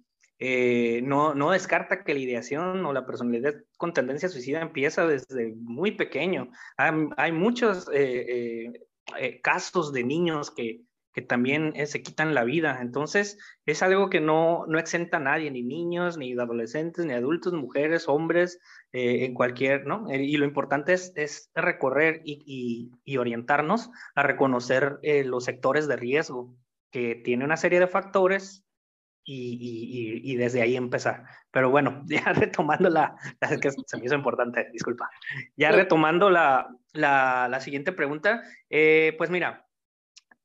no, 1.03 1.35
no 1.35 1.51
descarta 1.51 2.05
que 2.05 2.15
la 2.15 2.21
ideación 2.21 2.85
o 2.85 2.93
la 2.93 3.07
personalidad 3.07 3.55
con 3.77 3.93
tendencia 3.93 4.29
suicida 4.29 4.61
empieza 4.61 5.07
desde 5.07 5.55
muy 5.57 5.93
pequeño. 5.93 6.51
Hay, 6.77 6.93
hay 7.17 7.33
muchos 7.33 7.89
casos 9.43 9.93
de 9.93 10.05
niños 10.05 10.51
que 10.51 10.83
que 11.15 11.23
también 11.23 11.73
eh, 11.77 11.87
se 11.87 12.03
quitan 12.03 12.35
la 12.35 12.43
vida. 12.43 12.79
Entonces, 12.83 13.39
es 13.67 13.83
algo 13.83 14.11
que 14.11 14.21
no, 14.21 14.67
no 14.67 14.81
exenta 14.81 15.19
a 15.19 15.21
nadie, 15.21 15.51
ni 15.51 15.63
niños, 15.63 16.19
ni 16.19 16.33
adolescentes, 16.33 17.07
ni 17.07 17.15
adultos, 17.15 17.53
mujeres, 17.53 18.09
hombres, 18.09 18.61
eh, 18.93 19.25
en 19.25 19.33
cualquier, 19.33 19.87
¿no? 19.87 20.11
Eh, 20.11 20.25
y 20.25 20.37
lo 20.37 20.45
importante 20.45 20.93
es, 20.93 21.13
es 21.15 21.51
recorrer 21.55 22.21
y, 22.25 22.91
y, 23.05 23.17
orientarnos 23.17 23.91
a 24.17 24.25
reconocer 24.25 24.99
los 25.25 25.45
sectores 25.45 25.87
de 25.87 25.97
riesgo, 25.97 26.57
que 26.91 27.15
tiene 27.15 27.45
una 27.45 27.57
serie 27.57 27.79
de 27.79 27.87
factores 27.87 28.65
y, 29.23 30.21
y, 30.25 30.37
desde 30.37 30.63
ahí 30.63 30.77
empezar. 30.77 31.25
Pero 31.53 31.71
bueno, 31.71 32.03
ya 32.07 32.33
retomando 32.33 32.91
la, 32.91 33.15
es 33.41 33.61
que 33.61 33.71
se 33.71 33.97
me 33.99 34.07
hizo 34.07 34.17
importante, 34.17 34.69
disculpa. 34.73 35.09
Ya 35.57 35.71
retomando 35.71 36.29
la, 36.29 36.69
la, 36.93 37.47
la 37.49 37.61
siguiente 37.61 37.93
pregunta, 37.93 38.43
pues 38.69 39.31
mira, 39.31 39.64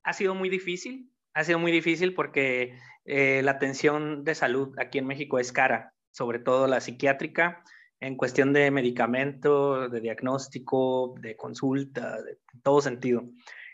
ha 0.03 0.13
sido 0.13 0.35
muy 0.35 0.49
difícil, 0.49 1.11
ha 1.33 1.43
sido 1.43 1.59
muy 1.59 1.71
difícil 1.71 2.13
porque 2.13 2.77
eh, 3.05 3.41
la 3.43 3.51
atención 3.51 4.23
de 4.23 4.35
salud 4.35 4.75
aquí 4.77 4.97
en 4.97 5.07
México 5.07 5.39
es 5.39 5.51
cara, 5.51 5.93
sobre 6.11 6.39
todo 6.39 6.67
la 6.67 6.81
psiquiátrica, 6.81 7.63
en 7.99 8.15
cuestión 8.15 8.53
de 8.53 8.71
medicamento, 8.71 9.89
de 9.89 9.99
diagnóstico, 9.99 11.15
de 11.19 11.35
consulta, 11.35 12.21
de 12.21 12.37
todo 12.63 12.81
sentido. 12.81 13.23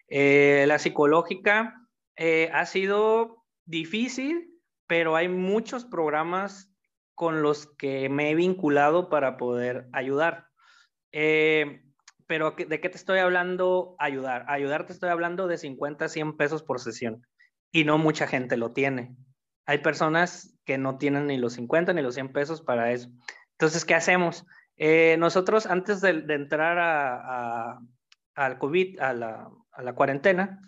Eh, 0.08 0.66
la 0.68 0.80
psicológica 0.80 1.76
eh, 2.16 2.50
ha 2.54 2.66
sido 2.66 3.44
difícil, 3.66 4.60
pero 4.88 5.16
hay 5.16 5.28
muchos 5.28 5.86
programas 5.86 6.72
con 7.14 7.42
los 7.42 7.68
que 7.78 8.10
me 8.10 8.32
he 8.32 8.36
vinculado 8.36 9.10
para 9.10 9.38
poder 9.38 9.88
ayudar. 9.94 10.48
Pero 12.28 12.56
¿de 12.58 12.80
qué 12.80 12.90
te 12.90 12.98
estoy 12.98 13.20
hablando? 13.20 13.96
Ayudar. 14.00 14.46
Ayudar 14.48 14.86
te 14.86 14.94
estoy 14.94 15.10
hablando 15.10 15.48
de 15.48 15.58
50 15.58 16.06
a 16.06 16.10
100 16.10 16.38
pesos 16.38 16.64
por 16.64 16.80
sesión 16.80 17.26
y 17.72 17.84
no 17.84 17.98
mucha 17.98 18.28
gente 18.28 18.58
lo 18.58 18.72
tiene. 18.72 19.16
Hay 19.66 19.80
personas 19.80 20.56
que 20.66 20.78
no 20.78 20.98
tienen 20.98 21.28
ni 21.28 21.38
los 21.38 21.54
50 21.54 21.94
ni 21.94 22.02
los 22.02 22.16
100 22.16 22.32
pesos 22.32 22.62
para 22.62 22.92
eso. 22.92 23.10
Entonces, 23.52 23.86
¿qué 23.86 23.96
hacemos? 23.96 24.46
Eh, 24.78 25.16
nosotros 25.20 25.66
antes 25.66 26.02
de, 26.02 26.10
entrar 26.30 26.78
a, 26.78 27.80
al 28.36 28.58
COVID, 28.58 29.00
a 29.00 29.14
la, 29.14 29.50
a 29.72 29.82
la 29.82 29.94
cuarentena, 29.94 30.60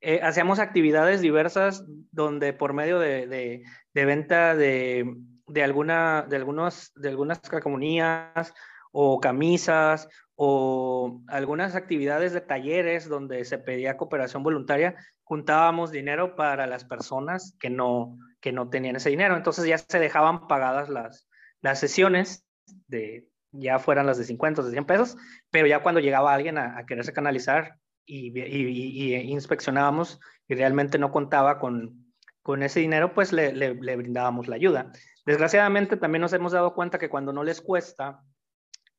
eh, 0.00 0.20
hacíamos 0.22 0.58
actividades 0.58 1.20
diversas 1.20 1.84
donde 2.12 2.52
por 2.52 2.74
medio 2.74 2.98
de, 2.98 3.26
de, 3.26 3.62
de 3.94 4.04
venta 4.04 4.54
de, 4.54 5.16
de, 5.46 5.62
alguna, 5.62 6.26
de, 6.28 6.36
algunos, 6.36 6.92
de 6.94 7.08
algunas 7.08 7.40
calcomanías 7.40 8.54
o 8.92 9.20
camisas 9.20 10.08
o 10.36 11.22
algunas 11.28 11.74
actividades 11.74 12.32
de 12.34 12.42
talleres 12.42 13.08
donde 13.08 13.44
se 13.44 13.58
pedía 13.58 13.96
cooperación 13.96 14.42
voluntaria, 14.42 14.94
juntábamos 15.24 15.90
dinero 15.90 16.36
para 16.36 16.66
las 16.66 16.84
personas 16.84 17.56
que 17.58 17.70
no, 17.70 18.18
que 18.40 18.52
no 18.52 18.68
tenían 18.68 18.96
ese 18.96 19.10
dinero. 19.10 19.36
Entonces 19.36 19.66
ya 19.66 19.78
se 19.78 19.98
dejaban 19.98 20.46
pagadas 20.46 20.90
las, 20.90 21.26
las 21.62 21.80
sesiones, 21.80 22.46
de, 22.86 23.26
ya 23.50 23.78
fueran 23.78 24.06
las 24.06 24.18
de 24.18 24.24
50 24.24 24.60
o 24.60 24.64
de 24.64 24.72
100 24.72 24.84
pesos, 24.84 25.16
pero 25.50 25.66
ya 25.66 25.82
cuando 25.82 26.00
llegaba 26.00 26.34
alguien 26.34 26.58
a, 26.58 26.84
quererse 26.86 27.14
canalizar 27.14 27.78
y, 28.04 28.38
y, 28.38 29.14
inspeccionábamos 29.14 30.20
y 30.46 30.54
realmente 30.54 30.98
no 30.98 31.10
contaba 31.10 31.58
con, 31.58 32.12
con 32.42 32.62
ese 32.62 32.80
dinero, 32.80 33.14
pues 33.14 33.32
le, 33.32 33.54
le, 33.54 33.74
le 33.74 33.96
brindábamos 33.96 34.48
la 34.48 34.56
ayuda. 34.56 34.92
Desgraciadamente 35.24 35.96
también 35.96 36.20
nos 36.20 36.34
hemos 36.34 36.52
dado 36.52 36.74
cuenta 36.74 36.98
que 36.98 37.08
cuando 37.08 37.32
no 37.32 37.42
les 37.42 37.62
cuesta, 37.62 38.22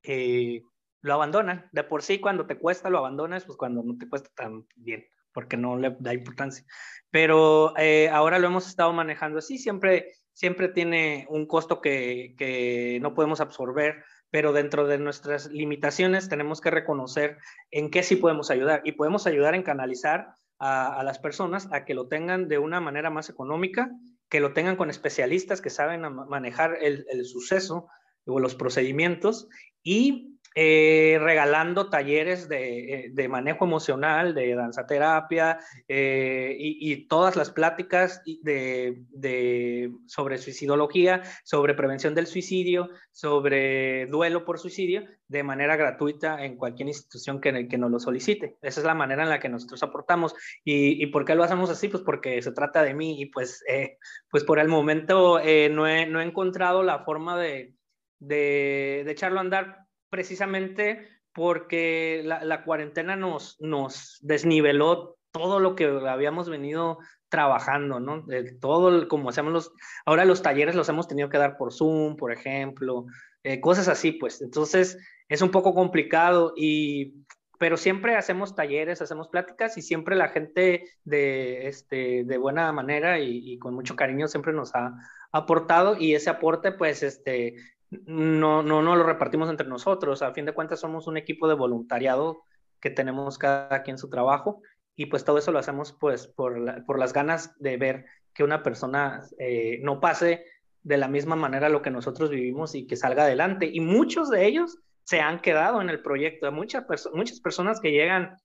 eh, 0.03 0.61
lo 1.02 1.14
abandonan. 1.14 1.70
De 1.72 1.84
por 1.84 2.02
sí, 2.04 2.20
cuando 2.20 2.45
te 2.45 2.58
cuesta, 2.58 2.89
lo 2.89 3.00
abandonas, 3.00 3.45
pues 3.45 3.58
cuando 3.58 3.84
no 3.84 3.98
te 3.98 4.08
cuesta 4.08 4.30
tan 4.36 4.68
bien, 4.76 5.06
porque 5.34 5.58
no 5.58 5.78
le 5.78 5.95
da 6.00 6.14
importancia. 6.14 6.66
Pero 7.12 7.74
eh, 7.78 8.10
ahora 8.10 8.39
lo 8.39 8.48
hemos 8.48 8.68
estado 8.68 8.93
manejando 8.93 9.39
así, 9.39 9.58
siempre, 9.58 10.14
siempre 10.34 10.70
tiene 10.70 11.26
un 11.30 11.45
costo 11.45 11.82
que, 11.82 12.36
que 12.38 13.00
no 13.02 13.14
podemos 13.14 13.41
absorber, 13.41 14.04
pero 14.30 14.54
dentro 14.54 14.88
de 14.88 14.98
nuestras 14.98 15.50
limitaciones 15.52 16.30
tenemos 16.30 16.60
que 16.60 16.72
reconocer 16.72 17.38
en 17.72 17.89
qué 17.89 18.04
sí 18.04 18.18
podemos 18.18 18.52
ayudar 18.52 18.82
y 18.84 18.93
podemos 18.93 19.26
ayudar 19.26 19.56
en 19.56 19.64
canalizar 19.64 20.34
a, 20.60 21.00
a, 21.00 21.04
las 21.04 21.20
personas 21.20 21.70
a 21.72 21.86
que 21.86 21.93
lo 21.93 22.08
tengan 22.08 22.48
de 22.48 22.58
una 22.58 22.82
manera 22.82 23.10
más 23.10 23.30
económica, 23.30 23.89
que 24.30 24.39
lo 24.39 24.54
tengan 24.54 24.76
con 24.76 24.89
especialistas 24.89 25.62
que 25.62 25.70
saben 25.70 26.02
manejar 26.02 26.78
el, 26.82 27.06
el 27.10 27.26
suceso 27.26 27.88
o 28.26 28.39
los 28.39 28.56
procedimientos 28.56 29.48
y 29.84 30.36
eh, 30.56 31.18
regalando 31.22 31.89
talleres 31.89 32.50
de, 32.50 33.12
eh, 33.16 33.28
manejo 33.28 33.66
emocional, 33.66 34.34
de 34.34 34.56
danzaterapia 34.56 35.60
eh, 35.88 36.56
y, 36.58 37.08
todas 37.08 37.36
las 37.36 37.52
pláticas 37.52 38.24
de, 38.26 39.91
sobre 40.08 40.38
suicidología, 40.38 41.22
sobre 41.43 41.74
prevención 41.74 42.16
del 42.16 42.28
suicidio, 42.28 42.89
sobre 43.12 44.08
duelo 44.08 44.45
por 44.45 44.60
suicidio, 44.60 45.04
de 45.28 45.43
manera 45.43 45.76
gratuita 45.76 46.43
en 46.43 46.58
cualquier 46.58 46.88
institución 46.88 47.39
que, 47.39 47.68
que 47.68 47.78
nos 47.78 47.91
lo 47.91 48.00
solicite. 48.00 48.58
Esa 48.62 48.80
es 48.80 48.86
la 48.86 48.95
manera 48.95 49.24
en 49.24 49.30
la 49.30 49.39
que 49.39 49.50
nosotros 49.50 49.84
aportamos. 49.84 50.34
¿Y, 50.64 51.06
por 51.08 51.26
qué 51.26 51.36
lo 51.36 51.43
hacemos 51.43 51.70
así? 51.70 51.88
Pues 51.88 52.04
porque 52.04 52.41
se 52.41 52.52
trata 52.52 52.82
de 52.82 52.93
mí 52.93 53.22
y 53.22 53.28
pues, 53.28 53.64
pues 54.32 54.43
por 54.43 54.60
el 54.60 54.70
momento 54.70 55.38
no 55.38 55.39
he, 55.39 55.70
no, 55.70 55.88
he, 55.88 56.24
encontrado 56.24 56.84
la 56.84 57.04
forma 57.04 57.38
de, 57.38 57.76
de 58.20 59.06
echarlo 59.12 59.38
a 59.38 59.41
andar 59.41 59.86
precisamente 60.10 61.08
porque 61.34 62.24
la, 62.26 62.64
cuarentena 62.64 63.16
nos, 63.16 63.58
nos 63.60 64.18
desniveló 64.22 65.18
todo 65.32 65.60
lo 65.60 65.76
que 65.76 65.86
habíamos 65.86 66.49
venido 66.49 66.97
trabajando, 67.30 67.99
¿no? 67.99 68.26
todo, 68.60 69.08
como 69.08 69.30
hacemos 69.30 69.53
los, 69.53 69.72
ahora 70.05 70.26
los 70.26 70.41
talleres 70.41 70.76
los 70.76 70.89
hemos 70.89 71.08
tenido 71.08 71.30
que 71.30 71.38
dar 71.38 71.58
por 71.58 71.74
Zoom, 71.74 72.16
por 72.16 72.32
ejemplo, 72.32 73.05
eh, 73.43 73.60
cosas 73.62 73.88
así, 73.88 74.14
pues. 74.14 74.41
Entonces, 74.41 74.97
es 75.30 75.41
un 75.41 75.51
poco 75.51 75.76
complicado 75.76 76.53
y, 76.55 77.24
pero 77.60 77.78
siempre 77.78 78.16
hacemos 78.16 78.55
talleres, 78.55 79.01
hacemos 79.01 79.28
pláticas 79.28 79.78
y 79.78 79.82
siempre 79.82 80.16
la 80.16 80.30
gente 80.30 80.86
de, 81.03 81.68
este, 81.68 82.24
de 82.24 82.38
buena 82.38 82.72
manera 82.72 83.20
y, 83.20 83.53
y 83.53 83.60
con 83.60 83.76
mucho 83.76 83.95
cariño 83.95 84.28
siempre 84.28 84.53
nos 84.53 84.74
ha 84.74 84.93
aportado 85.32 85.97
y 85.99 86.16
ese 86.16 86.30
aporte, 86.30 86.72
pues, 86.72 87.03
este, 87.03 87.55
no, 87.89 88.63
no, 88.63 88.81
no 88.81 88.95
lo 88.95 89.03
repartimos 89.03 89.49
entre 89.49 89.67
nosotros. 89.67 90.21
A 90.21 90.33
fin 90.33 90.45
de 90.45 90.53
cuentas 90.53 90.79
somos 90.79 91.07
un 91.07 91.17
equipo 91.17 91.47
de 91.47 91.55
voluntariado 91.55 92.43
que 92.79 92.89
tenemos 92.89 93.38
cada 93.38 93.83
quien 93.83 93.97
su 93.97 94.09
trabajo 94.09 94.61
y 94.95 95.05
pues 95.05 95.23
todo 95.23 95.38
eso 95.38 95.51
lo 95.51 95.59
hacemos 95.59 95.93
pues 95.93 96.27
por, 96.27 96.85
por 96.85 96.99
las 96.99 97.13
ganas 97.13 97.57
de 97.59 97.77
ver 97.77 98.05
que 98.33 98.43
una 98.43 98.63
persona 98.63 99.21
eh, 99.39 99.79
no 99.81 99.99
pase 99.99 100.45
de 100.83 100.97
la 100.97 101.07
misma 101.07 101.35
manera 101.35 101.69
lo 101.69 101.81
que 101.81 101.91
nosotros 101.91 102.29
vivimos 102.29 102.75
y 102.75 102.88
que 102.88 102.95
salga 102.95 103.23
adelante. 103.23 103.69
Y 103.71 103.79
muchos 103.79 104.29
de 104.29 104.45
ellos 104.45 104.79
se 105.03 105.21
han 105.21 105.41
quedado 105.41 105.81
en 105.81 105.89
el 105.89 106.01
proyecto. 106.01 106.51
Muchas, 106.51 106.85
muchas 107.13 107.39
personas 107.41 107.79
que 107.79 107.91
llegan 107.91 108.38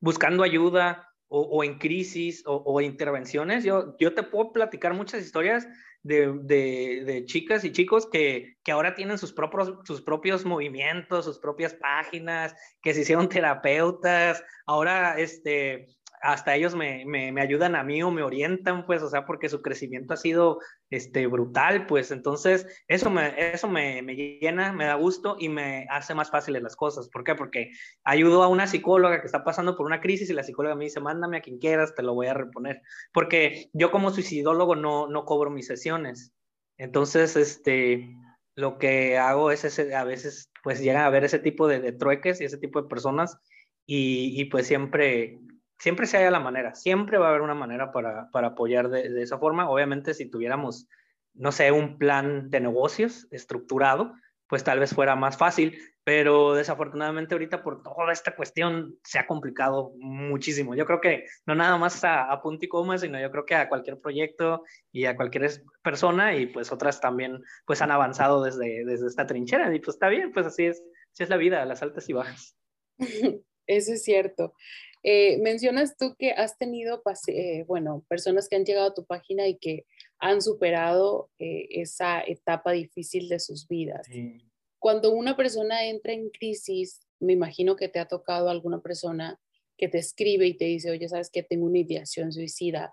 buscando 0.00 0.42
ayuda 0.42 1.08
o, 1.28 1.64
en 1.64 1.78
crisis 1.78 2.44
o, 2.46 2.62
o, 2.64 2.80
intervenciones. 2.80 3.64
Yo, 3.64 3.96
yo 3.98 4.14
te 4.14 4.22
puedo 4.22 4.52
platicar 4.52 4.94
muchas 4.94 5.22
historias 5.22 5.66
de, 6.06 7.22
chicas 7.26 7.64
y 7.64 7.72
chicos 7.72 8.06
que, 8.06 8.56
que, 8.62 8.72
ahora 8.72 8.94
tienen 8.94 9.18
sus 9.18 9.32
propios, 9.32 9.74
sus 9.84 10.02
propios 10.02 10.44
movimientos, 10.44 11.24
sus 11.24 11.38
propias 11.38 11.74
páginas, 11.74 12.54
que 12.82 12.94
se 12.94 13.02
hicieron 13.02 13.28
terapeutas, 13.28 14.42
ahora 14.66 15.18
este, 15.18 15.88
hasta 16.26 16.56
ellos 16.56 16.74
me, 16.74 17.04
me, 17.06 17.40
ayudan 17.40 17.76
a 17.76 17.84
mí 17.84 18.02
o 18.02 18.10
me 18.10 18.22
orientan, 18.22 18.84
pues, 18.84 19.00
o 19.02 19.08
sea, 19.08 19.24
porque 19.24 19.48
su 19.48 19.62
crecimiento 19.62 20.12
ha 20.12 20.16
sido 20.16 20.58
este, 20.90 21.28
brutal, 21.28 21.86
pues, 21.86 22.10
entonces 22.10 22.66
eso, 22.88 23.10
me, 23.10 23.52
eso 23.52 23.68
me, 23.68 24.02
me, 24.02 24.16
llena, 24.16 24.72
me 24.72 24.86
da 24.86 24.94
gusto 24.94 25.36
y 25.38 25.48
me 25.48 25.86
hace 25.88 26.14
más 26.14 26.30
fáciles 26.30 26.62
las 26.62 26.74
cosas. 26.74 27.08
¿Por 27.08 27.22
qué? 27.22 27.36
Porque 27.36 27.70
ayudo 28.02 28.42
a 28.42 28.48
una 28.48 28.66
psicóloga 28.66 29.20
que 29.20 29.26
está 29.26 29.44
pasando 29.44 29.76
por 29.76 29.86
una 29.86 30.00
crisis 30.00 30.28
y 30.28 30.32
la 30.32 30.42
psicóloga 30.42 30.74
me 30.74 30.84
dice, 30.84 31.00
mándame 31.00 31.36
a 31.36 31.42
quien 31.42 31.58
quieras, 31.58 31.94
te 31.94 32.02
lo 32.02 32.14
voy 32.14 32.26
a 32.26 32.34
reponer. 32.34 32.82
Porque 33.12 33.70
yo 33.72 33.92
como 33.92 34.10
suicidólogo 34.10 34.74
no, 34.74 35.06
no 35.06 35.24
cobro 35.24 35.50
mis 35.50 35.68
sesiones. 35.68 36.32
Entonces, 36.76 37.36
este, 37.36 38.16
lo 38.56 38.78
que 38.78 39.16
hago 39.16 39.52
es 39.52 39.64
a 39.78 40.04
veces, 40.04 40.50
pues, 40.64 40.80
llega 40.80 41.06
a 41.06 41.10
ver 41.10 41.24
ese 41.24 41.38
tipo 41.38 41.68
de, 41.68 41.78
de 41.78 41.92
trueques 41.92 42.40
y 42.40 42.44
ese 42.44 42.58
tipo 42.58 42.82
de 42.82 42.88
personas 42.88 43.38
y, 43.86 44.40
y 44.40 44.46
pues 44.46 44.66
siempre 44.66 45.38
siempre 45.78 46.06
se 46.06 46.16
haya 46.16 46.30
la 46.30 46.40
manera, 46.40 46.74
siempre 46.74 47.18
va 47.18 47.26
a 47.26 47.30
haber 47.30 47.42
una 47.42 47.54
manera 47.54 47.92
para, 47.92 48.30
para 48.30 48.48
apoyar 48.48 48.88
de, 48.88 49.08
de, 49.08 49.22
esa 49.22 49.38
forma. 49.38 49.68
Obviamente, 49.68 50.14
si 50.14 50.30
tuviéramos, 50.30 50.88
no 51.34 51.52
sé, 51.52 51.72
un 51.72 51.98
plan 51.98 52.50
de 52.50 52.60
negocios 52.60 53.26
estructurado, 53.30 54.14
pues 54.48 54.64
tal 54.64 54.78
vez 54.78 54.94
fuera 54.94 55.16
más 55.16 55.36
fácil, 55.36 55.78
pero 56.04 56.54
desafortunadamente 56.54 57.34
ahorita 57.34 57.64
por 57.64 57.82
toda 57.82 58.12
esta 58.12 58.36
cuestión 58.36 58.96
se 59.02 59.18
ha 59.18 59.26
complicado 59.26 59.92
muchísimo. 59.98 60.74
Yo 60.76 60.86
creo 60.86 61.00
que 61.00 61.24
no 61.46 61.54
nada 61.56 61.76
más 61.78 62.04
a, 62.04 62.30
a 62.30 62.40
punto 62.40 62.64
y 62.64 62.68
coma, 62.68 62.96
sino 62.96 63.20
yo 63.20 63.30
creo 63.30 63.44
que 63.44 63.56
a 63.56 63.68
cualquier 63.68 63.98
proyecto 63.98 64.62
y 64.92 65.06
a 65.06 65.16
cualquier 65.16 65.50
persona 65.82 66.36
y 66.36 66.46
pues 66.46 66.70
otras 66.70 67.00
también 67.00 67.42
pues 67.66 67.82
han 67.82 67.90
avanzado 67.90 68.44
desde, 68.44 68.84
desde 68.84 69.08
esta 69.08 69.26
trinchera 69.26 69.74
y 69.74 69.80
pues 69.80 69.96
está 69.96 70.08
bien, 70.08 70.32
pues 70.32 70.46
así 70.46 70.66
es, 70.66 70.82
así 71.12 71.24
es 71.24 71.28
la 71.28 71.36
vida, 71.36 71.64
las 71.64 71.82
altas 71.82 72.08
y 72.08 72.12
bajas. 72.12 72.56
Eso 73.66 73.92
es 73.92 74.04
cierto. 74.04 74.54
Eh, 75.08 75.38
mencionas 75.38 75.96
tú 75.96 76.16
que 76.18 76.32
has 76.32 76.58
tenido, 76.58 77.00
eh, 77.28 77.62
bueno, 77.68 78.04
personas 78.08 78.48
que 78.48 78.56
han 78.56 78.64
llegado 78.64 78.88
a 78.88 78.94
tu 78.94 79.04
página 79.04 79.46
y 79.46 79.56
que 79.56 79.86
han 80.18 80.42
superado 80.42 81.30
eh, 81.38 81.68
esa 81.70 82.20
etapa 82.22 82.72
difícil 82.72 83.28
de 83.28 83.38
sus 83.38 83.68
vidas. 83.68 84.08
Cuando 84.80 85.12
una 85.12 85.36
persona 85.36 85.86
entra 85.86 86.12
en 86.12 86.28
crisis, 86.30 87.06
me 87.20 87.34
imagino 87.34 87.76
que 87.76 87.88
te 87.88 88.00
ha 88.00 88.08
tocado 88.08 88.48
alguna 88.48 88.82
persona 88.82 89.38
que 89.78 89.86
te 89.86 89.98
escribe 89.98 90.48
y 90.48 90.54
te 90.54 90.64
dice, 90.64 90.90
oye, 90.90 91.08
sabes 91.08 91.30
que 91.30 91.44
tengo 91.44 91.66
una 91.66 91.78
ideación 91.78 92.32
suicida. 92.32 92.92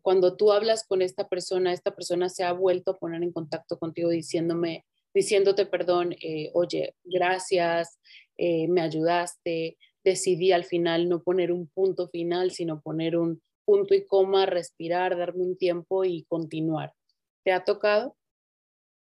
cuando 0.00 0.36
tú 0.38 0.50
hablas 0.50 0.82
con 0.82 1.02
esta 1.02 1.28
persona, 1.28 1.74
esta 1.74 1.94
persona 1.94 2.30
se 2.30 2.42
ha 2.42 2.52
vuelto 2.54 2.92
a 2.92 2.98
poner 2.98 3.22
en 3.22 3.32
contacto 3.32 3.78
contigo 3.78 4.08
diciéndome, 4.08 4.86
diciéndote 5.12 5.66
perdón, 5.66 6.16
oye, 6.54 6.94
gracias, 7.04 7.98
me 8.38 8.80
ayudaste, 8.80 9.76
decidí 10.04 10.52
al 10.52 10.64
final 10.64 11.08
no 11.08 11.22
poner 11.22 11.52
un 11.52 11.68
punto 11.68 12.08
final, 12.08 12.50
sino 12.50 12.80
poner 12.80 13.16
un 13.16 13.40
punto 13.64 13.94
y 13.94 14.06
coma, 14.06 14.46
respirar, 14.46 15.16
darme 15.16 15.42
un 15.42 15.56
tiempo 15.56 16.04
y 16.04 16.24
continuar. 16.24 16.92
¿Te 17.44 17.52
ha 17.52 17.64
tocado? 17.64 18.16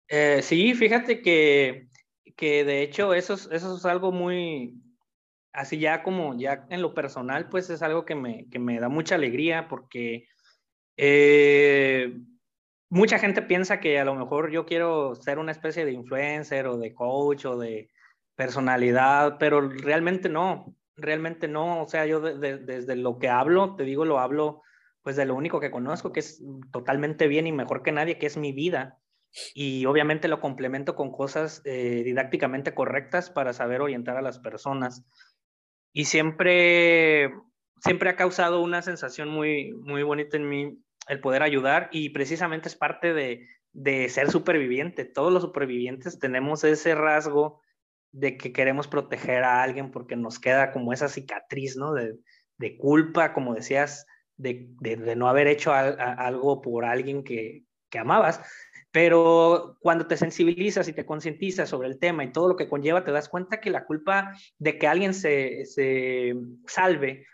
Eh, 0.09 0.41
sí, 0.41 0.73
fíjate 0.73 1.21
que, 1.21 1.87
que 2.35 2.63
de 2.63 2.81
hecho 2.81 3.13
eso 3.13 3.33
es, 3.33 3.49
eso 3.51 3.77
es 3.77 3.85
algo 3.85 4.11
muy, 4.11 4.75
así 5.53 5.79
ya 5.79 6.03
como 6.03 6.37
ya 6.37 6.65
en 6.69 6.81
lo 6.81 6.93
personal, 6.93 7.49
pues 7.49 7.69
es 7.69 7.81
algo 7.81 8.05
que 8.05 8.15
me, 8.15 8.49
que 8.49 8.59
me 8.59 8.79
da 8.79 8.89
mucha 8.89 9.15
alegría 9.15 9.67
porque 9.67 10.27
eh, 10.97 12.13
mucha 12.89 13.19
gente 13.19 13.41
piensa 13.41 13.79
que 13.79 13.99
a 13.99 14.05
lo 14.05 14.15
mejor 14.15 14.51
yo 14.51 14.65
quiero 14.65 15.15
ser 15.15 15.39
una 15.39 15.51
especie 15.51 15.85
de 15.85 15.93
influencer 15.93 16.67
o 16.67 16.77
de 16.77 16.93
coach 16.93 17.45
o 17.45 17.57
de 17.57 17.89
personalidad, 18.35 19.37
pero 19.39 19.61
realmente 19.61 20.29
no, 20.29 20.75
realmente 20.95 21.47
no, 21.47 21.81
o 21.83 21.87
sea, 21.87 22.05
yo 22.05 22.19
desde 22.19 22.95
lo 22.95 23.19
que 23.19 23.29
hablo, 23.29 23.75
te 23.75 23.83
digo, 23.83 24.05
lo 24.05 24.19
hablo 24.19 24.61
pues 25.03 25.17
de 25.17 25.25
lo 25.25 25.35
único 25.35 25.59
que 25.59 25.71
conozco, 25.71 26.13
que 26.13 26.21
es 26.21 26.41
totalmente 26.71 27.27
bien 27.27 27.45
y 27.45 27.51
mejor 27.51 27.83
que 27.83 27.91
nadie, 27.91 28.17
que 28.17 28.25
es 28.25 28.37
mi 28.37 28.53
vida. 28.53 28.99
Y 29.53 29.85
obviamente 29.85 30.27
lo 30.27 30.39
complemento 30.39 30.95
con 30.95 31.11
cosas 31.11 31.61
eh, 31.65 32.03
didácticamente 32.05 32.73
correctas 32.73 33.29
para 33.29 33.51
saber 33.51 33.81
orientar 33.81 34.15
a 34.15 34.21
las 34.21 34.39
personas. 34.39 35.05
Y 35.91 36.05
siempre, 36.05 37.33
siempre 37.81 38.09
ha 38.09 38.15
causado 38.15 38.61
una 38.61 38.81
sensación 38.81 39.29
muy, 39.29 39.73
muy 39.73 40.03
bonita 40.03 40.37
en 40.37 40.47
mí 40.47 40.79
el 41.09 41.19
poder 41.19 41.43
ayudar 41.43 41.89
y 41.91 42.09
precisamente 42.09 42.69
es 42.69 42.75
parte 42.75 43.13
de, 43.13 43.45
de 43.73 44.07
ser 44.07 44.31
superviviente. 44.31 45.03
Todos 45.03 45.33
los 45.33 45.43
supervivientes 45.43 46.17
tenemos 46.17 46.63
ese 46.63 46.95
rasgo 46.95 47.59
de 48.13 48.37
que 48.37 48.53
queremos 48.53 48.87
proteger 48.87 49.43
a 49.43 49.61
alguien 49.61 49.91
porque 49.91 50.15
nos 50.15 50.39
queda 50.39 50.71
como 50.71 50.93
esa 50.93 51.09
cicatriz, 51.09 51.75
¿no? 51.75 51.93
De, 51.93 52.17
de 52.57 52.77
culpa, 52.77 53.33
como 53.33 53.55
decías, 53.55 54.05
de, 54.37 54.69
de, 54.79 55.15
no 55.15 55.27
haber 55.27 55.47
hecho 55.47 55.73
algo 55.73 56.61
por 56.61 56.85
alguien 56.85 57.23
que, 57.23 57.65
que 57.89 57.99
amabas. 57.99 58.39
Pero 58.91 59.77
cuando 59.81 60.05
te 60.05 60.17
sensibilizas 60.17 60.87
y 60.87 60.93
te 60.93 61.05
concientizas 61.05 61.67
sobre 61.67 61.87
el 61.87 61.99
tema 61.99 62.23
y 62.23 62.31
todo 62.31 62.47
lo 62.47 62.55
que 62.55 62.69
conlleva, 62.69 63.03
te 63.03 63.11
das 63.11 63.27
cuenta 63.27 63.59
que 63.59 63.71
la 63.71 63.85
culpa 63.85 64.31
de 64.59 64.77
que 64.77 64.87
alguien 64.87 65.15
se, 65.15 65.65
se 65.65 66.35
salve 66.67 67.25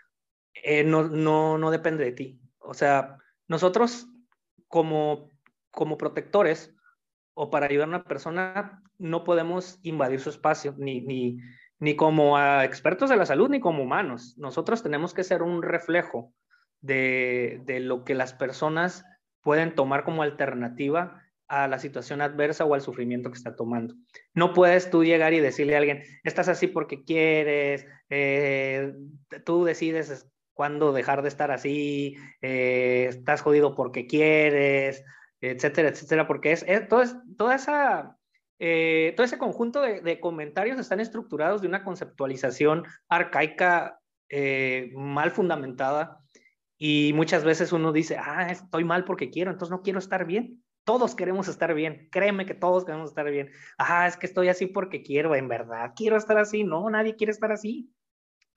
eh, 0.54 0.84
no, 0.84 1.08
no, 1.08 1.58
no 1.58 1.70
depende 1.70 2.04
de 2.04 2.12
ti. 2.12 2.40
O 2.58 2.72
sea, 2.72 3.18
nosotros 3.48 4.06
como, 4.68 5.30
como 5.70 5.98
protectores 5.98 6.74
o 7.34 7.50
para 7.50 7.66
ayudar 7.66 7.86
a 7.86 7.88
una 7.88 8.04
persona, 8.04 8.82
no 8.98 9.24
podemos 9.24 9.78
invadir 9.82 10.20
su 10.20 10.30
espacio, 10.30 10.74
ni, 10.78 11.00
ni, 11.00 11.38
ni 11.78 11.96
como 11.96 12.38
expertos 12.62 13.10
de 13.10 13.16
la 13.16 13.26
salud, 13.26 13.48
ni 13.48 13.60
como 13.60 13.82
humanos. 13.82 14.34
Nosotros 14.38 14.82
tenemos 14.82 15.14
que 15.14 15.24
ser 15.24 15.42
un 15.42 15.62
reflejo 15.62 16.32
de, 16.80 17.60
de 17.64 17.80
lo 17.80 18.04
que 18.04 18.14
las 18.14 18.32
personas 18.34 19.04
pueden 19.42 19.74
tomar 19.74 20.04
como 20.04 20.22
alternativa 20.22 21.22
a 21.50 21.66
la 21.66 21.80
situación 21.80 22.20
adversa 22.20 22.64
o 22.64 22.74
al 22.74 22.80
sufrimiento 22.80 23.30
que 23.30 23.36
está 23.36 23.56
tomando. 23.56 23.94
No 24.34 24.52
puedes 24.52 24.88
tú 24.88 25.02
llegar 25.02 25.34
y 25.34 25.40
decirle 25.40 25.74
a 25.74 25.78
alguien, 25.78 26.02
estás 26.22 26.48
así 26.48 26.68
porque 26.68 27.04
quieres, 27.04 27.86
eh, 28.08 28.94
tú 29.44 29.64
decides 29.64 30.30
cuándo 30.54 30.92
dejar 30.92 31.22
de 31.22 31.28
estar 31.28 31.50
así, 31.50 32.16
eh, 32.40 33.06
estás 33.08 33.40
jodido 33.40 33.74
porque 33.74 34.06
quieres, 34.06 35.02
etcétera, 35.40 35.88
etcétera, 35.88 36.26
porque 36.26 36.52
es, 36.52 36.64
todo, 36.88 37.02
toda 37.36 37.54
esa, 37.54 38.16
eh, 38.58 39.14
todo 39.16 39.24
ese 39.24 39.38
conjunto 39.38 39.80
de, 39.80 40.20
comentarios 40.20 40.78
están 40.78 41.00
estructurados 41.00 41.62
de 41.62 41.68
una 41.68 41.82
conceptualización 41.82 42.84
arcaica 43.08 43.98
eh, 44.28 44.92
mal 44.94 45.30
fundamentada 45.30 46.20
y 46.76 47.12
muchas 47.14 47.44
veces 47.44 47.72
uno 47.72 47.92
dice, 47.92 48.16
ah, 48.18 48.50
estoy 48.50 48.84
mal 48.84 49.04
porque 49.04 49.30
quiero, 49.30 49.50
entonces 49.50 49.70
no 49.70 49.82
quiero 49.82 49.98
estar 49.98 50.24
bien. 50.26 50.62
Todos 50.84 51.14
queremos 51.14 51.46
estar 51.48 51.74
bien, 51.74 52.08
créeme 52.10 52.46
que 52.46 52.54
todos 52.54 52.84
queremos 52.84 53.10
estar 53.10 53.30
bien. 53.30 53.50
Ah, 53.76 54.06
es 54.06 54.16
que 54.16 54.26
estoy 54.26 54.48
así 54.48 54.66
porque 54.66 55.02
quiero, 55.02 55.34
en 55.34 55.46
verdad, 55.46 55.92
quiero 55.94 56.16
estar 56.16 56.38
así. 56.38 56.64
No, 56.64 56.88
nadie 56.88 57.16
quiere 57.16 57.32
estar 57.32 57.52
así. 57.52 57.90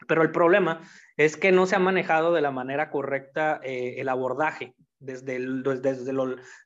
Pero 0.07 0.21
el 0.21 0.31
problema 0.31 0.81
es 1.17 1.37
que 1.37 1.51
no 1.51 1.65
se 1.65 1.75
ha 1.75 1.79
manejado 1.79 2.33
de 2.33 2.41
la 2.41 2.51
manera 2.51 2.89
correcta 2.89 3.59
eh, 3.63 3.95
el 3.97 4.07
abordaje 4.09 4.73
desde, 5.03 5.39
desde, 5.81 6.13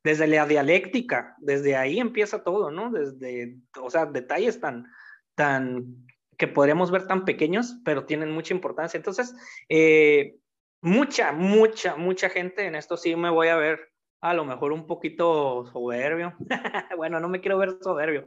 desde 0.04 0.28
la 0.28 0.46
dialéctica, 0.46 1.36
desde 1.40 1.76
ahí 1.76 2.00
empieza 2.00 2.44
todo, 2.44 2.72
¿no? 2.72 2.92
Desde, 2.92 3.58
o 3.82 3.90
sea, 3.90 4.06
detalles 4.06 4.60
tan, 4.60 4.88
tan, 5.36 6.06
que 6.38 6.48
podríamos 6.48 6.92
ver 6.92 7.08
tan 7.08 7.26
pequeños, 7.26 7.80
pero 7.84 8.06
tienen 8.06 8.32
mucha 8.32 8.54
importancia. 8.54 8.98
Entonces, 8.98 9.36
eh, 9.70 10.36
mucha, 10.82 11.32
mucha, 11.32 11.96
mucha 11.96 12.30
gente, 12.30 12.66
en 12.66 12.76
esto 12.76 12.98
sí 12.98 13.16
me 13.16 13.30
voy 13.30 13.48
a 13.48 13.56
ver 13.56 13.80
a 14.22 14.34
lo 14.34 14.46
mejor 14.46 14.72
un 14.72 14.88
poquito 14.88 15.66
soberbio. 15.72 16.36
bueno, 16.98 17.20
no 17.20 17.30
me 17.30 17.42
quiero 17.42 17.58
ver 17.58 17.78
soberbio, 17.82 18.26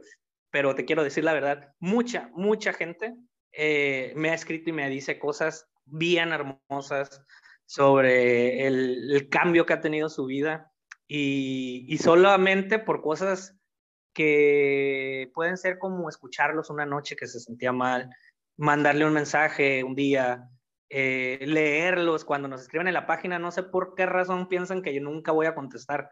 pero 0.49 0.75
te 0.75 0.85
quiero 0.85 1.03
decir 1.03 1.23
la 1.23 1.33
verdad, 1.33 1.73
mucha, 1.79 2.29
mucha 2.33 2.73
gente 2.73 3.15
eh, 3.53 4.13
me 4.15 4.29
ha 4.29 4.33
escrito 4.33 4.69
y 4.69 4.73
me 4.73 4.89
dice 4.89 5.19
cosas 5.19 5.69
bien 5.85 6.31
hermosas, 6.31 7.25
sobre 7.71 8.67
el, 8.67 9.29
cambio 9.29 9.65
que 9.65 9.71
ha 9.71 9.79
tenido 9.79 10.09
su 10.09 10.25
vida 10.25 10.73
y, 11.07 11.97
solamente 11.99 12.79
por 12.79 13.01
cosas 13.01 13.57
que 14.13 15.31
pueden 15.33 15.55
ser 15.55 15.79
como 15.79 16.09
escucharlos 16.09 16.69
una 16.69 16.85
noche 16.85 17.15
que 17.15 17.27
se 17.27 17.39
sentía 17.39 17.71
mal, 17.71 18.13
mandarle 18.57 19.05
un 19.05 19.13
mensaje 19.13 19.85
un 19.85 19.95
día, 19.95 20.49
eh, 20.89 21.39
leerlos 21.47 22.25
cuando 22.25 22.49
nos 22.49 22.63
escriben 22.63 22.89
en 22.89 22.93
la 22.93 23.07
página, 23.07 23.39
no 23.39 23.51
sé 23.51 23.63
por 23.63 23.95
qué 23.95 24.05
razón 24.05 24.49
piensan 24.49 24.81
que 24.81 24.93
yo 24.93 24.99
nunca 24.99 25.31
voy 25.31 25.45
a 25.45 25.55
contestar. 25.55 26.09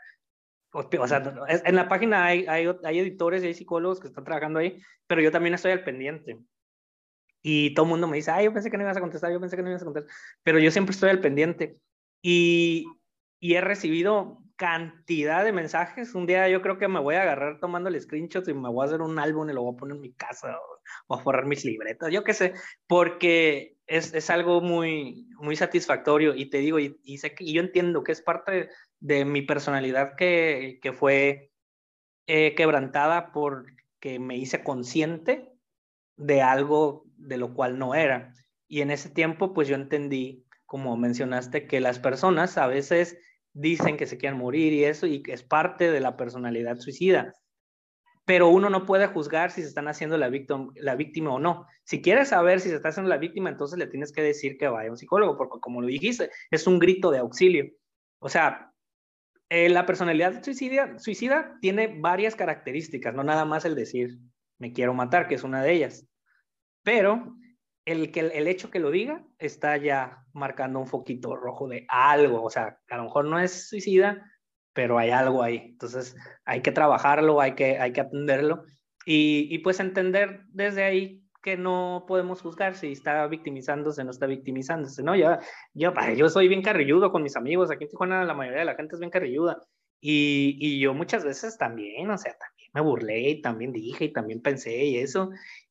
O, 0.71 1.07
sea, 1.09 1.21
en 1.49 1.75
la 1.75 1.89
página 1.89 2.23
hay, 2.23 2.45
hay, 2.47 2.73
hay 2.85 2.99
editores 2.99 3.43
y 3.43 3.47
hay 3.47 3.53
psicólogos 3.53 3.99
que 3.99 4.07
están 4.07 4.23
trabajando 4.23 4.59
ahí, 4.59 4.81
pero 5.07 5.19
yo 5.19 5.29
también 5.29 5.55
estoy 5.55 5.73
al 5.73 5.83
pendiente. 5.83 6.39
Y 7.41 7.73
todo 7.73 7.85
el 7.85 7.91
mundo 7.91 8.07
me 8.07 8.17
dice, 8.17 8.31
ay, 8.31 8.45
yo 8.45 8.53
pensé 8.53 8.69
que 8.69 8.77
no 8.77 8.83
ibas 8.83 8.97
a 8.97 9.01
contestar, 9.01 9.31
yo 9.31 9.39
pensé 9.39 9.55
que 9.55 9.63
no 9.63 9.69
ibas 9.69 9.81
a 9.81 9.85
contestar, 9.85 10.13
pero 10.43 10.59
yo 10.59 10.71
siempre 10.71 10.93
estoy 10.93 11.09
al 11.09 11.21
pendiente. 11.21 11.77
Y, 12.21 12.85
y 13.39 13.53
he 13.53 13.61
recibido 13.61 14.43
cantidad 14.59 15.45
de 15.45 15.53
mensajes. 15.53 16.13
Un 16.13 16.25
día 16.25 16.49
yo 16.49 16.61
creo 16.61 16.77
que 16.77 16.89
me 16.89 16.99
voy 16.99 17.15
a 17.15 17.21
agarrar 17.21 17.59
tomando 17.61 17.87
el 17.87 17.99
screenshot 17.99 18.45
y 18.49 18.53
me 18.53 18.67
voy 18.67 18.83
a 18.83 18.87
hacer 18.87 19.01
un 19.01 19.17
álbum 19.17 19.49
y 19.49 19.53
lo 19.53 19.63
voy 19.63 19.73
a 19.73 19.77
poner 19.77 19.95
en 19.95 20.01
mi 20.01 20.11
casa 20.11 20.59
o, 21.07 21.15
a 21.15 21.23
forrar 21.23 21.45
mis 21.45 21.63
libretas, 21.63 22.11
yo 22.11 22.25
qué 22.25 22.33
sé, 22.33 22.53
porque 22.85 23.77
es, 23.87 24.13
es, 24.13 24.29
algo 24.29 24.59
muy, 24.59 25.29
muy 25.37 25.55
satisfactorio 25.55 26.35
y 26.35 26.49
te 26.49 26.57
digo, 26.57 26.77
y, 26.77 26.99
y 27.03 27.19
sé 27.19 27.33
que 27.33 27.45
y 27.45 27.53
yo 27.53 27.61
entiendo 27.61 28.03
que 28.03 28.11
es 28.11 28.21
parte 28.21 28.69
de, 28.99 29.25
mi 29.25 29.41
personalidad 29.41 30.15
que, 30.17 30.79
que 30.81 30.91
fue 30.91 31.51
eh, 32.27 32.53
quebrantada 32.55 33.31
porque 33.31 34.19
me 34.19 34.35
hice 34.35 34.61
consciente 34.61 35.49
de 36.17 36.41
algo 36.41 37.05
de 37.19 37.37
lo 37.37 37.53
cual 37.53 37.77
no 37.77 37.95
era. 37.95 38.33
Y 38.67 38.81
en 38.81 38.91
ese 38.91 39.09
tiempo, 39.09 39.53
pues 39.53 39.67
yo 39.67 39.75
entendí, 39.75 40.45
como 40.65 40.95
mencionaste, 40.97 41.67
que 41.67 41.79
las 41.79 41.99
personas 41.99 42.57
a 42.57 42.67
veces 42.67 43.17
dicen 43.53 43.97
que 43.97 44.05
se 44.05 44.17
quieren 44.17 44.37
morir 44.39 44.73
y 44.73 44.85
eso, 44.85 45.07
y 45.07 45.21
que 45.23 45.33
es 45.33 45.43
parte 45.43 45.91
de 45.91 45.99
la 45.99 46.17
personalidad 46.17 46.77
suicida. 46.77 47.33
pero 48.25 48.47
uno 48.49 48.69
no 48.69 48.85
puede 48.85 49.07
juzgar 49.07 49.49
si 49.49 49.63
se 49.63 49.69
están 49.69 49.87
haciendo 49.87 50.15
la 50.17 50.29
víctima, 50.29 50.67
la 50.75 50.95
víctima 50.95 51.33
o 51.33 51.39
no. 51.39 51.65
Si 51.83 51.99
quieres 52.01 52.29
saber 52.29 52.59
si 52.59 52.69
se 52.69 52.75
está 52.75 52.89
haciendo 52.89 53.09
la 53.09 53.17
víctima, 53.17 53.49
entonces 53.49 53.79
le 53.79 53.87
tienes 53.87 54.11
que 54.11 54.21
decir 54.21 54.57
que 54.59 54.67
vaya 54.67 54.89
a 54.89 54.91
un 54.91 54.97
psicólogo, 54.97 55.35
porque 55.35 55.59
como 55.59 55.81
lo 55.81 55.87
dijiste, 55.87 56.29
es 56.51 56.67
un 56.67 56.77
grito 56.77 57.09
de 57.09 57.17
auxilio. 57.19 57.65
O 58.19 58.29
sea, 58.29 58.71
eh, 59.49 59.69
la 59.69 59.87
personalidad 59.87 60.43
suicida, 60.43 60.99
suicida 60.99 61.57
tiene 61.59 61.99
varias 61.99 62.35
características, 62.35 63.15
no 63.15 63.23
nada 63.23 63.45
más 63.45 63.65
el 63.65 63.73
decir 63.73 64.19
me 64.59 64.73
quiero 64.73 64.93
matar, 64.93 65.27
que 65.27 65.35
es 65.35 65.43
una 65.43 65.63
de 65.63 65.73
ellas. 65.73 66.05
Pero 66.89 67.35
el, 67.85 68.11
que, 68.11 68.21
el 68.21 68.47
hecho 68.47 68.71
que 68.71 68.79
lo 68.79 68.89
diga 68.89 69.23
está 69.37 69.77
ya 69.77 70.25
marcando 70.33 70.79
un 70.79 70.87
foquito 70.87 71.35
rojo 71.35 71.67
de 71.67 71.85
algo. 71.87 72.43
O 72.43 72.49
sea, 72.49 72.79
a 72.89 72.97
lo 72.97 73.03
mejor 73.03 73.25
no 73.25 73.39
es 73.39 73.69
suicida, 73.69 74.25
pero 74.73 74.97
hay 74.97 75.11
algo 75.11 75.43
ahí. 75.43 75.67
Entonces 75.73 76.15
hay 76.45 76.63
que 76.63 76.71
trabajarlo, 76.71 77.41
hay 77.41 77.53
que, 77.53 77.77
hay 77.77 77.93
que 77.93 78.01
atenderlo 78.01 78.63
y, 79.05 79.47
y 79.51 79.59
pues 79.59 79.79
entender 79.79 80.41
desde 80.47 80.83
ahí 80.83 81.23
que 81.43 81.57
no 81.57 82.05
podemos 82.07 82.41
juzgar 82.41 82.73
si 82.73 82.93
está 82.93 83.27
victimizándose 83.27 84.01
o 84.01 84.05
no 84.05 84.09
está 84.09 84.25
victimizándose, 84.25 85.03
¿no? 85.03 85.15
Yo, 85.15 85.37
yo, 85.75 85.93
yo 86.15 86.27
soy 86.27 86.47
bien 86.47 86.63
carrilludo 86.63 87.11
con 87.11 87.21
mis 87.21 87.35
amigos, 87.35 87.69
aquí 87.69 87.83
en 87.83 87.91
Tijuana 87.91 88.25
la 88.25 88.33
mayoría 88.33 88.61
de 88.61 88.65
la 88.65 88.75
gente 88.75 88.95
es 88.95 88.99
bien 88.99 89.11
carrilluda 89.11 89.61
y, 90.01 90.57
y 90.59 90.79
yo 90.79 90.95
muchas 90.95 91.23
veces 91.23 91.55
también, 91.55 92.09
o 92.09 92.17
sea, 92.17 92.35
también 92.35 92.71
me 92.73 92.81
burlé 92.81 93.29
y 93.29 93.41
también 93.41 93.71
dije 93.71 94.05
y 94.05 94.11
también 94.11 94.41
pensé 94.41 94.83
y 94.83 94.97
eso, 94.97 95.29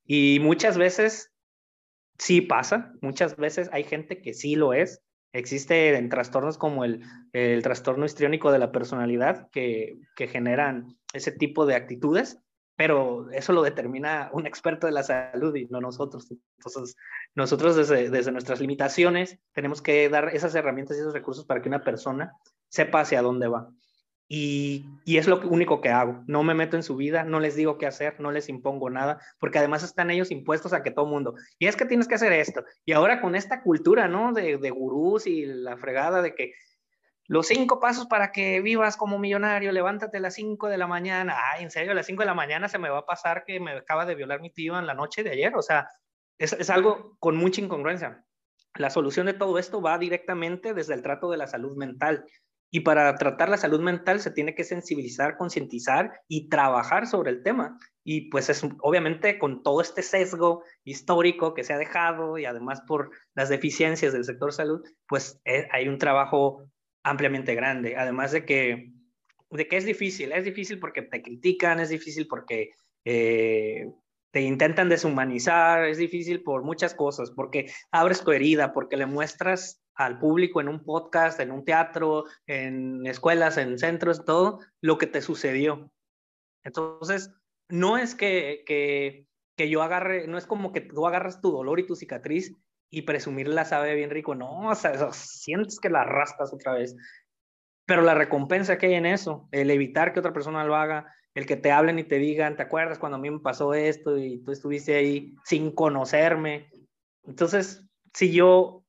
y 0.08 0.40
muchas 0.40 0.76
veces 0.76 1.30
sí 2.18 2.40
pasa, 2.40 2.92
muchas 3.00 3.36
veces 3.36 3.70
hay 3.72 3.84
gente 3.84 4.20
que 4.20 4.34
sí 4.34 4.56
lo 4.56 4.72
es, 4.72 5.02
Existe 5.32 5.94
en 5.94 6.08
trastornos 6.08 6.56
como 6.56 6.84
el, 6.84 7.02
el 7.32 7.62
trastorno 7.62 8.06
histriónico 8.06 8.50
de 8.50 8.58
la 8.58 8.72
personalidad 8.72 9.50
que, 9.50 9.98
que, 10.16 10.26
generan 10.26 10.96
ese 11.12 11.32
tipo 11.32 11.66
de 11.66 11.74
actitudes, 11.74 12.40
pero 12.76 13.30
eso 13.30 13.52
lo 13.52 13.62
determina 13.62 14.30
un 14.32 14.46
experto 14.46 14.86
de 14.86 14.94
la 14.94 15.02
salud 15.02 15.54
y 15.54 15.66
no 15.66 15.82
nosotros. 15.82 16.30
Entonces, 16.30 16.96
nosotros 17.34 17.76
desde, 17.76 18.08
desde 18.08 18.32
nuestras 18.32 18.60
limitaciones 18.60 19.38
tenemos 19.52 19.82
que 19.82 20.08
dar 20.08 20.34
esas 20.34 20.54
herramientas 20.54 20.96
y 20.96 21.00
esos 21.00 21.12
recursos 21.12 21.44
para 21.44 21.60
que 21.60 21.68
una 21.68 21.84
persona 21.84 22.32
sepa 22.68 23.00
hacia 23.00 23.20
dónde 23.20 23.48
va. 23.48 23.68
Y, 24.30 24.84
y, 25.06 25.16
es 25.16 25.26
lo 25.26 25.40
único 25.40 25.80
que 25.80 25.88
hago. 25.88 26.22
No 26.26 26.42
me 26.42 26.52
meto 26.52 26.76
en 26.76 26.82
su 26.82 26.96
vida, 26.96 27.24
no 27.24 27.40
les 27.40 27.56
digo 27.56 27.78
qué 27.78 27.86
hacer, 27.86 28.20
no 28.20 28.30
les 28.30 28.50
impongo 28.50 28.90
nada, 28.90 29.18
porque 29.40 29.58
además 29.58 29.82
están 29.82 30.10
ellos 30.10 30.30
impuestos 30.30 30.74
a 30.74 30.82
que 30.82 30.90
todo 30.90 31.06
mundo, 31.06 31.34
y 31.58 31.66
es 31.66 31.76
que 31.76 31.86
tienes 31.86 32.06
que 32.06 32.16
hacer 32.16 32.32
esto. 32.34 32.62
Y 32.84 32.92
ahora 32.92 33.22
con 33.22 33.34
esta 33.34 33.62
cultura, 33.62 34.06
¿no? 34.06 34.34
De, 34.34 34.58
de 34.58 34.70
gurús 34.70 35.26
y 35.26 35.46
la 35.46 35.78
fregada 35.78 36.20
de 36.20 36.34
que 36.34 36.52
los 37.28 37.46
cinco 37.46 37.78
pasos 37.78 38.06
para 38.06 38.32
que 38.32 38.62
vivas 38.62 38.96
como 38.96 39.18
millonario, 39.18 39.70
levántate 39.70 40.16
a 40.16 40.20
las 40.20 40.34
cinco 40.34 40.68
de 40.68 40.78
la 40.78 40.86
mañana. 40.86 41.36
Ay, 41.52 41.62
en 41.62 41.70
serio, 41.70 41.92
a 41.92 41.94
las 41.94 42.06
cinco 42.06 42.22
de 42.22 42.26
la 42.26 42.34
mañana 42.34 42.68
se 42.68 42.78
me 42.78 42.88
va 42.88 43.00
a 43.00 43.06
pasar 43.06 43.44
que 43.44 43.60
me 43.60 43.72
acaba 43.72 44.06
de 44.06 44.14
violar 44.14 44.40
mi 44.40 44.50
tío 44.50 44.78
en 44.78 44.86
la 44.86 44.94
noche 44.94 45.22
de 45.22 45.32
ayer. 45.32 45.54
O 45.54 45.60
sea, 45.60 45.88
es, 46.38 46.54
es 46.54 46.70
algo 46.70 47.16
con 47.18 47.36
mucha 47.36 47.60
incongruencia. 47.60 48.24
La 48.76 48.88
solución 48.88 49.26
de 49.26 49.34
todo 49.34 49.58
esto 49.58 49.82
va 49.82 49.98
directamente 49.98 50.72
desde 50.72 50.94
el 50.94 51.02
trato 51.02 51.30
de 51.30 51.36
la 51.36 51.46
salud 51.46 51.76
mental 51.76 52.24
y 52.70 52.80
para 52.80 53.14
tratar 53.16 53.48
la 53.48 53.56
salud 53.56 53.80
mental 53.80 54.20
se 54.20 54.30
tiene 54.30 54.54
que 54.54 54.64
sensibilizar, 54.64 55.36
concientizar 55.36 56.20
y 56.28 56.48
trabajar 56.48 57.06
sobre 57.06 57.30
el 57.30 57.42
tema. 57.42 57.78
Y 58.04 58.28
pues 58.30 58.50
es 58.50 58.62
obviamente 58.80 59.38
con 59.38 59.62
todo 59.62 59.80
este 59.80 60.02
sesgo 60.02 60.62
histórico 60.84 61.54
que 61.54 61.64
se 61.64 61.72
ha 61.72 61.78
dejado 61.78 62.38
y 62.38 62.44
además 62.44 62.82
por 62.86 63.10
las 63.34 63.48
deficiencias 63.48 64.12
del 64.12 64.24
sector 64.24 64.52
salud, 64.52 64.82
pues 65.06 65.40
eh, 65.44 65.66
hay 65.70 65.88
un 65.88 65.98
trabajo 65.98 66.68
ampliamente 67.02 67.54
grande. 67.54 67.96
Además 67.96 68.32
de 68.32 68.44
que, 68.44 68.92
de 69.50 69.68
que 69.68 69.76
es 69.76 69.84
difícil, 69.84 70.32
es 70.32 70.44
difícil 70.44 70.78
porque 70.78 71.02
te 71.02 71.22
critican, 71.22 71.80
es 71.80 71.88
difícil 71.88 72.26
porque 72.28 72.72
eh, 73.04 73.86
te 74.30 74.42
intentan 74.42 74.90
deshumanizar, 74.90 75.84
es 75.86 75.96
difícil 75.96 76.42
por 76.42 76.62
muchas 76.62 76.94
cosas, 76.94 77.30
porque 77.30 77.70
abres 77.90 78.22
tu 78.22 78.32
herida, 78.32 78.72
porque 78.72 78.98
le 78.98 79.06
muestras 79.06 79.82
al 79.98 80.18
público 80.18 80.60
en 80.60 80.68
un 80.68 80.84
podcast, 80.84 81.40
en 81.40 81.50
un 81.50 81.64
teatro, 81.64 82.24
en 82.46 83.04
escuelas, 83.04 83.58
en 83.58 83.78
centros, 83.78 84.24
todo 84.24 84.60
lo 84.80 84.96
que 84.96 85.08
te 85.08 85.20
sucedió. 85.20 85.90
Entonces, 86.64 87.34
no 87.68 87.98
es 87.98 88.14
que, 88.14 88.62
que, 88.64 89.26
que 89.56 89.68
yo 89.68 89.82
agarre, 89.82 90.28
no 90.28 90.38
es 90.38 90.46
como 90.46 90.72
que 90.72 90.80
tú 90.80 91.06
agarras 91.06 91.40
tu 91.40 91.50
dolor 91.50 91.80
y 91.80 91.86
tu 91.86 91.96
cicatriz 91.96 92.54
y 92.90 93.02
presumirla 93.02 93.64
sabe 93.64 93.94
bien 93.96 94.10
rico, 94.10 94.36
no, 94.36 94.68
o 94.68 94.74
sea, 94.76 95.12
sientes 95.12 95.80
que 95.80 95.90
la 95.90 96.04
rascas 96.04 96.54
otra 96.54 96.74
vez. 96.74 96.96
Pero 97.84 98.02
la 98.02 98.14
recompensa 98.14 98.78
que 98.78 98.86
hay 98.86 98.94
en 98.94 99.06
eso, 99.06 99.48
el 99.50 99.70
evitar 99.70 100.12
que 100.12 100.20
otra 100.20 100.32
persona 100.32 100.64
lo 100.64 100.76
haga, 100.76 101.12
el 101.34 101.44
que 101.44 101.56
te 101.56 101.72
hablen 101.72 101.98
y 101.98 102.04
te 102.04 102.18
digan, 102.18 102.56
¿te 102.56 102.62
acuerdas 102.62 103.00
cuando 103.00 103.16
a 103.16 103.20
mí 103.20 103.30
me 103.30 103.40
pasó 103.40 103.74
esto 103.74 104.16
y 104.16 104.42
tú 104.44 104.52
estuviste 104.52 104.94
ahí 104.94 105.34
sin 105.44 105.72
conocerme? 105.72 106.70
Entonces, 107.24 107.84
si 108.14 108.32
yo 108.32 108.84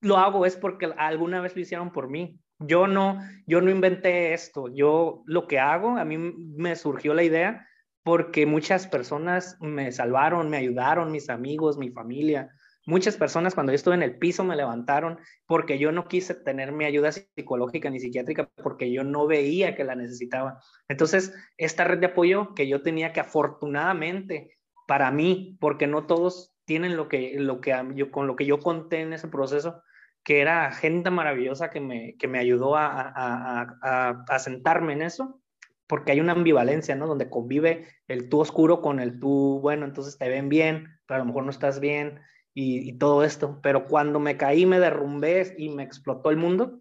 lo 0.00 0.16
hago 0.16 0.46
es 0.46 0.56
porque 0.56 0.92
alguna 0.96 1.40
vez 1.40 1.54
lo 1.54 1.62
hicieron 1.62 1.92
por 1.92 2.08
mí. 2.08 2.40
Yo 2.58 2.86
no, 2.86 3.20
yo 3.46 3.60
no 3.60 3.70
inventé 3.70 4.34
esto. 4.34 4.68
Yo 4.68 5.22
lo 5.26 5.46
que 5.46 5.58
hago, 5.58 5.96
a 5.96 6.04
mí 6.04 6.18
me 6.18 6.76
surgió 6.76 7.14
la 7.14 7.22
idea 7.22 7.66
porque 8.02 8.46
muchas 8.46 8.86
personas 8.86 9.56
me 9.60 9.92
salvaron, 9.92 10.50
me 10.50 10.56
ayudaron, 10.56 11.12
mis 11.12 11.30
amigos, 11.30 11.78
mi 11.78 11.90
familia. 11.90 12.50
Muchas 12.86 13.16
personas 13.16 13.54
cuando 13.54 13.72
yo 13.72 13.76
estuve 13.76 13.94
en 13.94 14.02
el 14.02 14.18
piso 14.18 14.42
me 14.42 14.56
levantaron 14.56 15.18
porque 15.46 15.78
yo 15.78 15.92
no 15.92 16.08
quise 16.08 16.34
tener 16.34 16.72
mi 16.72 16.86
ayuda 16.86 17.12
psicológica 17.12 17.90
ni 17.90 18.00
psiquiátrica 18.00 18.50
porque 18.56 18.90
yo 18.90 19.04
no 19.04 19.26
veía 19.26 19.74
que 19.74 19.84
la 19.84 19.94
necesitaba. 19.94 20.60
Entonces, 20.88 21.34
esta 21.58 21.84
red 21.84 21.98
de 21.98 22.06
apoyo 22.06 22.54
que 22.54 22.68
yo 22.68 22.82
tenía 22.82 23.12
que 23.12 23.20
afortunadamente 23.20 24.56
para 24.86 25.10
mí, 25.10 25.56
porque 25.60 25.86
no 25.86 26.06
todos 26.06 26.56
tienen 26.64 26.96
lo 26.96 27.08
que, 27.08 27.36
lo 27.38 27.60
que 27.60 27.74
yo, 27.94 28.10
con 28.10 28.26
lo 28.26 28.34
que 28.34 28.46
yo 28.46 28.58
conté 28.58 29.02
en 29.02 29.12
ese 29.12 29.28
proceso, 29.28 29.82
que 30.22 30.40
era 30.40 30.72
gente 30.72 31.10
maravillosa 31.10 31.70
que 31.70 31.80
me, 31.80 32.16
que 32.16 32.28
me 32.28 32.38
ayudó 32.38 32.76
a, 32.76 32.86
a, 32.86 33.78
a, 33.82 34.24
a, 34.28 34.38
sentarme 34.38 34.92
en 34.92 35.02
eso, 35.02 35.40
porque 35.86 36.12
hay 36.12 36.20
una 36.20 36.32
ambivalencia, 36.32 36.94
¿no? 36.94 37.06
Donde 37.06 37.30
convive 37.30 37.86
el 38.06 38.28
tú 38.28 38.40
oscuro 38.40 38.80
con 38.80 39.00
el 39.00 39.18
tú, 39.18 39.60
bueno, 39.60 39.86
entonces 39.86 40.18
te 40.18 40.28
ven 40.28 40.48
bien, 40.48 40.88
pero 41.06 41.16
a 41.16 41.18
lo 41.18 41.26
mejor 41.26 41.44
no 41.44 41.50
estás 41.50 41.80
bien 41.80 42.20
y, 42.54 42.92
todo 42.98 43.24
esto. 43.24 43.60
Pero 43.62 43.86
cuando 43.86 44.20
me 44.20 44.36
caí, 44.36 44.66
me 44.66 44.78
derrumbé 44.78 45.54
y 45.58 45.70
me 45.70 45.82
explotó 45.82 46.30
el 46.30 46.36
mundo, 46.36 46.78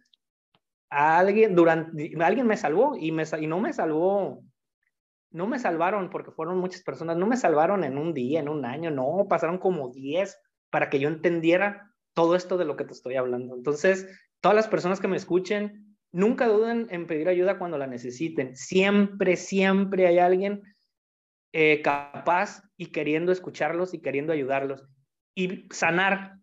alguien, 0.89 1.55
durante, 1.55 2.13
alguien 2.21 2.45
me 2.45 2.57
salvó 2.57 2.95
y, 2.99 3.11
me, 3.11 3.23
y 3.39 3.47
no 3.47 3.59
me 3.59 3.73
salvó 3.73 4.43
no 5.31 5.47
me 5.47 5.59
salvaron 5.59 6.09
porque 6.09 6.31
fueron 6.31 6.57
muchas 6.57 6.81
personas, 6.81 7.17
no 7.17 7.27
me 7.27 7.37
salvaron 7.37 7.83
en 7.83 7.97
un 7.97 8.13
día, 8.13 8.39
en 8.39 8.49
un 8.49 8.65
año, 8.65 8.89
no, 8.91 9.27
pasaron 9.29 9.59
como 9.59 9.89
10 9.89 10.39
para 10.69 10.89
que 10.89 10.99
yo 10.99 11.07
entendiera 11.07 11.88
todo 12.19 12.35
esto 12.35 12.57
de 12.57 12.65
lo 12.65 12.75
que 12.75 12.83
te 12.83 12.91
estoy 12.91 13.15
hablando. 13.15 13.55
Entonces, 13.55 14.05
todas 14.41 14.53
las 14.53 14.67
personas 14.67 14.99
que 14.99 15.07
me 15.07 15.15
escuchen, 15.15 15.95
nunca 16.11 16.49
duden 16.49 16.87
en 16.89 17.07
pedir 17.07 17.29
ayuda 17.29 17.57
cuando 17.57 17.77
la 17.77 17.87
necesiten. 17.87 18.57
Siempre, 18.57 19.37
siempre 19.37 20.05
hay 20.05 20.19
alguien 20.19 20.61
eh, 21.53 21.81
capaz 21.81 22.61
y 22.75 22.87
queriendo 22.87 23.31
escucharlos 23.31 23.93
y 23.93 24.01
queriendo 24.01 24.33
ayudarlos. 24.33 24.85
Y 25.33 25.69
sanar, 25.71 26.33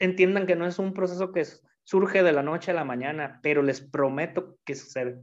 entiendan 0.00 0.44
que 0.44 0.56
no 0.56 0.66
es 0.66 0.80
un 0.80 0.92
proceso 0.92 1.30
que 1.30 1.46
surge 1.84 2.24
de 2.24 2.32
la 2.32 2.42
noche 2.42 2.72
a 2.72 2.74
la 2.74 2.84
mañana, 2.84 3.38
pero 3.44 3.62
les 3.62 3.80
prometo 3.80 4.58
que 4.64 4.74
sucede. 4.74 5.22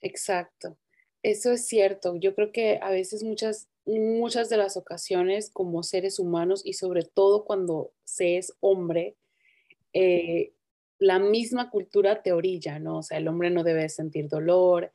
Exacto. 0.00 0.78
Eso 1.22 1.52
es 1.52 1.66
cierto. 1.66 2.16
Yo 2.16 2.34
creo 2.34 2.50
que 2.50 2.78
a 2.80 2.88
veces 2.88 3.22
muchas 3.24 3.68
muchas 3.98 4.48
de 4.48 4.56
las 4.56 4.76
ocasiones 4.76 5.50
como 5.50 5.82
seres 5.82 6.18
humanos 6.18 6.62
y 6.64 6.74
sobre 6.74 7.02
todo 7.02 7.44
cuando 7.44 7.92
se 8.04 8.36
es 8.36 8.54
hombre, 8.60 9.16
eh, 9.92 10.52
la 10.98 11.18
misma 11.18 11.70
cultura 11.70 12.22
te 12.22 12.32
orilla, 12.32 12.78
¿no? 12.78 12.98
O 12.98 13.02
sea, 13.02 13.18
el 13.18 13.26
hombre 13.26 13.50
no 13.50 13.64
debe 13.64 13.88
sentir 13.88 14.28
dolor. 14.28 14.92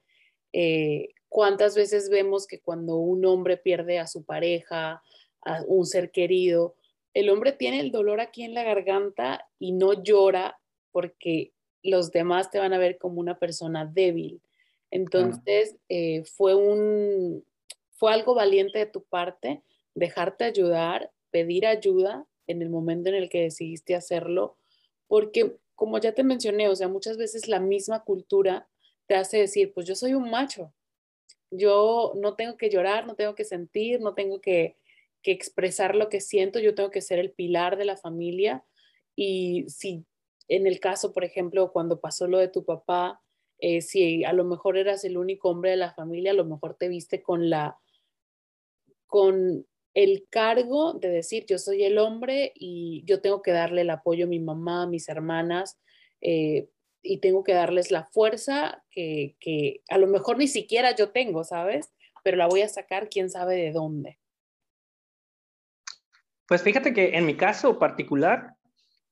Eh, 0.54 1.10
¿Cuántas 1.30 1.76
veces 1.76 2.10
vemos 2.10 2.48
que 2.48 2.62
cuando 2.62 2.96
un 2.98 3.26
hombre 3.26 3.58
pierde 3.58 4.00
a 4.00 4.08
su 4.08 4.24
pareja, 4.24 5.02
a 5.42 5.64
un 5.68 5.86
ser 5.86 6.12
querido, 6.12 6.76
el 7.14 7.30
hombre 7.30 7.54
tiene 7.54 7.80
el 7.80 7.92
dolor 7.92 8.20
aquí 8.20 8.44
en 8.44 8.54
la 8.54 8.64
garganta 8.64 9.48
y 9.58 9.72
no 9.72 10.04
llora 10.04 10.60
porque 10.92 11.54
los 11.82 12.12
demás 12.12 12.52
te 12.52 12.60
van 12.60 12.74
a 12.74 12.78
ver 12.78 12.98
como 12.98 13.20
una 13.20 13.40
persona 13.40 13.86
débil. 13.86 14.42
Entonces, 14.92 15.76
eh, 15.90 16.24
fue 16.24 16.56
un, 16.56 17.44
fue 17.96 18.14
algo 18.14 18.36
valiente 18.36 18.80
de 18.80 18.86
tu 18.86 19.04
parte 19.04 19.64
dejarte 19.94 20.44
ayudar, 20.44 21.12
pedir 21.32 21.66
ayuda 21.66 22.28
en 22.48 22.62
el 22.62 22.70
momento 22.70 23.10
en 23.10 23.16
el 23.16 23.30
que 23.30 23.42
decidiste 23.42 23.96
hacerlo, 23.96 24.58
porque 25.08 25.58
como 25.74 25.98
ya 25.98 26.14
te 26.14 26.24
mencioné, 26.24 26.70
o 26.70 26.76
sea, 26.76 26.88
muchas 26.88 27.18
veces 27.18 27.48
la 27.48 27.60
misma 27.60 28.04
cultura 28.04 28.68
te 29.08 29.16
hace 29.16 29.38
decir, 29.38 29.74
pues 29.74 29.88
yo 29.88 29.96
soy 29.96 30.14
un 30.14 30.30
macho, 30.30 30.74
yo 31.52 32.14
no 32.16 32.36
tengo 32.36 32.58
que 32.58 32.70
llorar, 32.70 33.08
no 33.08 33.16
tengo 33.16 33.36
que 33.36 33.44
sentir, 33.44 34.02
no 34.02 34.14
tengo 34.14 34.42
que, 34.42 34.78
que 35.22 35.32
expresar 35.32 35.96
lo 35.96 36.10
que 36.10 36.22
siento, 36.22 36.60
yo 36.60 36.76
tengo 36.76 36.92
que 36.92 37.02
ser 37.02 37.20
el 37.20 37.32
pilar 37.32 37.78
de 37.78 37.86
la 37.86 37.98
familia 37.98 38.64
y 39.16 39.66
si 39.70 40.06
en 40.48 40.68
el 40.68 40.80
caso, 40.80 41.14
por 41.14 41.24
ejemplo, 41.24 41.72
cuando 41.72 42.00
pasó 42.00 42.28
lo 42.28 42.38
de 42.38 42.48
tu 42.48 42.66
papá, 42.66 43.22
eh, 43.60 43.82
si 43.82 44.24
a 44.24 44.34
lo 44.34 44.44
mejor 44.44 44.78
eras 44.78 45.04
el 45.04 45.18
único 45.18 45.50
hombre 45.50 45.72
de 45.72 45.78
la 45.78 45.94
familia, 45.94 46.32
a 46.32 46.36
lo 46.36 46.46
mejor 46.46 46.76
te 46.76 46.88
viste 46.90 47.24
con 47.24 47.50
la, 47.50 47.78
con 49.08 49.66
el 49.94 50.26
cargo 50.30 50.94
de 50.94 51.10
decir, 51.10 51.46
yo 51.48 51.58
soy 51.58 51.84
el 51.84 51.98
hombre 51.98 52.52
y 52.56 53.04
yo 53.06 53.22
tengo 53.22 53.42
que 53.42 53.52
darle 53.52 53.82
el 53.82 53.90
apoyo 53.90 54.26
a 54.26 54.30
mi 54.30 54.40
mamá, 54.40 54.84
a 54.84 54.88
mis 54.88 55.08
hermanas, 55.08 55.80
eh, 56.22 56.68
y 57.02 57.20
tengo 57.20 57.44
que 57.44 57.54
darles 57.54 57.92
la 57.92 58.04
fuerza 58.04 58.84
que, 58.90 59.36
que 59.40 59.82
a 59.90 59.98
lo 59.98 60.08
mejor 60.08 60.38
ni 60.38 60.48
siquiera 60.48 60.96
yo 60.96 61.12
tengo, 61.12 61.44
¿sabes? 61.44 61.94
Pero 62.24 62.38
la 62.38 62.48
voy 62.48 62.62
a 62.62 62.68
sacar 62.68 63.10
quién 63.10 63.30
sabe 63.30 63.56
de 63.56 63.72
dónde. 63.72 64.20
Pues 66.48 66.62
fíjate 66.62 66.94
que 66.94 67.16
en 67.16 67.26
mi 67.26 67.38
caso 67.38 67.80
particular 67.80 68.56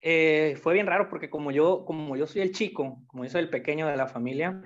eh, 0.02 0.58
fue 0.62 0.74
bien 0.74 0.88
raro 0.88 1.08
porque 1.10 1.30
como 1.30 1.52
yo, 1.52 1.86
como 1.86 2.18
yo 2.18 2.28
soy 2.28 2.42
el 2.42 2.52
chico, 2.52 3.02
como 3.08 3.24
yo 3.24 3.30
soy 3.30 3.42
el 3.42 3.50
pequeño 3.50 3.88
de 3.88 3.96
la 3.96 4.08
familia, 4.08 4.62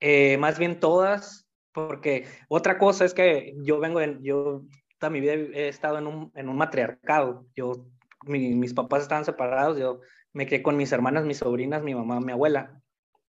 eh, 0.00 0.36
más 0.38 0.58
bien 0.58 0.80
todas, 0.80 1.43
porque 1.74 2.26
otra 2.48 2.78
cosa 2.78 3.04
es 3.04 3.12
que 3.12 3.54
yo 3.62 3.80
vengo, 3.80 4.00
en, 4.00 4.22
yo 4.22 4.62
toda 4.98 5.10
mi 5.10 5.20
vida 5.20 5.34
he 5.34 5.68
estado 5.68 5.98
en 5.98 6.06
un, 6.06 6.32
en 6.34 6.48
un 6.48 6.56
matriarcado, 6.56 7.44
yo, 7.54 7.86
mis 8.26 8.72
papás 8.72 9.02
estaban 9.02 9.26
separados, 9.26 9.78
yo 9.78 10.00
me 10.32 10.46
quedé 10.46 10.62
con 10.62 10.76
mis 10.76 10.92
hermanas, 10.92 11.24
mis 11.24 11.38
sobrinas, 11.38 11.82
mi 11.82 11.94
mamá, 11.94 12.20
mi 12.20 12.32
abuela, 12.32 12.80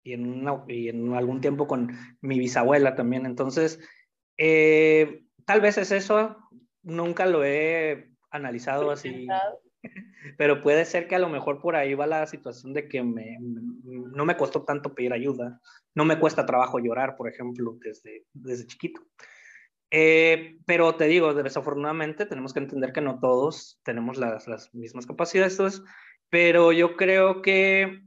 y 0.02 0.12
en, 0.14 0.44
y 0.68 0.88
en 0.88 1.14
algún 1.14 1.40
tiempo 1.40 1.66
con 1.66 1.96
mi 2.20 2.38
bisabuela 2.38 2.94
también, 2.94 3.24
entonces, 3.24 3.78
eh, 4.36 5.24
tal 5.46 5.60
vez 5.60 5.78
es 5.78 5.92
eso, 5.92 6.36
nunca 6.82 7.26
lo 7.26 7.44
he 7.44 8.10
analizado 8.30 8.90
así. 8.90 9.28
Pero 10.38 10.60
puede 10.62 10.84
ser 10.84 11.08
que 11.08 11.14
a 11.14 11.18
lo 11.18 11.28
mejor 11.28 11.60
por 11.60 11.76
ahí 11.76 11.94
va 11.94 12.06
la 12.06 12.26
situación 12.26 12.72
de 12.72 12.88
que 12.88 13.02
me, 13.02 13.38
no 13.40 14.24
me 14.24 14.36
costó 14.36 14.64
tanto 14.64 14.94
pedir 14.94 15.12
ayuda. 15.12 15.60
No 15.94 16.04
me 16.04 16.18
cuesta 16.18 16.46
trabajo 16.46 16.78
llorar, 16.78 17.16
por 17.16 17.28
ejemplo, 17.28 17.76
desde, 17.80 18.24
desde 18.32 18.66
chiquito. 18.66 19.02
Eh, 19.90 20.58
pero 20.64 20.94
te 20.94 21.06
digo, 21.06 21.34
desafortunadamente 21.34 22.24
tenemos 22.24 22.54
que 22.54 22.60
entender 22.60 22.92
que 22.92 23.02
no 23.02 23.20
todos 23.20 23.78
tenemos 23.84 24.16
las, 24.16 24.48
las 24.48 24.74
mismas 24.74 25.06
capacidades. 25.06 25.82
pero 26.30 26.72
yo 26.72 26.96
creo 26.96 27.42
que 27.42 28.00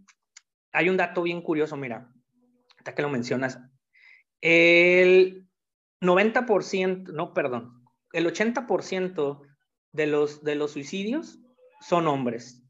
hay 0.72 0.90
un 0.90 0.98
dato 0.98 1.22
bien 1.22 1.42
curioso, 1.42 1.78
mira, 1.78 2.12
hasta 2.78 2.96
que 2.96 3.04
lo 3.04 3.10
mencionas. 3.10 3.60
El 4.42 5.48
90%, 6.02 7.14
no, 7.14 7.34
perdón, 7.34 7.84
el 8.14 8.26
80% 8.26 9.42
de 9.92 10.08
los, 10.08 10.44
de 10.44 10.56
los 10.56 10.72
suicidios 10.72 11.40
son 11.82 12.08
hombres, 12.08 12.64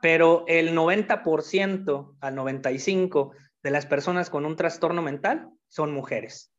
pero 0.00 0.44
el 0.46 0.74
90% 0.74 2.16
al 2.20 2.36
95% 2.36 3.30
de 3.62 3.70
las 3.70 3.86
personas 3.86 4.30
con 4.30 4.46
un 4.46 4.56
trastorno 4.56 5.02
mental 5.02 5.50
son 5.68 5.92
mujeres. 5.92 6.52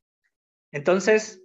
Entonces, 0.71 1.41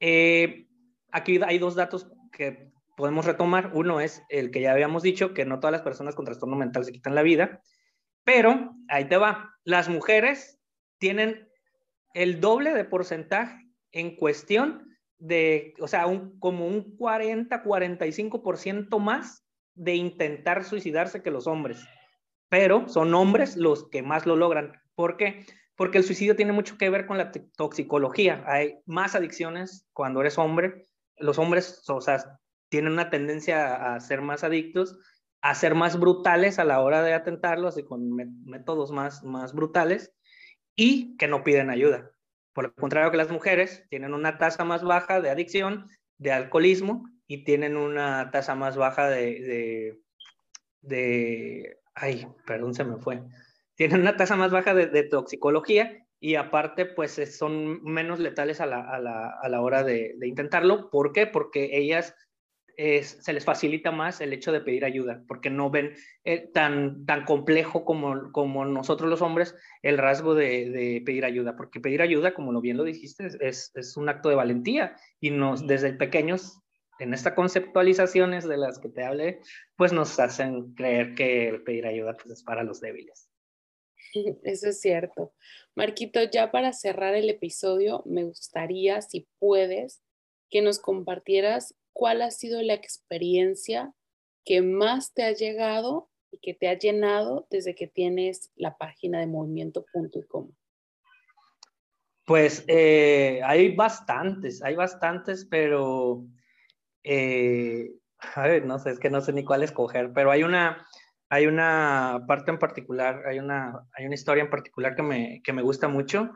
eh, 0.00 0.66
aquí 1.12 1.40
hay 1.46 1.58
dos 1.58 1.74
datos 1.74 2.10
que 2.32 2.70
podemos 2.96 3.24
retomar. 3.24 3.70
Uno 3.74 4.00
es 4.00 4.22
el 4.28 4.50
que 4.50 4.60
ya 4.60 4.72
habíamos 4.72 5.02
dicho, 5.02 5.34
que 5.34 5.44
no 5.44 5.60
todas 5.60 5.72
las 5.72 5.82
personas 5.82 6.14
con 6.14 6.24
trastorno 6.24 6.56
mental 6.56 6.84
se 6.84 6.92
quitan 6.92 7.14
la 7.14 7.22
vida, 7.22 7.62
pero 8.24 8.74
ahí 8.88 9.06
te 9.06 9.16
va. 9.16 9.54
Las 9.64 9.88
mujeres 9.88 10.58
tienen 10.98 11.48
el 12.14 12.40
doble 12.40 12.72
de 12.72 12.84
porcentaje 12.84 13.68
en 13.92 14.16
cuestión 14.16 14.95
de, 15.18 15.74
o 15.80 15.88
sea, 15.88 16.06
un, 16.06 16.38
como 16.38 16.66
un 16.66 16.96
40, 16.96 17.62
45% 17.62 18.98
más 18.98 19.44
de 19.74 19.94
intentar 19.94 20.64
suicidarse 20.64 21.22
que 21.22 21.30
los 21.30 21.46
hombres. 21.46 21.86
Pero 22.48 22.88
son 22.88 23.12
hombres 23.14 23.56
los 23.56 23.88
que 23.88 24.02
más 24.02 24.26
lo 24.26 24.36
logran. 24.36 24.72
¿Por 24.94 25.16
qué? 25.16 25.44
Porque 25.74 25.98
el 25.98 26.04
suicidio 26.04 26.36
tiene 26.36 26.52
mucho 26.52 26.78
que 26.78 26.90
ver 26.90 27.06
con 27.06 27.18
la 27.18 27.30
toxicología. 27.56 28.44
Hay 28.46 28.78
más 28.86 29.14
adicciones 29.14 29.86
cuando 29.92 30.20
eres 30.20 30.38
hombre. 30.38 30.86
Los 31.18 31.38
hombres, 31.38 31.82
o 31.88 32.00
sea, 32.00 32.38
tienen 32.68 32.92
una 32.92 33.10
tendencia 33.10 33.94
a 33.94 34.00
ser 34.00 34.22
más 34.22 34.44
adictos, 34.44 34.98
a 35.42 35.54
ser 35.54 35.74
más 35.74 35.98
brutales 35.98 36.58
a 36.58 36.64
la 36.64 36.80
hora 36.80 37.02
de 37.02 37.14
atentarlos 37.14 37.78
y 37.78 37.84
con 37.84 38.14
métodos 38.44 38.90
más, 38.90 39.22
más 39.22 39.52
brutales 39.52 40.14
y 40.74 41.16
que 41.16 41.28
no 41.28 41.44
piden 41.44 41.70
ayuda. 41.70 42.10
Por 42.56 42.64
el 42.64 42.72
contrario 42.72 43.10
que 43.10 43.18
las 43.18 43.30
mujeres 43.30 43.84
tienen 43.90 44.14
una 44.14 44.38
tasa 44.38 44.64
más 44.64 44.82
baja 44.82 45.20
de 45.20 45.28
adicción, 45.28 45.90
de 46.16 46.32
alcoholismo 46.32 47.06
y 47.26 47.44
tienen 47.44 47.76
una 47.76 48.30
tasa 48.30 48.54
más 48.54 48.78
baja 48.78 49.10
de, 49.10 50.00
de, 50.80 51.76
ay, 51.94 52.26
perdón, 52.46 52.72
se 52.72 52.84
me 52.84 52.96
fue. 52.96 53.22
Tienen 53.74 54.00
una 54.00 54.16
tasa 54.16 54.36
más 54.36 54.52
baja 54.52 54.72
de, 54.72 55.02
toxicología 55.02 56.06
y 56.18 56.36
aparte 56.36 56.86
pues 56.86 57.20
son 57.36 57.84
menos 57.84 58.20
letales 58.20 58.62
a 58.62 58.64
la, 58.64 58.80
a 58.88 59.00
la, 59.00 59.38
a 59.38 59.48
la 59.50 59.60
hora 59.60 59.82
de, 59.82 60.14
de, 60.16 60.26
intentarlo. 60.26 60.88
¿Por 60.88 61.12
qué? 61.12 61.26
Porque 61.26 61.76
ellas 61.76 62.14
se 62.76 63.32
les 63.32 63.44
facilita 63.44 63.90
más 63.90 64.20
el 64.20 64.32
hecho 64.32 64.52
de 64.52 64.60
pedir 64.60 64.84
ayuda, 64.84 65.22
porque 65.26 65.48
no 65.48 65.70
ven 65.70 65.94
eh, 66.24 66.50
tan, 66.52 67.06
tan 67.06 67.24
complejo 67.24 67.84
como, 67.84 68.30
como 68.32 68.64
nosotros 68.64 69.08
los 69.08 69.22
hombres 69.22 69.54
el 69.82 69.96
rasgo 69.96 70.34
de, 70.34 71.02
pedir 71.06 71.24
ayuda, 71.24 71.56
porque 71.56 71.80
pedir 71.80 72.02
ayuda, 72.02 72.34
como 72.34 72.52
lo 72.52 72.60
bien 72.60 72.76
lo 72.76 72.84
dijiste, 72.84 73.28
es, 73.40 73.72
es 73.74 73.96
un 73.96 74.08
acto 74.08 74.28
de 74.28 74.34
valentía 74.34 74.96
y 75.20 75.30
nos, 75.30 75.66
desde 75.66 75.92
pequeños, 75.94 76.60
en 76.98 77.14
estas 77.14 77.34
conceptualizaciones 77.34 78.46
de 78.48 78.56
las 78.56 78.78
que 78.78 78.88
te 78.88 79.04
hablé, 79.04 79.40
pues 79.76 79.92
nos 79.92 80.18
hacen 80.18 80.74
creer 80.74 81.14
que 81.14 81.48
el 81.48 81.62
pedir 81.62 81.86
ayuda 81.86 82.16
pues, 82.16 82.30
es 82.30 82.42
para 82.42 82.62
los 82.62 82.80
débiles. 82.80 83.30
Eso 84.44 84.68
es 84.68 84.80
cierto. 84.80 85.34
Marquito, 85.74 86.20
ya 86.22 86.50
para 86.50 86.72
cerrar 86.72 87.14
el 87.14 87.28
episodio, 87.28 88.02
me 88.06 88.24
gustaría, 88.24 89.02
si 89.02 89.28
puedes, 89.38 90.02
que 90.50 90.62
nos 90.62 90.78
compartieras 90.78 91.74
cuál 91.96 92.20
ha 92.20 92.30
sido 92.30 92.60
la 92.60 92.74
experiencia 92.74 93.90
que 94.44 94.60
más 94.60 95.14
te 95.14 95.24
ha 95.24 95.32
llegado 95.32 96.10
y 96.30 96.38
que 96.38 96.52
te 96.52 96.68
ha 96.68 96.78
llenado 96.78 97.46
desde 97.50 97.74
que 97.74 97.86
tienes 97.86 98.52
la 98.54 98.76
página 98.76 99.18
de 99.18 99.26
movimiento.com. 99.26 100.52
Pues 102.26 102.64
eh, 102.68 103.40
hay 103.42 103.74
bastantes, 103.74 104.62
hay 104.62 104.74
bastantes, 104.74 105.46
pero 105.46 106.26
eh, 107.02 107.92
a 108.18 108.46
ver, 108.46 108.66
no 108.66 108.78
sé, 108.78 108.90
es 108.90 108.98
que 108.98 109.08
no 109.08 109.22
sé 109.22 109.32
ni 109.32 109.42
cuál 109.42 109.62
escoger, 109.62 110.12
pero 110.12 110.30
hay 110.30 110.42
una, 110.42 110.86
hay 111.30 111.46
una 111.46 112.24
parte 112.28 112.50
en 112.50 112.58
particular, 112.58 113.26
hay 113.26 113.38
una, 113.38 113.88
hay 113.94 114.04
una 114.04 114.14
historia 114.14 114.44
en 114.44 114.50
particular 114.50 114.96
que 114.96 115.02
me, 115.02 115.40
que 115.42 115.54
me 115.54 115.62
gusta 115.62 115.88
mucho, 115.88 116.30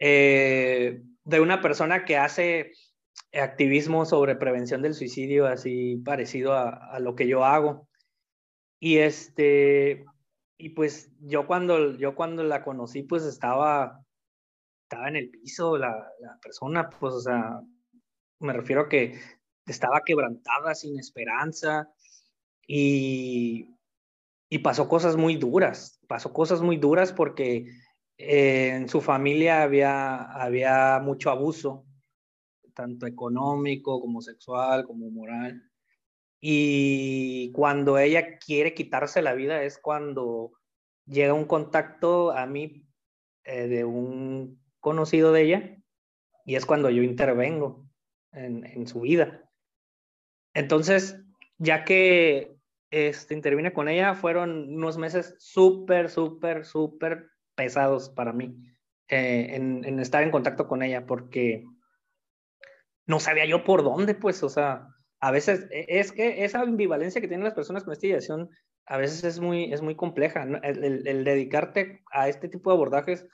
eh, 0.00 1.00
de 1.22 1.40
una 1.40 1.62
persona 1.62 2.04
que 2.04 2.16
hace 2.16 2.72
activismo 3.32 4.04
sobre 4.04 4.36
prevención 4.36 4.82
del 4.82 4.94
suicidio, 4.94 5.46
así 5.46 5.96
parecido 6.04 6.54
a, 6.54 6.98
lo 7.00 7.14
que 7.14 7.28
yo 7.28 7.44
hago. 7.44 7.88
Y 8.80 8.98
este, 8.98 10.04
y 10.58 10.70
pues 10.70 11.10
yo 11.20 11.46
cuando, 11.46 11.96
yo 11.96 12.14
cuando 12.14 12.42
la 12.44 12.62
conocí, 12.62 13.02
pues 13.02 13.24
estaba, 13.24 14.04
estaba 14.84 15.08
en 15.08 15.16
el 15.16 15.30
piso 15.30 15.76
la, 15.78 15.90
la 16.20 16.38
persona, 16.42 16.88
pues, 16.90 17.14
o 17.14 17.20
sea, 17.20 17.60
me 18.40 18.52
refiero 18.52 18.82
a 18.82 18.88
que 18.88 19.18
estaba 19.66 20.02
quebrantada, 20.04 20.74
sin 20.74 20.98
esperanza, 20.98 21.90
y, 22.66 23.68
y 24.48 24.58
pasó 24.58 24.88
cosas 24.88 25.16
muy 25.16 25.36
duras, 25.36 26.00
pasó 26.08 26.32
cosas 26.32 26.62
muy 26.62 26.76
duras 26.76 27.12
porque 27.12 27.66
eh, 28.18 28.70
en 28.74 28.88
su 28.88 29.00
familia 29.00 29.62
había, 29.62 30.16
había 30.16 31.00
mucho 31.00 31.30
abuso 31.30 31.85
tanto 32.76 33.06
económico 33.06 34.00
como 34.00 34.20
sexual, 34.20 34.84
como 34.84 35.10
moral. 35.10 35.68
Y 36.40 37.50
cuando 37.52 37.98
ella 37.98 38.38
quiere 38.38 38.74
quitarse 38.74 39.22
la 39.22 39.34
vida 39.34 39.64
es 39.64 39.78
cuando 39.78 40.52
llega 41.06 41.32
un 41.32 41.46
contacto 41.46 42.30
a 42.30 42.46
mí 42.46 42.86
eh, 43.44 43.66
de 43.66 43.84
un 43.84 44.62
conocido 44.78 45.32
de 45.32 45.42
ella 45.42 45.76
y 46.44 46.54
es 46.54 46.66
cuando 46.66 46.90
yo 46.90 47.02
intervengo 47.02 47.88
en, 48.32 48.86
su 48.86 49.00
vida. 49.00 49.50
Entonces, 50.52 51.18
ya 51.56 51.84
que 51.84 52.54
este, 52.90 53.34
intervine 53.34 53.72
con 53.72 53.88
ella, 53.88 54.14
fueron 54.14 54.74
unos 54.74 54.98
meses 54.98 55.34
súper, 55.38 56.10
súper, 56.10 56.66
súper 56.66 57.30
pesados 57.54 58.10
para 58.10 58.34
mí 58.34 58.54
eh, 59.08 59.54
en, 59.54 59.98
estar 59.98 60.22
en 60.22 60.30
contacto 60.30 60.68
con 60.68 60.82
ella, 60.82 61.06
porque 61.06 61.64
no 63.06 63.20
sabía 63.20 63.46
yo 63.46 63.64
por 63.64 63.82
dónde, 63.82 64.14
pues, 64.14 64.42
o 64.42 64.48
sea, 64.48 64.88
a 65.20 65.30
veces 65.30 65.66
e, 65.70 65.86
es 65.88 66.12
que 66.12 66.44
esa 66.44 66.60
ambivalencia 66.60 67.20
que 67.20 67.28
tienen 67.28 67.44
las 67.44 67.54
personas 67.54 67.84
con 67.84 67.92
esta 67.92 68.06
ideación 68.06 68.50
a 68.86 68.98
veces 68.98 69.24
es 69.24 69.40
muy, 69.40 69.72
es 69.72 69.82
muy 69.82 69.96
compleja. 69.96 70.44
El, 70.62 71.24
dedicarte 71.24 72.02
a 72.12 72.28
este 72.28 72.48
tipo 72.48 72.70
de 72.70 72.76
abordajes 72.76 73.26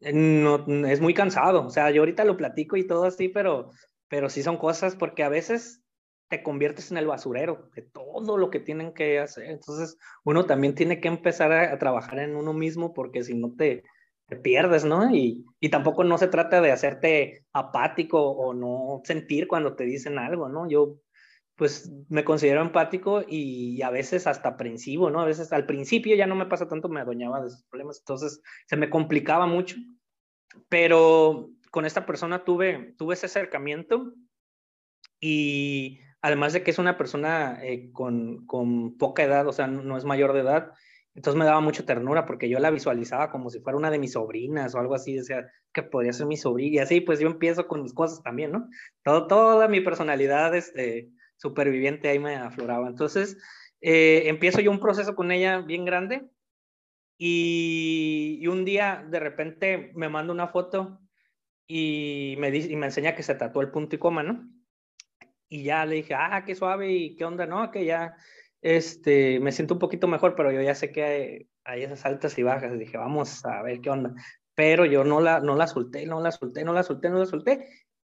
eh, 0.00 0.12
no, 0.12 0.64
es 0.86 1.00
muy 1.00 1.14
cansado. 1.14 1.66
O 1.66 1.70
sea, 1.70 1.90
yo 1.90 2.02
ahorita 2.02 2.24
lo 2.24 2.36
platico 2.36 2.76
y 2.76 2.86
todo 2.86 3.04
así, 3.04 3.28
pero, 3.28 3.70
pero 4.08 4.30
sí 4.30 4.42
son 4.42 4.56
cosas 4.56 4.96
porque 4.96 5.22
a 5.22 5.28
veces 5.28 5.82
te 6.28 6.42
conviertes 6.42 6.90
en 6.90 6.96
el 6.96 7.06
basurero 7.06 7.68
de 7.74 7.82
todo 7.82 8.38
lo 8.38 8.50
que 8.50 8.60
tienen 8.60 8.94
que 8.94 9.18
hacer. 9.18 9.44
Entonces, 9.50 9.98
uno 10.24 10.46
también 10.46 10.74
tiene 10.74 11.00
que 11.00 11.08
empezar 11.08 11.52
a, 11.52 11.72
a 11.72 11.78
trabajar 11.78 12.20
en 12.20 12.34
uno 12.34 12.54
mismo 12.54 12.94
porque 12.94 13.22
si 13.22 13.34
no 13.34 13.54
te, 13.54 13.82
te 14.26 14.36
pierdes, 14.36 14.84
¿no? 14.84 15.14
Y, 15.14 15.44
y 15.60 15.68
tampoco 15.68 16.04
no 16.04 16.18
se 16.18 16.28
trata 16.28 16.60
de 16.60 16.72
hacerte 16.72 17.44
apático 17.52 18.20
o 18.20 18.54
no 18.54 19.02
sentir 19.04 19.46
cuando 19.46 19.76
te 19.76 19.84
dicen 19.84 20.18
algo, 20.18 20.48
¿no? 20.48 20.68
Yo 20.68 20.98
pues 21.56 21.90
me 22.08 22.24
considero 22.24 22.62
empático 22.62 23.22
y, 23.26 23.80
a 23.82 23.90
veces 23.90 24.26
hasta 24.26 24.50
aprensivo, 24.50 25.10
¿no? 25.10 25.20
A 25.20 25.24
veces 25.26 25.52
al 25.52 25.66
principio 25.66 26.16
ya 26.16 26.26
no 26.26 26.34
me 26.34 26.46
pasa 26.46 26.68
tanto, 26.68 26.88
me 26.88 27.00
adueñaba 27.00 27.40
de 27.40 27.48
esos 27.48 27.64
problemas, 27.64 27.98
entonces 27.98 28.42
se 28.66 28.76
me 28.76 28.90
complicaba 28.90 29.46
mucho, 29.46 29.76
pero 30.68 31.50
con 31.70 31.84
esta 31.84 32.06
persona 32.06 32.44
tuve, 32.44 32.94
tuve 32.98 33.14
ese 33.14 33.26
acercamiento 33.26 34.14
y 35.20 36.00
además 36.22 36.52
de 36.52 36.62
que 36.62 36.70
es 36.72 36.78
una 36.78 36.98
persona 36.98 37.58
eh, 37.62 37.92
con, 37.92 38.46
con, 38.46 38.96
poca 38.96 39.22
edad, 39.22 39.46
o 39.46 39.52
sea, 39.52 39.66
no, 39.68 39.96
es 39.96 40.04
mayor 40.04 40.32
de 40.32 40.40
edad, 40.40 40.72
entonces 41.14 41.38
me 41.38 41.44
daba 41.44 41.60
mucha 41.60 41.86
ternura 41.86 42.26
porque 42.26 42.48
yo 42.48 42.58
la 42.58 42.70
visualizaba 42.70 43.30
como 43.30 43.48
si 43.48 43.60
fuera 43.60 43.78
una 43.78 43.90
de 43.90 43.98
mis 43.98 44.12
sobrinas 44.12 44.74
o 44.74 44.80
algo 44.80 44.94
así, 44.94 45.14
decía 45.14 45.46
que 45.72 45.82
podría 45.82 46.12
ser 46.12 46.26
mi 46.26 46.36
sobrina 46.36 46.76
y 46.76 46.78
así, 46.80 47.00
pues 47.00 47.20
yo 47.20 47.28
empiezo 47.28 47.68
con 47.68 47.82
mis 47.82 47.94
cosas 47.94 48.22
también, 48.22 48.50
¿no? 48.50 48.68
Todo, 49.04 49.26
toda 49.26 49.68
mi 49.68 49.80
personalidad, 49.80 50.54
este, 50.54 51.10
superviviente 51.36 52.08
ahí 52.08 52.18
me 52.18 52.36
afloraba. 52.36 52.88
Entonces, 52.88 53.36
eh, 53.80 54.24
empiezo 54.26 54.60
yo 54.60 54.70
un 54.70 54.80
proceso 54.80 55.14
con 55.14 55.30
ella 55.30 55.60
bien 55.60 55.84
grande 55.84 56.28
y, 57.18 58.44
un 58.48 58.64
día 58.64 59.04
de 59.08 59.20
repente 59.20 59.92
me 59.94 60.08
manda 60.08 60.32
una 60.32 60.48
foto 60.48 61.00
y 61.66 62.36
me, 62.38 62.50
dice, 62.50 62.72
y 62.72 62.76
me 62.76 62.86
enseña 62.86 63.14
que 63.14 63.22
se 63.22 63.34
tatuó 63.34 63.62
el 63.62 63.70
punto 63.70 63.96
y 63.96 63.98
coma, 63.98 64.22
¿no? 64.22 64.48
Y 65.48 65.62
ya 65.64 65.86
le 65.86 65.96
dije, 65.96 66.14
ah, 66.14 66.44
qué 66.44 66.54
suave 66.54 66.92
y 66.92 67.16
qué 67.16 67.24
onda, 67.24 67.46
¿no? 67.46 67.70
Que 67.70 67.84
ya 67.84 68.16
este, 68.64 69.38
me 69.40 69.52
siento 69.52 69.74
un 69.74 69.80
poquito 69.80 70.08
mejor, 70.08 70.34
pero 70.34 70.50
yo 70.50 70.62
ya 70.62 70.74
sé 70.74 70.90
que 70.90 71.04
hay, 71.04 71.48
hay 71.64 71.82
esas 71.82 72.04
altas 72.06 72.38
y 72.38 72.42
bajas. 72.42 72.78
Dije, 72.78 72.96
vamos 72.96 73.44
a 73.44 73.62
ver 73.62 73.80
qué 73.80 73.90
onda. 73.90 74.14
Pero 74.54 74.86
yo 74.86 75.04
no 75.04 75.20
la, 75.20 75.40
no 75.40 75.54
la 75.54 75.66
solté, 75.66 76.06
no 76.06 76.20
la 76.20 76.32
solté, 76.32 76.64
no 76.64 76.72
la 76.72 76.82
solté, 76.82 77.10
no 77.10 77.18
la 77.18 77.26
solté. 77.26 77.68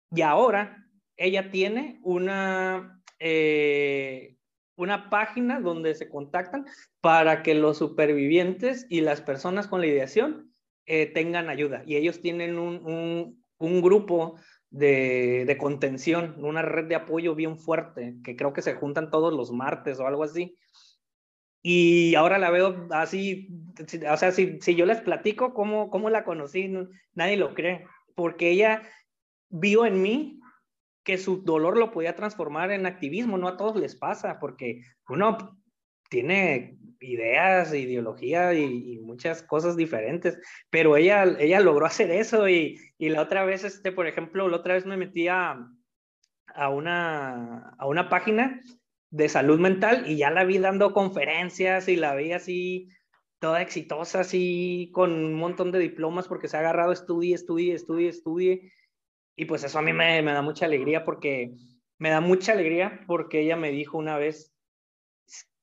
Y 0.09 0.21
ahora 0.21 0.87
ella 1.17 1.51
tiene 1.51 1.99
una 2.01 3.03
eh, 3.19 4.37
una 4.77 5.09
página 5.09 5.59
donde 5.59 5.95
se 5.95 6.07
contactan 6.07 6.65
para 7.01 7.43
que 7.43 7.55
los 7.55 7.79
supervivientes 7.79 8.85
y 8.89 9.01
las 9.01 9.21
personas 9.21 9.67
con 9.67 9.81
la 9.81 9.87
ideación 9.87 10.53
eh, 10.85 11.07
tengan 11.07 11.49
ayuda. 11.49 11.83
Y 11.85 11.97
ellos 11.97 12.21
tienen 12.21 12.57
un, 12.57 13.43
un, 13.57 13.81
grupo 13.81 14.35
de, 14.69 15.57
contención, 15.59 16.35
una 16.43 16.61
red 16.61 16.85
de 16.85 16.95
apoyo 16.95 17.35
bien 17.35 17.57
fuerte, 17.57 18.15
que 18.23 18.35
creo 18.35 18.53
que 18.53 18.61
se 18.61 18.75
juntan 18.75 19.11
todos 19.11 19.33
los 19.33 19.51
martes 19.51 19.99
o 19.99 20.07
algo 20.07 20.23
así. 20.23 20.57
Y 21.61 22.15
ahora 22.15 22.37
la 22.37 22.49
veo 22.49 22.87
así, 22.91 23.49
o 24.09 24.17
sea, 24.17 24.31
si, 24.31 24.59
si 24.61 24.75
yo 24.75 24.85
les 24.85 25.01
platico 25.01 25.53
cómo, 25.53 25.89
cómo 25.89 26.09
la 26.09 26.23
conocí, 26.23 26.71
nadie 27.13 27.37
lo 27.37 27.53
cree, 27.53 27.85
porque 28.15 28.51
ella 28.51 28.83
vio 29.49 29.85
en 29.85 30.01
mí 30.01 30.39
que 31.03 31.17
su 31.17 31.41
dolor 31.43 31.77
lo 31.77 31.91
podía 31.91 32.15
transformar 32.15 32.71
en 32.71 32.85
activismo, 32.85 33.37
no 33.37 33.47
a 33.47 33.57
todos 33.57 33.77
les 33.77 33.95
pasa, 33.95 34.39
porque 34.39 34.81
uno 35.07 35.57
tiene 36.09 36.77
ideas, 36.99 37.73
ideología 37.73 38.53
y, 38.53 38.99
muchas 38.99 39.41
cosas 39.41 39.77
diferentes, 39.77 40.37
pero 40.69 40.95
ella, 40.97 41.23
ella 41.39 41.59
logró 41.59 41.85
hacer 41.85 42.11
eso 42.11 42.47
y, 42.49 42.77
y, 42.97 43.09
la 43.09 43.21
otra 43.21 43.45
vez, 43.45 43.63
este, 43.63 43.91
por 43.91 44.05
ejemplo, 44.05 44.47
la 44.47 44.57
otra 44.57 44.73
vez 44.73 44.85
me 44.85 44.97
metí 44.97 45.27
a, 45.27 45.65
a, 46.53 46.69
una, 46.69 47.69
a 47.77 47.87
una 47.87 48.09
página 48.09 48.61
de 49.09 49.29
salud 49.29 49.59
mental 49.59 50.05
y 50.07 50.17
ya 50.17 50.29
la 50.29 50.43
vi 50.43 50.57
dando 50.57 50.93
conferencias 50.93 51.87
y 51.87 51.95
la 51.95 52.15
vi 52.15 52.33
así 52.33 52.89
toda 53.39 53.61
exitosa, 53.61 54.21
así 54.21 54.91
con 54.93 55.13
un 55.13 55.33
montón 55.35 55.71
de 55.71 55.79
diplomas 55.79 56.27
porque 56.27 56.47
se 56.47 56.57
ha 56.57 56.59
agarrado 56.59 56.91
estudie, 56.91 57.35
estudie, 57.35 57.73
estudie, 57.73 58.09
estudie. 58.09 58.73
Y 59.35 59.45
pues 59.45 59.63
eso 59.63 59.79
a 59.79 59.83
mí 59.83 59.93
me, 59.93 60.21
me 60.21 60.33
da 60.33 60.41
mucha 60.41 60.65
alegría 60.65 61.05
porque 61.05 61.53
me 61.97 62.09
da 62.09 62.21
mucha 62.21 62.53
alegría 62.53 63.03
porque 63.07 63.41
ella 63.41 63.55
me 63.55 63.71
dijo 63.71 63.97
una 63.97 64.17
vez 64.17 64.56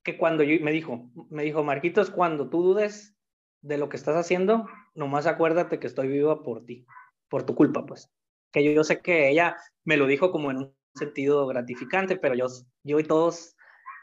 que 0.05 0.17
cuando 0.17 0.43
yo 0.43 0.63
me 0.63 0.73
dijo, 0.73 1.11
me 1.31 1.43
dijo, 1.43 1.65
Marquitos, 1.65 2.11
cuando 2.11 2.49
tú 2.49 2.63
dudes 2.63 3.17
de 3.63 3.79
lo 3.79 3.89
que 3.89 3.97
estás 3.97 4.17
haciendo, 4.17 4.67
nomás 4.95 5.27
acuérdate 5.27 5.79
que 5.81 5.87
estoy 5.87 6.09
viva 6.09 6.43
por 6.43 6.65
ti, 6.65 6.87
por 7.29 7.45
tu 7.45 7.55
culpa, 7.55 7.87
pues. 7.87 8.11
Que 8.53 8.63
yo, 8.63 8.71
yo 8.71 8.85
sé 8.85 9.01
que 9.01 9.29
ella 9.29 9.57
me 9.85 9.97
lo 9.97 10.07
dijo 10.07 10.31
como 10.31 10.51
en 10.51 10.59
un 10.59 10.77
sentido 10.95 11.47
gratificante, 11.47 12.17
pero 12.17 12.35
yo, 12.35 12.47
yo 12.85 13.01
y 13.01 13.05
todos 13.05 13.57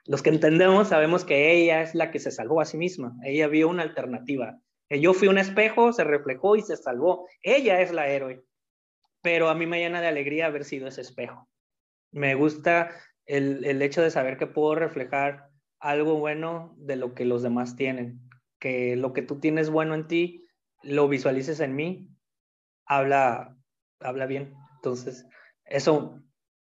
los 0.06 0.22
que 0.22 0.32
entendemos 0.32 0.89
sabemos 0.89 1.24
que 1.24 1.54
ella 1.54 1.84
es 1.84 1.95
la 1.95 2.12
que 2.12 2.20
se 2.20 2.32
salvó 2.32 2.60
a 2.60 2.66
sí 2.66 2.78
misma. 2.78 3.16
Ella 3.24 3.47
vio 3.47 3.70
una 3.70 3.84
alternativa. 3.84 4.60
Yo 4.89 5.14
fui 5.14 5.30
un 5.30 5.38
espejo, 5.38 5.93
se 5.93 6.04
reflejó 6.04 6.58
y 6.58 6.62
se 6.62 6.76
salvó. 6.76 7.28
Ella 7.43 7.80
es 7.80 7.93
la 7.93 8.10
héroe 8.10 8.43
pero 9.22 9.49
a 9.49 9.56
mí 9.56 9.66
me 9.66 9.80
llena 9.80 10.02
de 10.02 10.08
alegría 10.08 10.47
haber 10.47 10.66
sido 10.66 10.88
ese 10.88 11.02
espejo. 11.02 11.47
Me 12.12 12.36
gusta 12.36 12.91
el, 13.26 13.64
el 13.66 13.82
hecho 13.82 14.02
de 14.02 14.12
saber 14.12 14.38
que 14.38 14.47
puedo 14.47 14.76
reflejar 14.76 15.49
algo 15.82 16.15
bueno 16.15 16.73
de 16.77 16.95
lo 16.95 17.13
que 17.13 17.25
los 17.25 17.41
demás 17.41 17.75
tienen, 17.75 18.21
que 18.59 18.95
lo 18.95 19.13
que 19.13 19.23
tú 19.23 19.39
tienes 19.39 19.69
bueno 19.69 19.95
en 19.95 20.07
ti, 20.07 20.47
lo 20.84 21.07
visualices 21.07 21.59
en 21.59 21.75
mí, 21.75 22.07
habla, 22.86 23.57
habla 23.99 24.27
bien. 24.27 24.53
Entonces, 24.75 25.27
eso, 25.65 26.21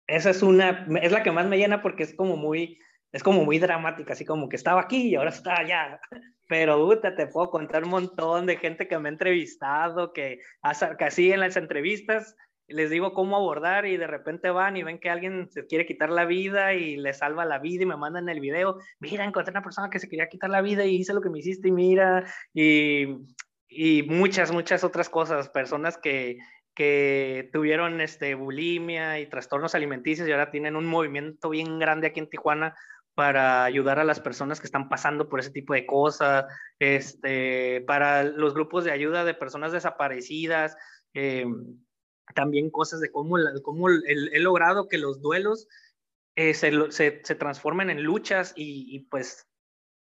esa 0.06 0.30
es 0.30 0.42
una, 0.42 0.86
es 1.02 1.12
la 1.12 1.22
que 1.22 1.32
más 1.32 1.46
me 1.46 1.56
llena 1.56 1.82
porque 1.82 2.02
es 2.02 2.14
como 2.14 2.36
muy, 2.36 2.78
es 3.12 3.22
como 3.22 3.44
muy 3.44 3.58
dramática, 3.58 4.12
así 4.12 4.24
como 4.24 4.48
que 4.48 4.56
estaba 4.56 4.82
aquí 4.82 5.08
y 5.08 5.14
ahora 5.14 5.30
está 5.30 5.58
allá. 5.58 6.00
Pero, 6.48 7.00
te 7.00 7.26
puedo 7.26 7.50
contar 7.50 7.84
un 7.84 7.90
montón 7.90 8.46
de 8.46 8.56
gente 8.56 8.86
que 8.86 8.98
me 8.98 9.08
ha 9.08 9.12
entrevistado, 9.12 10.12
que, 10.12 10.40
que 10.98 11.04
así 11.04 11.32
en 11.32 11.40
las 11.40 11.56
entrevistas 11.56 12.36
les 12.68 12.90
digo 12.90 13.14
cómo 13.14 13.36
abordar 13.36 13.86
y 13.86 13.96
de 13.96 14.06
repente 14.06 14.50
van 14.50 14.76
y 14.76 14.82
ven 14.82 14.98
que 14.98 15.10
alguien 15.10 15.48
se 15.50 15.66
quiere 15.66 15.86
quitar 15.86 16.10
la 16.10 16.24
vida 16.24 16.74
y 16.74 16.96
le 16.96 17.12
salva 17.12 17.44
la 17.44 17.58
vida 17.58 17.84
y 17.84 17.86
me 17.86 17.96
mandan 17.96 18.28
el 18.28 18.40
video, 18.40 18.78
mira, 18.98 19.24
encontré 19.24 19.52
una 19.52 19.62
persona 19.62 19.90
que 19.90 19.98
se 19.98 20.08
quería 20.08 20.28
quitar 20.28 20.50
la 20.50 20.62
vida 20.62 20.84
y 20.84 20.96
hice 20.96 21.14
lo 21.14 21.20
que 21.20 21.30
me 21.30 21.38
hiciste 21.38 21.68
y 21.68 21.72
mira, 21.72 22.24
y, 22.52 23.06
y 23.68 24.02
muchas, 24.02 24.52
muchas 24.52 24.84
otras 24.84 25.08
cosas, 25.08 25.48
personas 25.48 25.96
que, 25.98 26.38
que 26.74 27.48
tuvieron 27.52 28.00
este, 28.00 28.34
bulimia 28.34 29.18
y 29.18 29.28
trastornos 29.28 29.74
alimenticios 29.74 30.28
y 30.28 30.32
ahora 30.32 30.50
tienen 30.50 30.76
un 30.76 30.86
movimiento 30.86 31.50
bien 31.50 31.78
grande 31.78 32.08
aquí 32.08 32.20
en 32.20 32.28
Tijuana 32.28 32.74
para 33.14 33.64
ayudar 33.64 33.98
a 33.98 34.04
las 34.04 34.20
personas 34.20 34.60
que 34.60 34.66
están 34.66 34.90
pasando 34.90 35.30
por 35.30 35.40
ese 35.40 35.50
tipo 35.50 35.72
de 35.72 35.86
cosas, 35.86 36.44
este, 36.78 37.80
para 37.86 38.24
los 38.24 38.52
grupos 38.52 38.84
de 38.84 38.92
ayuda 38.92 39.24
de 39.24 39.32
personas 39.32 39.72
desaparecidas. 39.72 40.76
Eh, 41.14 41.46
también 42.34 42.70
cosas 42.70 43.00
de 43.00 43.10
cómo, 43.10 43.36
cómo 43.62 43.88
he, 43.88 44.40
logrado 44.40 44.88
que 44.88 44.98
los 44.98 45.20
duelos 45.20 45.68
eh, 46.34 46.54
se, 46.54 46.72
se, 46.90 47.34
transformen 47.34 47.90
en 47.90 48.02
luchas 48.02 48.52
y, 48.56 49.00
pues, 49.10 49.46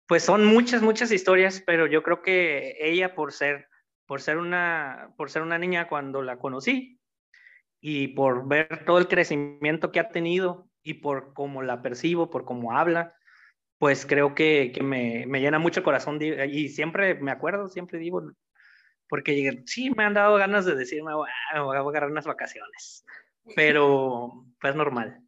pues 0.07 0.25
son 0.25 0.45
muchas, 0.45 0.83
muchas 0.83 1.13
historias, 1.13 1.63
pero 1.67 1.87
yo 1.87 2.03
creo 2.03 2.23
que 2.23 2.77
ella 2.81 3.15
por 3.15 3.33
ser, 3.33 3.69
por 4.07 4.21
ser, 4.21 4.39
una, 4.39 5.13
por 5.17 5.31
ser 5.31 5.43
una 5.43 5.59
niña 5.59 5.89
cuando 5.89 6.23
la 6.23 6.39
conocí 6.39 7.01
y 7.81 8.09
por 8.09 8.49
ver 8.49 8.85
todo 8.85 8.99
el 8.99 9.09
crecimiento 9.09 9.93
que 9.93 10.01
ha 10.01 10.09
tenido 10.09 10.69
y 10.83 10.95
por 10.95 11.35
cómo 11.35 11.63
la 11.63 11.83
percibo, 11.83 12.31
por 12.31 12.45
cómo 12.45 12.73
habla, 12.77 13.15
pues 13.79 14.07
creo 14.07 14.35
que, 14.35 14.73
que 14.75 14.83
me, 14.83 15.27
me, 15.27 15.41
llena 15.41 15.59
mucho 15.59 15.81
el 15.81 15.85
corazón 15.85 16.19
y 16.23 16.69
siempre 16.69 17.15
me 17.15 17.31
acuerdo, 17.31 17.69
siempre 17.69 17.99
digo, 17.99 18.23
porque 19.15 19.63
sí 19.67 19.91
me 19.91 20.03
han 20.03 20.15
dado 20.15 20.37
ganas 20.39 20.65
de 20.65 20.75
decirme, 20.75 21.15
voy 21.15 21.29
a 21.53 21.79
agarrar 21.79 22.11
unas 22.11 22.27
vacaciones, 22.27 23.07
pero 23.55 24.45
pues 24.61 24.75
normal 24.75 25.21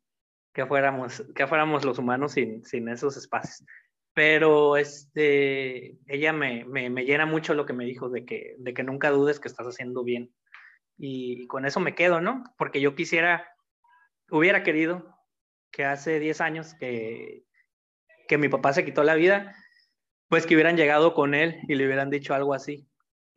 que 0.52 0.66
fuéramos, 0.66 1.22
que 1.36 1.46
fuéramos 1.46 1.84
los 1.84 1.96
humanos 2.00 2.32
sin, 2.32 2.64
sin 2.64 2.88
esos 2.88 3.16
espacios. 3.16 3.64
Pero 4.12 4.76
este, 4.76 5.98
ella 6.08 6.32
me, 6.32 6.64
me, 6.64 6.90
me, 6.90 7.04
llena 7.04 7.26
mucho 7.26 7.54
lo 7.54 7.64
que 7.64 7.74
me 7.74 7.84
dijo 7.84 8.08
de 8.08 8.24
que, 8.24 8.56
de 8.58 8.74
que 8.74 8.82
nunca 8.82 9.10
dudes 9.10 9.38
que 9.38 9.46
estás 9.46 9.68
haciendo 9.68 10.02
bien. 10.02 10.34
Y 10.98 11.46
con 11.46 11.64
eso 11.64 11.78
me 11.78 11.94
quedo, 11.94 12.20
¿no? 12.20 12.42
Porque 12.58 12.80
yo 12.80 12.96
quisiera, 12.96 13.54
hubiera 14.32 14.64
querido 14.64 15.16
que 15.70 15.84
hace 15.84 16.18
10 16.18 16.40
años 16.40 16.74
que, 16.74 17.44
que 18.26 18.36
mi 18.36 18.48
papá 18.48 18.72
se 18.72 18.84
quitó 18.84 19.04
la 19.04 19.14
vida, 19.14 19.54
pues 20.26 20.44
que 20.44 20.56
hubieran 20.56 20.76
llegado 20.76 21.14
con 21.14 21.34
él 21.34 21.60
y 21.68 21.76
le 21.76 21.86
hubieran 21.86 22.10
dicho 22.10 22.34
algo 22.34 22.52
así 22.52 22.88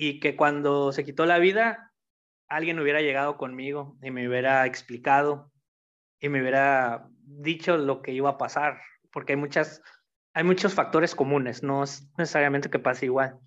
y 0.02 0.22
que 0.22 0.38
cuando 0.38 0.94
se 0.94 1.04
quitó 1.04 1.26
la 1.26 1.40
vida, 1.40 1.92
alguien 2.48 2.80
hubiera 2.80 3.02
llegado 3.02 3.36
conmigo 3.36 3.98
y 4.02 4.12
me 4.12 4.30
hubiera 4.30 4.66
explicado 4.66 5.52
y 6.22 6.30
me 6.30 6.40
hubiera 6.40 7.10
dicho 7.22 7.76
lo 7.76 8.02
que 8.02 8.14
iba 8.14 8.30
a 8.30 8.38
pasar, 8.38 8.80
porque 9.12 9.34
hay 9.34 9.38
muchas, 9.38 9.82
hay 10.34 10.46
muchos 10.46 10.74
factores 10.74 11.16
comunes, 11.16 11.64
no 11.64 11.84
es 11.84 12.10
necesariamente 12.18 12.70
que 12.70 12.80
pase 12.80 13.08
igual, 13.08 13.40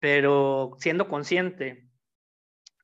pero 0.00 0.72
siendo 0.78 1.06
consciente 1.06 1.86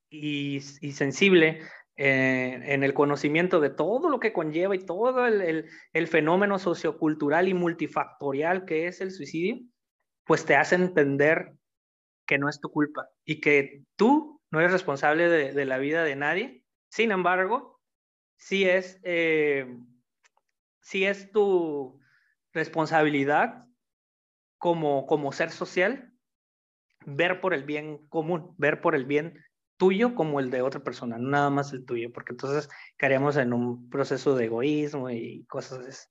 y, 0.08 0.60
sensible 0.60 1.62
eh, 1.96 2.60
en 2.62 2.84
el 2.84 2.94
conocimiento 2.94 3.58
de 3.58 3.70
todo 3.70 4.08
lo 4.08 4.20
que 4.20 4.32
conlleva 4.32 4.76
y 4.76 4.86
todo 4.86 5.26
el, 5.26 5.40
el, 5.40 5.68
el 5.92 6.06
fenómeno 6.06 6.60
sociocultural 6.60 7.48
y 7.48 7.54
multifactorial 7.54 8.64
que 8.64 8.86
es 8.86 9.00
el 9.00 9.10
suicidio, 9.10 9.58
pues 10.24 10.44
te 10.44 10.54
hace 10.54 10.76
entender 10.76 11.56
que 12.30 12.38
no 12.38 12.48
es 12.48 12.60
tu 12.60 12.70
culpa 12.70 13.08
y 13.24 13.40
que 13.40 13.82
tú 13.96 14.40
no 14.52 14.60
eres 14.60 14.70
responsable 14.70 15.28
de, 15.28 15.64
la 15.64 15.78
vida 15.78 16.04
de 16.04 16.14
nadie. 16.14 16.64
Sin 16.88 17.10
embargo, 17.10 17.80
sí 18.36 18.68
es, 18.68 19.00
eh, 19.02 19.66
sí 20.80 21.06
es 21.06 21.32
tu 21.32 22.00
responsabilidad 22.52 23.66
como, 24.58 25.08
como 25.08 25.32
ser 25.32 25.50
social 25.50 26.12
ver 27.04 27.40
por 27.40 27.52
el 27.52 27.64
bien 27.64 28.06
común, 28.06 28.54
ver 28.58 28.80
por 28.80 28.94
el 28.94 29.06
bien 29.06 29.44
tuyo 29.76 30.14
como 30.14 30.38
el 30.38 30.52
de 30.52 30.62
otra 30.62 30.84
persona, 30.84 31.18
nada 31.18 31.50
más 31.50 31.72
el 31.72 31.84
tuyo, 31.84 32.12
porque 32.12 32.32
entonces 32.32 32.68
caeríamos 32.96 33.38
en 33.38 33.52
un 33.52 33.90
proceso 33.90 34.36
de 34.36 34.44
egoísmo 34.44 35.10
y 35.10 35.44
cosas 35.46 35.80
así. 35.84 36.08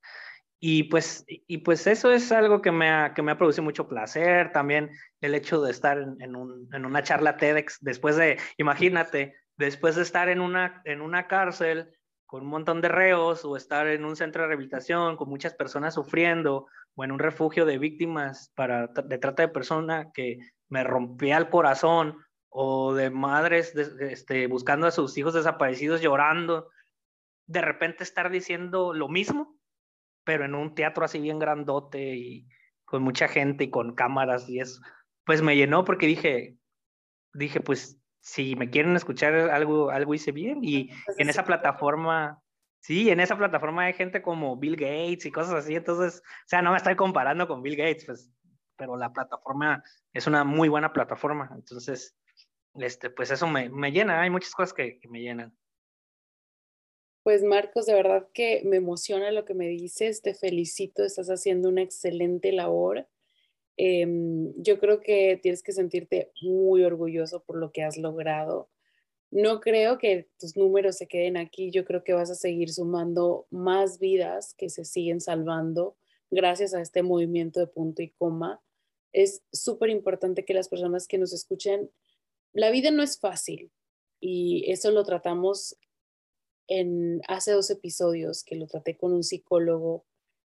Y 0.62 0.84
pues, 0.84 1.24
y 1.26 1.58
pues 1.58 1.86
eso 1.86 2.12
es 2.12 2.30
algo 2.32 2.60
que 2.60 2.70
me, 2.70 2.90
ha, 2.90 3.14
que 3.14 3.22
me 3.22 3.32
ha 3.32 3.38
producido 3.38 3.64
mucho 3.64 3.88
placer, 3.88 4.52
también 4.52 4.90
el 5.22 5.34
hecho 5.34 5.62
de 5.62 5.70
estar 5.70 5.98
en, 5.98 6.20
en, 6.20 6.36
un, 6.36 6.68
en 6.74 6.84
una 6.84 7.02
charla 7.02 7.38
TEDx, 7.38 7.78
después 7.80 8.16
de, 8.16 8.38
imagínate, 8.58 9.34
después 9.56 9.96
de 9.96 10.02
estar 10.02 10.28
en 10.28 10.40
una, 10.40 10.82
en 10.84 11.00
una 11.00 11.26
cárcel 11.28 11.90
con 12.26 12.42
un 12.42 12.48
montón 12.48 12.80
de 12.80 12.88
reos 12.88 13.44
o 13.44 13.56
estar 13.56 13.86
en 13.88 14.04
un 14.04 14.16
centro 14.16 14.42
de 14.42 14.48
rehabilitación 14.48 15.16
con 15.16 15.28
muchas 15.28 15.54
personas 15.54 15.94
sufriendo 15.94 16.66
o 16.94 17.04
en 17.04 17.10
un 17.10 17.18
refugio 17.18 17.66
de 17.66 17.78
víctimas 17.78 18.52
para, 18.54 18.86
de 18.86 19.18
trata 19.18 19.42
de 19.42 19.48
personas 19.48 20.08
que 20.14 20.38
me 20.68 20.84
rompía 20.84 21.38
el 21.38 21.48
corazón 21.48 22.18
o 22.48 22.94
de 22.94 23.10
madres 23.10 23.74
este, 23.74 24.46
buscando 24.46 24.86
a 24.86 24.90
sus 24.90 25.16
hijos 25.18 25.34
desaparecidos 25.34 26.00
llorando, 26.00 26.68
de 27.46 27.62
repente 27.62 28.04
estar 28.04 28.30
diciendo 28.30 28.92
lo 28.92 29.08
mismo, 29.08 29.58
pero 30.30 30.44
en 30.44 30.54
un 30.54 30.76
teatro 30.76 31.04
así 31.04 31.18
bien 31.18 31.40
grandote 31.40 32.14
y 32.14 32.46
con 32.84 33.02
mucha 33.02 33.26
gente 33.26 33.64
y 33.64 33.70
con 33.70 33.96
cámaras 33.96 34.48
y 34.48 34.60
eso, 34.60 34.80
pues 35.24 35.42
me 35.42 35.56
llenó 35.56 35.84
porque 35.84 36.06
dije, 36.06 36.56
dije, 37.34 37.60
pues 37.60 38.00
si 38.20 38.54
me 38.54 38.70
quieren 38.70 38.94
escuchar 38.94 39.34
algo, 39.34 39.90
algo 39.90 40.14
hice 40.14 40.30
bien 40.30 40.60
y 40.62 40.92
pues 41.04 41.18
en 41.18 41.30
esa 41.30 41.44
plataforma, 41.44 42.40
sí, 42.78 43.10
en 43.10 43.18
esa 43.18 43.36
plataforma 43.36 43.82
hay 43.82 43.92
gente 43.92 44.22
como 44.22 44.56
Bill 44.56 44.76
Gates 44.76 45.26
y 45.26 45.32
cosas 45.32 45.54
así, 45.54 45.74
entonces, 45.74 46.22
o 46.24 46.46
sea, 46.48 46.62
no 46.62 46.70
me 46.70 46.76
estoy 46.76 46.94
comparando 46.94 47.48
con 47.48 47.60
Bill 47.60 47.74
Gates, 47.74 48.04
pues, 48.06 48.32
pero 48.76 48.96
la 48.96 49.12
plataforma 49.12 49.82
es 50.12 50.28
una 50.28 50.44
muy 50.44 50.68
buena 50.68 50.92
plataforma, 50.92 51.50
entonces, 51.56 52.16
este, 52.74 53.10
pues 53.10 53.32
eso 53.32 53.48
me, 53.48 53.68
me 53.68 53.90
llena, 53.90 54.20
hay 54.20 54.30
muchas 54.30 54.54
cosas 54.54 54.74
que, 54.74 55.00
que 55.00 55.08
me 55.08 55.22
llenan. 55.22 55.52
Pues 57.22 57.42
Marcos, 57.42 57.86
de 57.86 57.94
verdad 57.94 58.28
que 58.32 58.62
me 58.64 58.76
emociona 58.76 59.30
lo 59.30 59.44
que 59.44 59.54
me 59.54 59.68
dices, 59.68 60.22
te 60.22 60.34
felicito, 60.34 61.04
estás 61.04 61.28
haciendo 61.28 61.68
una 61.68 61.82
excelente 61.82 62.52
labor. 62.52 63.06
Em, 63.76 64.52
yo 64.56 64.78
creo 64.78 65.00
que 65.00 65.38
tienes 65.42 65.62
que 65.62 65.72
sentirte 65.72 66.32
muy 66.42 66.82
orgulloso 66.82 67.42
por 67.44 67.56
lo 67.56 67.72
que 67.72 67.82
has 67.82 67.98
logrado. 67.98 68.70
No 69.30 69.60
creo 69.60 69.98
que 69.98 70.28
tus 70.38 70.56
números 70.56 70.96
se 70.96 71.06
queden 71.08 71.36
aquí, 71.36 71.70
yo 71.70 71.84
creo 71.84 72.04
que 72.04 72.14
vas 72.14 72.30
a 72.30 72.34
seguir 72.34 72.72
sumando 72.72 73.46
más 73.50 73.98
vidas 73.98 74.54
que 74.54 74.70
se 74.70 74.84
siguen 74.84 75.20
salvando 75.20 75.96
gracias 76.30 76.74
a 76.74 76.80
este 76.80 77.02
movimiento 77.02 77.60
de 77.60 77.66
punto 77.66 78.02
y 78.02 78.10
coma. 78.10 78.62
Es 79.12 79.42
súper 79.52 79.90
importante 79.90 80.44
que 80.44 80.54
las 80.54 80.68
personas 80.68 81.06
que 81.06 81.18
nos 81.18 81.32
escuchen 81.32 81.90
la 82.52 82.70
vida 82.70 82.90
no 82.90 83.02
es 83.02 83.18
fácil 83.18 83.70
y 84.20 84.70
eso 84.70 84.90
lo 84.90 85.04
tratamos 85.04 85.76
hace 87.28 87.52
dos 87.52 87.70
episodios 87.70 88.44
que 88.44 88.56
lo 88.56 88.66
traté 88.66 88.96
con 88.96 89.12
un 89.12 89.22
psicólogo 89.22 90.04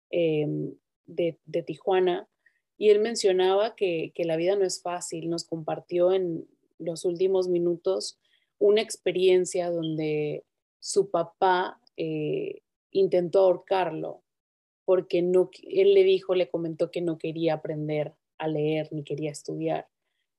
em, 0.09 0.73
de, 1.05 1.37
Tijuana 1.65 2.29
y 2.77 2.89
él 2.89 2.99
mencionaba 2.99 3.75
que, 3.75 4.11
la 4.17 4.37
vida 4.37 4.55
no 4.55 4.65
es 4.65 4.81
fácil. 4.81 5.29
Nos 5.29 5.43
compartió 5.45 6.13
en 6.13 6.47
los 6.79 7.05
últimos 7.05 7.47
minutos 7.47 8.19
una 8.57 8.81
experiencia 8.81 9.69
donde 9.69 10.45
su 10.79 11.09
papá 11.09 11.79
eh, 11.97 12.61
intentó 12.91 13.39
ahorcarlo 13.39 14.23
porque 14.85 15.21
no, 15.21 15.49
él 15.63 15.93
le 15.93 16.03
dijo, 16.03 16.35
le 16.35 16.49
comentó 16.49 16.91
que 16.91 17.01
no 17.01 17.17
quería 17.17 17.55
aprender 17.55 18.13
a 18.37 18.47
leer 18.47 18.91
ni 18.91 19.03
quería 19.03 19.31
estudiar 19.31 19.87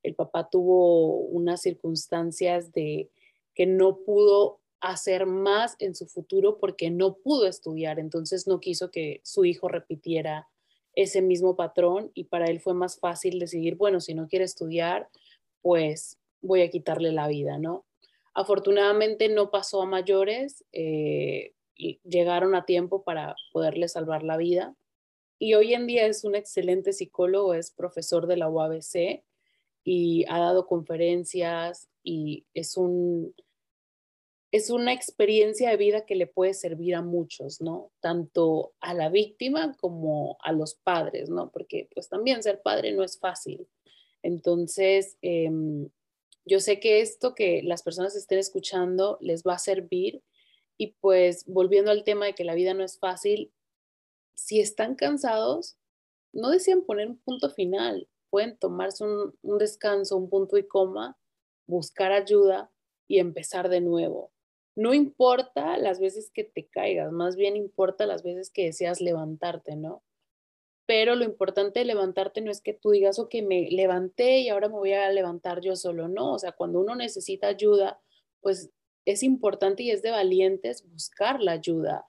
el 0.05 0.15
papá 0.15 0.49
tuvo 0.49 1.17
unas 1.17 1.63
circunstancias 1.63 2.71
de 2.73 3.11
que 3.55 3.67
no 3.67 3.99
pudo 4.05 4.61
hacer 4.91 5.27
más 5.27 5.77
en 5.79 5.95
su 5.95 6.07
futuro 6.07 6.59
porque 6.59 6.91
no 6.91 7.15
pudo 7.17 7.47
estudiar, 7.47 7.99
entonces 7.99 8.47
no 8.47 8.61
quiso 8.61 8.91
que 8.91 9.21
su 9.25 9.45
hijo 9.45 9.69
repitiera 9.69 10.49
ese 10.95 11.23
mismo 11.23 11.57
patrón 11.57 12.11
y 12.15 12.25
para 12.25 12.47
él 12.47 12.61
fue 12.61 12.75
más 12.75 12.99
fácil 12.99 13.39
decidir, 13.39 13.77
bueno, 13.77 14.01
si 14.01 14.15
no 14.15 14.29
quiere 14.29 14.45
estudiar, 14.45 15.09
pues 15.63 16.19
voy 16.43 16.61
a 16.61 16.71
quitarle 16.71 17.13
la 17.13 17.29
vida, 17.29 17.59
¿no? 17.59 17.87
Afortunadamente 18.35 19.29
no 19.29 19.51
pasó 19.51 19.81
a 19.81 19.87
mayores, 19.87 20.65
eh, 20.73 21.53
llegaron 22.05 22.55
a 22.55 22.67
tiempo 22.67 23.03
para 23.03 23.35
poderle 23.53 23.89
salvar 23.89 24.23
la 24.23 24.37
vida 24.37 24.75
y 25.39 25.55
hoy 25.55 25.75
en 25.75 25.87
día 25.87 26.07
es 26.07 26.25
un 26.25 26.35
excelente 26.35 26.93
psicólogo, 26.93 27.55
es 27.55 27.71
profesor 27.71 28.27
de 28.27 28.37
la 28.37 28.49
UABC 28.49 29.25
y 29.83 30.25
ha 30.29 30.39
dado 30.39 30.67
conferencias 30.67 31.89
y 32.03 32.45
es 32.55 32.77
un 32.77 33.35
es 34.55 34.71
una 34.71 34.93
experiencia 34.93 35.69
de 35.69 35.77
vida 35.77 36.07
que 36.07 36.15
le 36.15 36.29
puede 36.29 36.55
servir 36.55 36.95
a 36.95 37.03
muchos, 37.03 37.61
¿no? 37.61 37.91
Tanto 37.99 38.73
a 38.79 38.95
la 38.95 39.09
víctima 39.09 39.77
como 39.81 40.39
a 40.43 40.53
los 40.53 40.77
padres, 40.77 41.29
¿no? 41.29 41.51
Porque 41.51 41.89
pues 41.93 42.09
también 42.09 42.41
ser 42.41 42.63
padre 42.63 42.93
no 42.93 43.03
es 43.03 43.19
fácil. 43.19 43.67
Entonces, 44.23 45.19
em, 45.23 45.89
yo 46.45 46.61
sé 46.61 46.79
que 46.79 47.01
esto 47.01 47.35
que 47.35 47.65
las 47.65 47.83
personas 47.83 48.15
estén 48.15 48.39
escuchando 48.39 49.19
les 49.21 49.43
va 49.43 49.55
a 49.55 49.59
servir 49.59 50.23
y 50.79 50.93
pues 51.01 51.45
volviendo 51.47 51.91
al 51.91 52.05
tema 52.05 52.27
de 52.27 52.35
que 52.37 52.45
la 52.45 52.55
vida 52.55 52.75
no 52.75 52.85
es 52.85 53.01
fácil, 53.01 53.53
si 54.35 54.61
están 54.61 54.95
cansados, 54.95 55.77
no 56.33 56.51
desean 56.51 56.83
poner 56.83 57.09
un 57.09 57.19
punto 57.19 57.51
final, 57.51 58.09
pueden 58.31 58.57
tomarse 58.57 59.03
un, 59.03 59.59
descanso, 59.59 60.17
un 60.17 60.31
punto 60.31 60.57
y 60.59 60.69
coma, 60.69 61.19
buscar 61.67 62.13
ayuda 62.13 62.71
y 63.09 63.19
empezar 63.19 63.69
de 63.69 63.81
nuevo. 63.81 64.31
No 64.77 64.95
importa 64.95 65.79
las 65.79 66.01
veces 66.01 66.31
que 66.33 66.45
te 66.45 66.67
caigas, 66.67 67.13
más 67.13 67.37
bien 67.37 67.57
importa 67.57 68.07
las 68.07 68.23
veces 68.23 68.51
que 68.51 68.65
deseas 68.67 69.01
levantarte, 69.01 69.77
¿no? 69.77 70.03
Pero 70.87 71.15
lo 71.15 71.25
importante 71.25 71.81
de 71.81 71.87
levantarte 71.87 72.41
no 72.41 72.51
es 72.51 72.61
que 72.61 72.75
tú 72.75 72.91
digas, 72.91 73.19
ok, 73.19 73.37
me 73.43 73.71
levanté 73.71 74.41
y 74.41 74.49
ahora 74.51 74.69
me 74.69 74.75
voy 74.75 74.93
a 74.93 75.11
levantar 75.11 75.61
yo 75.61 75.77
solo, 75.77 76.09
no, 76.09 76.35
o 76.35 76.39
sea, 76.39 76.53
cuando 76.53 76.81
uno 76.81 76.95
necesita 76.95 77.47
ayuda, 77.47 78.01
pues 78.41 78.71
es 79.07 79.23
importante 79.23 79.83
y 79.83 79.91
es 79.91 80.03
de 80.03 80.11
valientes 80.11 80.85
buscar 80.91 81.41
la 81.41 81.53
ayuda, 81.53 82.07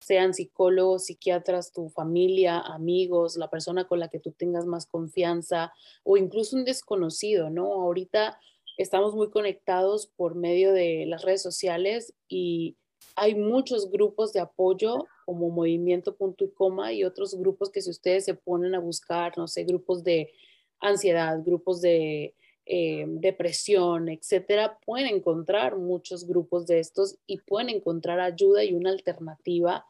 sean 0.00 0.34
psicólogos, 0.34 1.06
psiquiatras, 1.06 1.72
tu 1.72 1.88
familia, 1.88 2.58
amigos, 2.60 3.36
la 3.36 3.50
persona 3.50 3.86
con 3.86 4.00
la 4.00 4.08
que 4.08 4.20
tú 4.20 4.32
tengas 4.32 4.66
más 4.66 4.86
confianza 4.86 5.72
o 6.04 6.16
incluso 6.16 6.56
un 6.56 6.64
desconocido, 6.64 7.50
¿no? 7.50 7.74
Ahorita 7.74 8.38
estamos 8.76 9.14
muy 9.14 9.30
conectados 9.30 10.06
por 10.06 10.34
medio 10.34 10.72
de 10.72 11.06
las 11.06 11.22
redes 11.22 11.42
sociales 11.42 12.14
y 12.28 12.76
hay 13.14 13.34
muchos 13.34 13.90
grupos 13.90 14.32
de 14.32 14.40
apoyo 14.40 15.06
como 15.24 15.48
Movimiento 15.48 16.16
Punto 16.16 16.44
y 16.44 16.50
Coma 16.50 16.92
y 16.92 17.04
otros 17.04 17.34
grupos 17.34 17.70
que 17.70 17.80
si 17.80 17.90
ustedes 17.90 18.24
se 18.24 18.34
ponen 18.34 18.74
a 18.74 18.78
buscar, 18.78 19.36
no 19.36 19.48
sé, 19.48 19.64
grupos 19.64 20.04
de 20.04 20.32
ansiedad, 20.80 21.42
grupos 21.44 21.80
de 21.80 22.34
eh, 22.66 23.04
depresión, 23.06 24.08
etcétera, 24.08 24.78
pueden 24.84 25.06
encontrar 25.06 25.76
muchos 25.76 26.26
grupos 26.26 26.66
de 26.66 26.80
estos 26.80 27.16
y 27.26 27.38
pueden 27.38 27.70
encontrar 27.70 28.20
ayuda 28.20 28.64
y 28.64 28.74
una 28.74 28.90
alternativa 28.90 29.86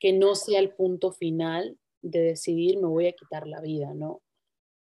que 0.00 0.12
no 0.12 0.34
sea 0.34 0.58
el 0.58 0.70
punto 0.70 1.12
final 1.12 1.78
de 2.02 2.20
decidir 2.20 2.78
me 2.78 2.88
voy 2.88 3.06
a 3.06 3.12
quitar 3.12 3.46
la 3.46 3.60
vida, 3.60 3.94
¿no? 3.94 4.22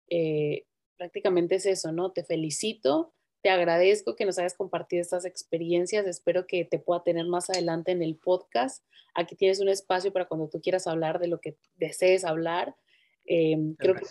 Eh, 0.09 0.65
prácticamente 0.97 1.55
es 1.55 1.65
eso, 1.65 1.91
¿no? 1.91 2.11
Te 2.11 2.23
felicito, 2.23 3.14
te 3.45 3.51
agradezco 3.51 4.15
que 4.15 4.25
nos 4.25 4.39
hayas 4.39 4.55
compartido 4.55 5.03
estas 5.03 5.23
experiencias, 5.23 6.07
espero 6.07 6.47
que 6.47 6.65
te 6.65 6.79
pueda 6.79 7.03
tener 7.03 7.27
más 7.27 7.47
adelante 7.51 7.91
en 7.91 8.01
el 8.01 8.15
podcast. 8.15 8.83
Aquí 9.13 9.35
tienes 9.35 9.59
un 9.59 9.69
espacio 9.69 10.11
para 10.11 10.25
cuando 10.25 10.49
tú 10.49 10.59
quieras 10.59 10.87
hablar 10.87 11.19
de 11.19 11.27
lo 11.27 11.39
que 11.39 11.55
desees 11.75 12.25
hablar. 12.25 12.75
Eh, 13.27 13.55
creo, 13.77 13.93
que, 13.93 14.05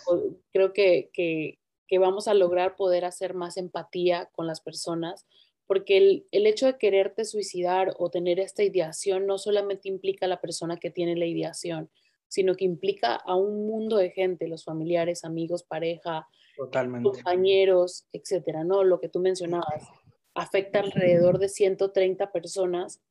creo 0.53 0.71
que, 0.71 1.09
que, 1.11 1.59
que 1.85 1.99
vamos 1.99 2.29
a 2.29 2.33
lograr 2.33 2.77
poder 2.77 3.03
hacer 3.03 3.33
más 3.33 3.57
empatía 3.57 4.29
con 4.31 4.47
las 4.47 4.61
personas, 4.61 5.25
porque 5.67 5.97
el, 5.97 6.27
el, 6.31 6.47
hecho 6.47 6.67
de 6.67 6.77
quererte 6.77 7.25
suicidar 7.25 7.93
o 7.99 8.09
tener 8.09 8.39
esta 8.39 8.63
ideación 8.63 9.27
no 9.27 9.37
solamente 9.37 9.89
implica 9.89 10.27
a 10.27 10.29
la 10.29 10.39
persona 10.39 10.77
que 10.77 10.91
tiene 10.91 11.17
la 11.17 11.25
ideación, 11.25 11.89
sino 12.29 12.55
que 12.55 12.63
implica 12.63 13.15
a 13.15 13.35
un 13.35 13.67
mundo 13.67 13.97
de 13.97 14.11
gente, 14.11 14.47
los 14.47 14.63
familiares, 14.63 15.25
amigos, 15.25 15.63
pareja, 15.63 16.25
compañeros, 16.55 18.05
etcétera, 18.11 18.63
¿no? 18.63 18.83
Lo 18.83 18.99
que 18.99 19.09
tú 19.09 19.19
mencionabas, 19.19 19.87
afecta 20.33 20.79
alrededor 20.79 21.39
de 21.39 21.49
130 21.49 22.31
personas, 22.31 23.01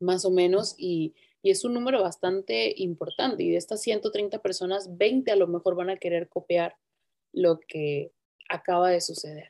más 0.00 0.24
o 0.24 0.30
menos, 0.30 0.74
y, 0.78 1.14
y 1.42 1.50
es 1.50 1.64
un 1.64 1.74
número 1.74 2.02
bastante 2.02 2.74
importante. 2.76 3.42
Y 3.42 3.50
de 3.50 3.56
estas 3.56 3.82
130 3.82 4.40
personas, 4.40 4.96
20 4.96 5.30
a 5.30 5.36
lo 5.36 5.46
mejor 5.46 5.74
van 5.74 5.90
a 5.90 5.96
querer 5.96 6.28
copiar 6.28 6.76
lo 7.32 7.60
que 7.66 8.12
acaba 8.48 8.90
de 8.90 9.00
suceder. 9.00 9.48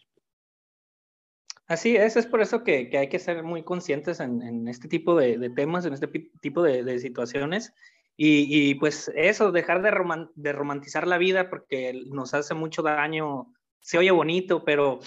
Así 1.66 1.96
es, 1.96 2.16
es 2.16 2.26
por 2.26 2.42
eso 2.42 2.64
que, 2.64 2.90
hay 2.92 3.08
que 3.08 3.18
ser 3.18 3.42
muy 3.42 3.62
conscientes 3.62 4.20
en, 4.20 4.68
este 4.68 4.88
tipo 4.88 5.16
de, 5.16 5.50
temas, 5.50 5.86
en 5.86 5.94
este 5.94 6.08
tipo 6.40 6.62
de, 6.62 6.98
situaciones. 6.98 7.72
Y, 8.16 8.74
pues 8.76 9.10
eso, 9.16 9.50
dejar 9.52 9.82
de, 9.82 9.90
de 10.34 10.52
romantizar 10.52 11.06
la 11.06 11.18
vida 11.18 11.50
porque 11.50 12.02
nos 12.06 12.34
hace 12.34 12.54
mucho 12.54 12.82
daño, 12.82 13.52
se 13.80 13.98
oye 13.98 14.10
bonito, 14.10 14.64
pero 14.64 15.00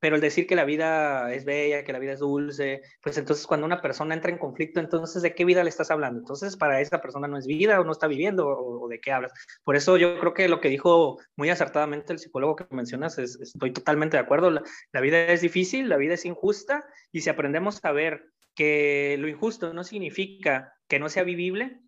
pero 0.00 0.16
el 0.16 0.22
decir 0.22 0.46
que 0.46 0.56
la 0.56 0.64
vida 0.64 1.32
es 1.32 1.44
bella, 1.44 1.84
que 1.84 1.92
la 1.92 1.98
vida 1.98 2.14
es 2.14 2.20
dulce, 2.20 2.82
pues 3.02 3.18
entonces 3.18 3.46
cuando 3.46 3.66
una 3.66 3.82
persona 3.82 4.14
entra 4.14 4.30
en 4.30 4.38
conflicto, 4.38 4.80
entonces 4.80 5.22
¿de 5.22 5.34
qué 5.34 5.44
vida 5.44 5.62
le 5.62 5.68
estás 5.68 5.90
hablando? 5.90 6.18
Entonces 6.18 6.56
para 6.56 6.80
esa 6.80 7.00
persona 7.00 7.28
no 7.28 7.36
es 7.36 7.46
vida 7.46 7.78
o 7.78 7.84
no 7.84 7.92
está 7.92 8.06
viviendo 8.06 8.48
o, 8.48 8.88
de 8.88 8.98
qué 8.98 9.12
hablas. 9.12 9.32
Por 9.62 9.76
eso 9.76 9.98
yo 9.98 10.18
creo 10.18 10.34
que 10.34 10.48
lo 10.48 10.60
que 10.60 10.70
dijo 10.70 11.18
muy 11.36 11.50
acertadamente 11.50 12.12
el 12.12 12.18
psicólogo 12.18 12.56
que 12.56 12.66
mencionas, 12.70 13.18
es, 13.18 13.38
estoy 13.40 13.72
totalmente 13.72 14.16
de 14.16 14.22
acuerdo, 14.22 14.50
la, 14.50 15.00
vida 15.00 15.26
es 15.26 15.42
difícil, 15.42 15.88
la 15.88 15.98
vida 15.98 16.14
es 16.14 16.24
injusta 16.24 16.84
y 17.12 17.20
si 17.20 17.30
aprendemos 17.30 17.84
a 17.84 17.92
ver 17.92 18.24
que 18.54 19.16
lo 19.18 19.28
injusto 19.28 19.74
no 19.74 19.84
significa 19.84 20.72
que 20.88 20.98
no 20.98 21.08
sea 21.08 21.22
vivible, 21.22 21.78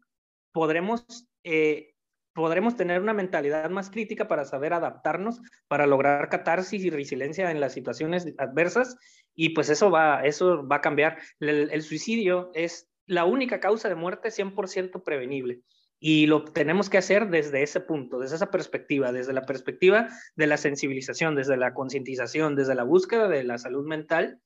podremos 0.52 1.28
eh, 1.44 1.92
podremos 2.34 2.76
tener 2.76 3.00
una 3.00 3.12
mentalidad 3.12 3.68
más 3.70 3.90
crítica 3.90 4.28
para 4.28 4.44
saber 4.44 4.72
adaptarnos, 4.72 5.40
para 5.68 5.86
lograr 5.86 6.28
catarsis 6.28 6.84
y 6.84 6.90
resiliencia 6.90 7.50
en 7.50 7.60
las 7.60 7.74
situaciones 7.74 8.26
adversas 8.38 8.96
y 9.34 9.50
pues 9.50 9.68
eso 9.68 9.90
va, 9.90 10.24
eso 10.24 10.66
va 10.66 10.76
a 10.76 10.80
cambiar. 10.80 11.18
El, 11.40 11.82
suicidio 11.82 12.50
es 12.54 12.88
la 13.06 13.24
única 13.24 13.60
causa 13.60 13.88
de 13.88 13.94
muerte 13.94 14.30
100% 14.30 15.02
prevenible. 15.02 15.60
Y 16.04 16.26
lo 16.26 16.44
tenemos 16.44 16.90
que 16.90 16.98
hacer 16.98 17.30
desde 17.30 17.62
ese 17.62 17.80
punto, 17.80 18.18
desde 18.18 18.34
esa 18.36 18.50
perspectiva, 18.50 19.12
desde 19.12 19.32
la 19.32 19.42
perspectiva 19.42 20.08
de 20.34 20.46
la 20.48 20.56
sensibilización, 20.56 21.36
desde 21.36 21.56
la 21.56 21.74
concientización, 21.74 22.56
desde 22.56 22.74
la 22.74 22.82
búsqueda 22.82 23.28
de 23.28 23.44
la 23.44 23.58
salud 23.58 23.86
mental 23.86 24.40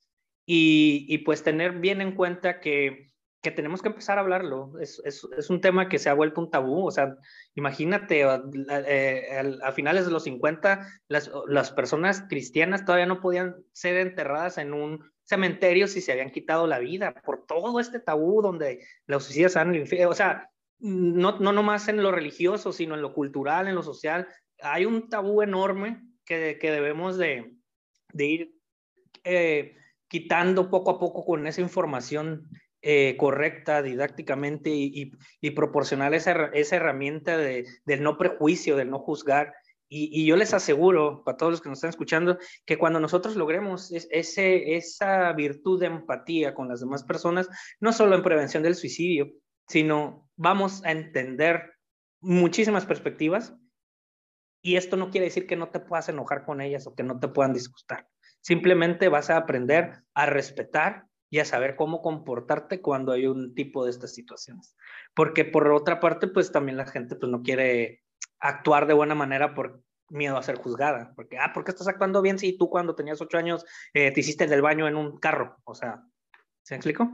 y, 0.45 1.07
y 1.09 1.19
pues 1.19 1.43
tener 1.43 1.79
bien 1.79 2.03
en 2.03 2.15
cuenta 2.15 2.61
que 2.61 3.11
que 3.43 3.51
tenemos 3.51 3.83
que 3.83 3.89
empezar 3.89 4.19
a 4.19 4.23
hablarlo. 4.23 4.73
Es, 4.81 5.01
es, 5.05 5.27
es, 5.37 5.51
un 5.51 5.61
tema 5.61 5.89
que 5.89 5.99
se 5.99 6.09
ha 6.09 6.15
vuelto 6.15 6.41
un 6.41 6.51
tabú. 6.51 6.87
O 6.87 6.91
sea, 6.91 7.17
imagínate, 7.55 8.23
eh, 8.23 9.59
a 9.63 9.73
finales 9.73 10.07
de 10.07 10.11
los 10.11 10.25
50, 10.25 10.87
las, 11.09 11.31
las, 11.47 11.71
personas 11.71 12.25
cristianas 12.29 12.85
todavía 12.85 13.07
no 13.07 13.21
podían 13.21 13.57
ser 13.73 13.97
enterradas 13.99 14.59
en 14.59 14.73
un 14.73 15.11
cementerio 15.23 15.87
si 15.89 16.01
se 16.01 16.13
habían 16.13 16.31
quitado 16.31 16.67
la 16.67 16.79
vida 16.79 17.15
por 17.25 17.47
todo 17.47 17.79
este 17.81 18.01
tabú 18.01 18.43
donde 18.43 18.85
los 19.07 19.25
suicidas 19.25 19.57
han... 19.57 19.81
O 20.09 20.15
sea, 20.15 20.51
no, 20.79 21.39
no 21.39 21.53
nomás 21.53 21.89
en 21.89 22.03
lo 22.03 22.13
religioso, 22.13 22.73
sino 22.73 22.95
en 22.95 23.03
lo 23.03 23.15
cultural, 23.15 23.69
en 23.69 23.75
lo 23.75 23.83
social. 23.83 24.29
Hay 24.61 24.87
un 24.87 25.09
tabú 25.09 25.43
enorme 25.43 26.03
que, 26.25 26.59
que 26.61 26.71
debemos 26.71 27.17
de, 27.17 27.55
de 28.13 28.27
ir 28.27 28.57
eh, 29.25 29.77
quitando 30.09 30.71
poco 30.71 30.93
a 30.93 30.99
poco 30.99 31.25
con 31.25 31.47
esa 31.47 31.61
información 31.61 32.49
eh, 32.83 33.17
correcta 33.17 33.83
didácticamente 33.83 34.71
y, 34.71 35.13
y, 35.41 35.51
proporcionar 35.53 36.15
esa, 36.15 36.51
herramienta 36.53 37.37
de, 37.37 37.67
del 37.85 38.03
no 38.03 38.19
prejuicio, 38.19 38.77
del 38.77 38.91
no 38.91 38.99
juzgar. 38.99 39.55
Y, 39.89 40.27
yo 40.27 40.37
les 40.37 40.53
aseguro, 40.53 41.23
para 41.25 41.37
todos 41.37 41.53
los 41.53 41.61
que 41.61 41.69
nos 41.69 41.79
están 41.79 41.91
escuchando, 41.91 42.39
que 42.65 42.77
cuando 42.77 43.01
nosotros 43.01 43.37
logremos 43.37 43.93
esa 43.93 45.33
virtud 45.33 45.81
de 45.81 45.87
empatía 45.87 46.55
con 46.55 46.69
las 46.69 46.81
demás 46.81 47.05
personas, 47.05 47.49
no 47.81 47.93
solo 47.93 48.17
en 48.17 48.23
prevención 48.23 48.63
del 48.63 48.75
suicidio, 48.75 49.33
sino 49.69 50.29
vamos 50.37 50.85
a 50.85 50.91
entender 50.91 51.75
muchísimas 52.21 52.85
perspectivas. 52.85 53.55
Y 54.63 54.77
esto 54.77 54.97
no 54.97 55.11
quiere 55.11 55.27
decir 55.27 55.47
que 55.47 55.57
no 55.57 55.71
te 55.71 55.81
puedas 55.81 56.09
enojar 56.09 56.45
con 56.45 56.61
ellas 56.61 56.87
o 56.87 56.95
que 56.95 57.05
no 57.05 57.21
te 57.21 57.29
puedan 57.29 57.53
disgustar. 57.53 58.09
Simplemente 58.41 59.09
vas 59.09 59.31
a 59.31 59.37
aprender 59.37 60.03
a 60.15 60.27
respetar 60.27 61.07
y 61.31 61.39
a 61.41 61.45
saber 61.45 61.77
cómo 61.77 62.03
comportarte 62.03 62.81
cuando 62.81 63.13
hay 63.13 63.27
un 63.27 63.55
tipo 63.55 63.85
de 63.85 63.91
estas 63.91 64.15
situaciones. 64.15 64.77
Porque 65.15 65.45
por 65.45 65.71
otra 65.73 66.01
parte, 66.01 66.29
pues 66.29 66.53
también 66.53 66.77
la 66.77 66.87
gente 66.87 67.17
pues 67.17 67.31
no 67.31 67.43
quiere 67.43 68.05
actuar 68.39 68.87
de 68.87 68.95
buena 68.95 69.15
manera 69.15 69.55
por 69.55 69.83
miedo 70.09 70.37
a 70.37 70.43
ser 70.43 70.57
juzgada. 70.57 71.13
Porque, 71.17 71.39
ah, 71.39 71.53
¿por 71.53 71.65
qué 71.65 71.73
estás 71.73 71.89
actuando 71.89 72.23
bien 72.23 72.39
si 72.39 72.57
tú 72.57 72.71
cuando 72.71 72.95
tenías 72.95 73.21
ocho 73.21 73.39
años 73.39 73.65
eh, 73.93 74.13
te 74.13 74.21
hiciste 74.21 74.47
del 74.47 74.63
baño 74.63 74.87
en 74.87 74.97
un 74.97 75.19
carro? 75.19 75.57
O 75.65 75.75
sea, 75.75 76.03
¿se 76.63 76.75
me 76.75 76.77
explico? 76.77 77.11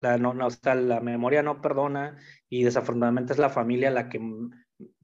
La, 0.00 0.18
no, 0.18 0.34
no, 0.34 0.48
o 0.48 0.74
la 0.74 1.00
memoria 1.00 1.42
no 1.42 1.60
perdona 1.60 2.18
y 2.48 2.64
desafortunadamente 2.64 3.32
es 3.32 3.38
la 3.38 3.48
familia 3.48 3.90
la 3.90 4.08
que 4.08 4.20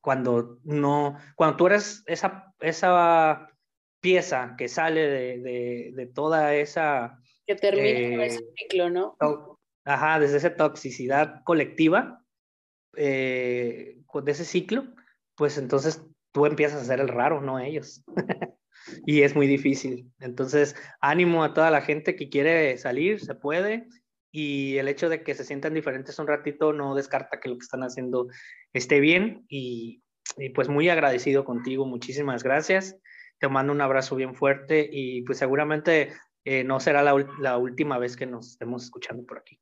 cuando 0.03 0.59
no, 0.65 1.17
cuando 1.37 1.57
tú 1.57 1.67
eres 1.69 2.03
esa, 2.07 2.53
esa 2.61 3.49
pieza 4.01 4.57
que 4.59 4.69
sale 4.69 5.01
de, 5.01 5.39
de, 5.39 5.93
de 5.95 6.07
toda 6.07 6.55
esa 6.55 7.19
que 7.51 7.61
termina 7.61 8.25
ese 8.25 8.39
eh, 8.39 8.53
ciclo, 8.57 8.91
¿no? 8.91 9.17
Ajá, 9.85 10.21
desde 10.21 10.37
esa 10.37 10.55
toxicidad 10.55 11.43
colectiva, 11.45 12.25
eh, 12.97 13.97
de 14.23 14.33
ese 14.33 14.45
ciclo, 14.45 14.85
pues 15.37 15.59
entonces 15.59 16.03
tú 16.33 16.47
empiezas 16.47 16.83
a 16.83 16.85
ser 16.85 17.01
el 17.01 17.09
raro, 17.09 17.41
no 17.41 17.59
ellos. 17.59 18.05
y 19.07 19.23
es 19.23 19.35
muy 19.35 19.49
difícil. 19.49 20.13
Entonces, 20.21 20.77
ánimo 21.01 21.43
a 21.43 21.55
toda 21.55 21.71
la 21.71 21.81
gente 21.81 22.15
que 22.15 22.29
quiere 22.29 22.79
salir, 22.79 23.21
se 23.21 23.35
puede. 23.35 23.89
Y 24.33 24.77
el 24.77 24.87
hecho 24.87 25.09
de 25.09 25.25
que 25.25 25.35
se 25.35 25.45
sientan 25.45 25.75
diferentes 25.75 26.19
un 26.21 26.29
ratito 26.29 26.73
no 26.73 26.95
descarta 26.95 27.41
que 27.41 27.49
lo 27.49 27.57
que 27.57 27.65
están 27.65 27.83
haciendo 27.83 28.29
esté 28.73 29.01
bien. 29.01 29.45
Y, 29.49 30.03
y 30.37 30.51
pues 30.51 30.69
muy 30.69 30.89
agradecido 30.89 31.45
contigo, 31.45 31.85
muchísimas 31.85 32.45
gracias. 32.45 32.97
Te 33.39 33.49
mando 33.49 33.73
un 33.73 33.81
abrazo 33.81 34.15
bien 34.15 34.37
fuerte 34.37 34.89
y 34.89 35.23
pues 35.23 35.39
seguramente 35.39 36.13
eh, 36.51 36.65
no 36.65 36.81
será 36.81 37.01
la, 37.05 37.59
última 37.59 37.97
vez 37.99 38.17
que 38.17 38.27
nos 38.27 38.49
estemos 38.49 38.83
escuchando 38.83 39.25
por 39.25 39.39
aquí. 39.39 39.61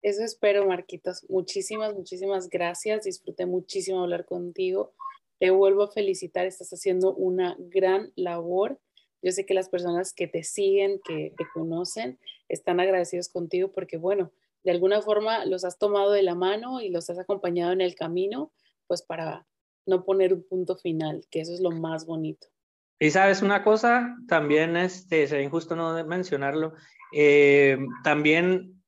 Eso 0.00 0.24
espero, 0.24 0.66
Marquitos. 0.66 1.26
Muchísimas, 1.28 1.94
muchísimas 1.94 2.48
gracias. 2.48 3.04
Disfruté 3.04 3.44
muchísimo 3.44 4.00
hablar 4.00 4.24
contigo. 4.24 4.94
Te 5.38 5.50
vuelvo 5.50 5.82
a 5.82 5.92
felicitar. 5.92 6.46
Estás 6.46 6.70
haciendo 6.70 7.14
una 7.14 7.56
gran 7.58 8.10
labor. 8.16 8.80
Yo 9.20 9.32
sé 9.32 9.44
que 9.44 9.52
las 9.52 9.68
personas 9.68 10.14
que 10.14 10.26
te 10.26 10.44
siguen, 10.44 10.98
que 11.06 11.34
te 11.36 11.44
conocen, 11.52 12.18
están 12.48 12.80
agradecidos 12.80 13.28
contigo 13.28 13.70
porque, 13.70 13.98
bueno, 13.98 14.32
de 14.62 14.70
alguna 14.70 15.02
forma 15.02 15.44
los 15.44 15.66
has 15.66 15.76
tomado 15.76 16.12
de 16.12 16.22
la 16.22 16.34
mano 16.34 16.80
y 16.80 16.88
los 16.88 17.10
has 17.10 17.18
acompañado 17.18 17.72
en 17.72 17.82
el 17.82 17.94
camino, 17.94 18.50
pues 18.86 19.02
para 19.02 19.46
no 19.84 20.06
poner 20.06 20.32
un 20.32 20.42
punto 20.42 20.74
final, 20.78 21.26
que 21.30 21.40
eso 21.40 21.52
es 21.52 21.60
lo 21.60 21.70
más 21.70 22.06
bonito. 22.06 22.46
Y 22.98 23.10
sabes 23.10 23.42
una 23.42 23.62
cosa, 23.62 24.16
también 24.28 24.76
este, 24.76 25.26
sería 25.26 25.44
injusto 25.44 25.74
no 25.76 26.04
mencionarlo, 26.04 26.74
eh, 27.12 27.78
también 28.02 28.82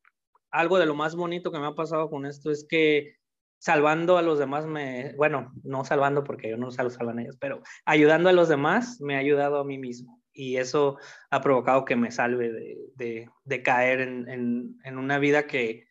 algo 0.51 0.79
de 0.79 0.87
lo 0.87 0.95
más 0.95 1.15
bonito 1.15 1.53
que 1.53 1.59
me 1.59 1.67
ha 1.67 1.75
pasado 1.75 2.09
con 2.09 2.25
esto 2.25 2.51
es 2.51 2.67
que 2.69 3.17
salvando 3.59 4.17
a 4.17 4.23
los 4.23 4.39
demás 4.39 4.67
me, 4.67 5.15
bueno, 5.17 5.53
no 5.65 5.85
salvando 5.85 6.25
porque 6.25 6.51
yo 6.51 6.57
no 6.57 6.71
salvo 6.71 6.91
salvan 6.91 7.19
a 7.19 7.23
ellos, 7.23 7.37
pero 7.39 7.63
ayudando 7.85 8.29
a 8.29 8.33
los 8.33 8.49
demás 8.49 9.01
me 9.01 9.17
ha 9.17 9.19
ayudado 9.19 9.59
a 9.59 9.65
mí 9.65 9.79
mismo 9.79 10.23
y 10.33 10.59
eso 10.59 10.99
ha 11.31 11.41
provocado 11.41 11.85
que 11.85 11.97
me 11.97 12.11
salve 12.11 12.53
de, 12.53 13.29
de, 13.45 13.63
caer 13.63 14.01
en, 14.03 14.29
en, 14.29 14.79
en, 14.85 14.99
una 14.99 15.19
vida 15.19 15.47
que, 15.47 15.89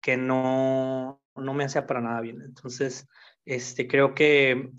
que 0.00 0.16
no, 0.16 1.22
no 1.36 1.54
me 1.54 1.64
hacía 1.64 1.86
para 1.86 2.00
nada 2.00 2.20
bien. 2.20 2.42
Entonces, 2.42 3.08
este, 3.44 3.86
creo 3.86 4.14
que 4.14 4.72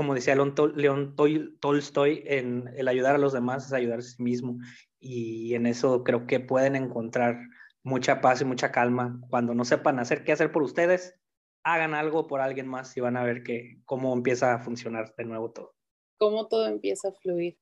como 0.00 0.14
decía 0.14 0.34
León, 0.34 1.14
Tolstoy, 1.60 2.22
en 2.24 2.72
el 2.74 2.88
ayudar 2.88 3.16
a 3.16 3.18
los 3.18 3.34
demás 3.34 3.66
es 3.66 3.74
ayudar 3.74 3.98
a 3.98 4.02
sí 4.02 4.22
mismo. 4.22 4.56
Y 4.98 5.54
en 5.54 5.66
eso 5.66 6.04
creo 6.04 6.26
que 6.26 6.40
pueden 6.40 6.74
encontrar 6.74 7.38
mucha 7.82 8.22
paz 8.22 8.40
y 8.40 8.46
mucha 8.46 8.72
calma. 8.72 9.20
Cuando 9.28 9.52
no 9.52 9.62
sepan 9.66 9.98
hacer 9.98 10.24
qué 10.24 10.32
hacer 10.32 10.52
por 10.52 10.62
ustedes, 10.62 11.20
hagan 11.64 11.92
algo 11.92 12.28
por 12.28 12.40
alguien 12.40 12.66
más 12.66 12.96
y 12.96 13.00
van 13.00 13.18
a 13.18 13.24
ver 13.24 13.42
que, 13.42 13.82
cómo 13.84 14.14
empieza 14.14 14.54
a 14.54 14.60
funcionar 14.60 15.14
de 15.18 15.24
nuevo 15.26 15.50
todo. 15.50 15.74
Cómo 16.16 16.48
todo 16.48 16.66
empieza 16.66 17.08
a 17.08 17.12
fluir. 17.12 17.58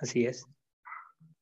Así 0.00 0.24
es. 0.24 0.46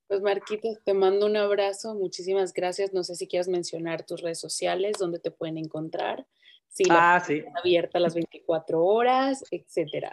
Pues 0.08 0.22
Marquitos, 0.22 0.82
te 0.82 0.92
mando 0.92 1.26
un 1.26 1.36
abrazo, 1.36 1.94
muchísimas 1.94 2.52
gracias. 2.52 2.92
No 2.92 3.04
sé 3.04 3.14
si 3.14 3.28
quieres 3.28 3.46
mencionar 3.46 4.04
tus 4.04 4.22
redes 4.22 4.40
sociales, 4.40 4.96
dónde 4.98 5.20
te 5.20 5.30
pueden 5.30 5.56
encontrar 5.56 6.26
si 6.68 6.84
ah, 6.90 7.22
sí. 7.24 7.44
abierta 7.58 7.98
las 7.98 8.14
24 8.14 8.84
horas, 8.84 9.44
etcétera. 9.50 10.12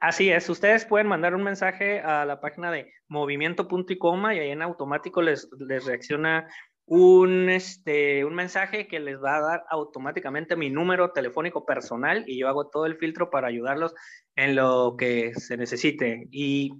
Así 0.00 0.30
es, 0.30 0.48
ustedes 0.48 0.84
pueden 0.84 1.08
mandar 1.08 1.34
un 1.34 1.42
mensaje 1.42 2.00
a 2.00 2.24
la 2.24 2.40
página 2.40 2.70
de 2.70 2.92
movimiento 3.08 3.66
punto 3.66 3.92
y 3.92 3.98
coma 3.98 4.34
y 4.34 4.38
ahí 4.38 4.50
en 4.50 4.62
automático 4.62 5.20
les, 5.20 5.48
les 5.58 5.84
reacciona 5.84 6.48
un, 6.90 7.48
este, 7.48 8.24
un 8.24 8.34
mensaje 8.34 8.88
que 8.88 8.98
les 8.98 9.22
va 9.22 9.36
a 9.36 9.40
dar 9.40 9.64
automáticamente 9.70 10.56
mi 10.56 10.70
número 10.70 11.12
telefónico 11.12 11.64
personal 11.64 12.24
y 12.26 12.38
yo 12.38 12.48
hago 12.48 12.68
todo 12.68 12.84
el 12.86 12.96
filtro 12.96 13.30
para 13.30 13.46
ayudarlos 13.46 13.94
en 14.34 14.56
lo 14.56 14.96
que 14.98 15.32
se 15.34 15.56
necesite. 15.56 16.26
Y 16.32 16.72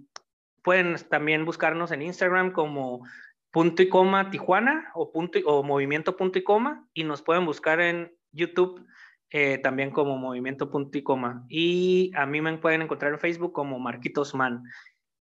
pueden 0.65 0.97
también 1.09 1.45
buscarnos 1.45 1.93
en 1.93 2.03
Instagram 2.03 2.53
como 2.53 3.07
punto 3.53 3.83
y 3.83 3.89
coma 3.89 4.31
Tijuana 4.31 4.91
o, 4.95 5.13
punto 5.13 5.39
o 5.45 5.63
movimiento 5.63 6.17
punto 6.17 6.41
y 6.41 6.43
coma 6.43 6.89
y 6.93 7.05
nos 7.05 7.23
pueden 7.23 7.47
buscar 7.47 7.81
en 7.81 8.13
YouTube 8.33 8.87
eh, 9.31 9.59
también 9.59 9.91
como 9.91 10.19
Movimiento 10.19 10.71
Punto 10.71 10.99
y 10.99 11.03
Coma. 11.03 11.45
Y 11.49 12.11
a 12.17 12.27
mí 12.27 12.41
me 12.41 12.59
pueden 12.59 12.83
encontrar 12.83 13.13
en 13.13 13.21
Facebook 13.21 13.53
como 13.53 13.79
Marquitos 13.79 14.35
Man. 14.35 14.65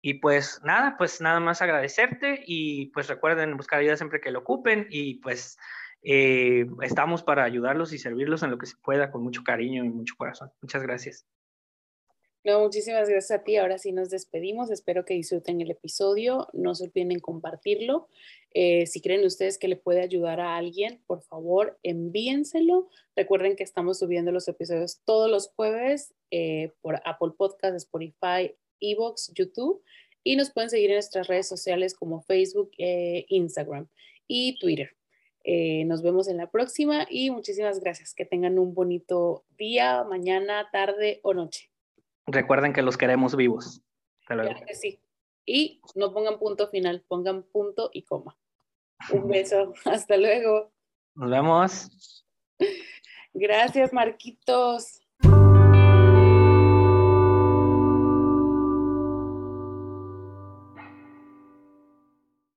Y 0.02 0.14
pues 0.14 0.60
nada, 0.62 0.96
pues 0.98 1.20
nada 1.20 1.40
más 1.40 1.62
agradecerte 1.62 2.42
y 2.46 2.86
pues 2.86 3.08
recuerden 3.08 3.56
buscar 3.56 3.80
ayuda 3.80 3.96
siempre 3.96 4.20
que 4.20 4.30
lo 4.30 4.40
ocupen 4.40 4.86
y 4.90 5.14
pues 5.16 5.58
eh, 6.02 6.66
estamos 6.82 7.22
para 7.22 7.44
ayudarlos 7.44 7.92
y 7.92 7.98
servirlos 7.98 8.42
en 8.42 8.50
lo 8.50 8.58
que 8.58 8.66
se 8.66 8.76
pueda 8.76 9.10
con 9.10 9.22
mucho 9.24 9.42
cariño 9.42 9.84
y 9.84 9.88
mucho 9.88 10.14
corazón. 10.16 10.52
Muchas 10.60 10.82
gracias. 10.82 11.26
No, 12.46 12.60
muchísimas 12.60 13.08
gracias 13.08 13.40
a 13.40 13.42
ti. 13.42 13.56
Ahora 13.56 13.76
sí 13.76 13.90
nos 13.90 14.08
despedimos. 14.08 14.70
Espero 14.70 15.04
que 15.04 15.14
disfruten 15.14 15.60
el 15.60 15.72
episodio. 15.72 16.46
No 16.52 16.76
se 16.76 16.84
olviden 16.84 17.10
en 17.10 17.18
compartirlo. 17.18 18.06
Eh, 18.54 18.86
si 18.86 19.00
creen 19.00 19.26
ustedes 19.26 19.58
que 19.58 19.66
le 19.66 19.74
puede 19.74 20.00
ayudar 20.00 20.38
a 20.38 20.56
alguien, 20.56 21.02
por 21.08 21.22
favor, 21.22 21.76
envíenselo. 21.82 22.88
Recuerden 23.16 23.56
que 23.56 23.64
estamos 23.64 23.98
subiendo 23.98 24.30
los 24.30 24.46
episodios 24.46 25.00
todos 25.04 25.28
los 25.28 25.48
jueves 25.56 26.14
eh, 26.30 26.70
por 26.82 27.02
Apple 27.04 27.32
Podcasts, 27.36 27.82
Spotify, 27.82 28.54
Evox, 28.78 29.32
YouTube. 29.34 29.82
Y 30.22 30.36
nos 30.36 30.52
pueden 30.52 30.70
seguir 30.70 30.90
en 30.90 30.98
nuestras 30.98 31.26
redes 31.26 31.48
sociales 31.48 31.94
como 31.94 32.22
Facebook, 32.22 32.70
eh, 32.78 33.26
Instagram 33.28 33.88
y 34.28 34.56
Twitter. 34.60 34.90
nos 35.84 36.00
vemos 36.02 36.28
en 36.28 36.36
la 36.36 36.48
próxima 36.48 37.08
y 37.10 37.30
muchísimas 37.30 37.80
gracias. 37.80 38.14
Que 38.14 38.24
tengan 38.24 38.56
un 38.60 38.72
bonito 38.72 39.44
día, 39.58 40.04
mañana, 40.04 40.68
tarde 40.70 41.18
o 41.24 41.34
noche. 41.34 41.75
Recuerden 42.26 42.72
que 42.72 42.82
los 42.82 42.96
queremos 42.96 43.36
vivos. 43.36 43.82
Claro 44.26 44.54
que 44.66 44.74
sí. 44.74 45.00
Y 45.44 45.80
no 45.94 46.12
pongan 46.12 46.38
punto 46.38 46.68
final, 46.68 47.04
pongan 47.06 47.44
punto 47.44 47.90
y 47.92 48.02
coma. 48.02 48.36
Un 49.12 49.28
beso. 49.28 49.72
Hasta 49.84 50.16
luego. 50.16 50.72
Nos 51.14 51.30
vemos. 51.30 52.26
Gracias, 53.32 53.92
Marquitos. 53.92 55.00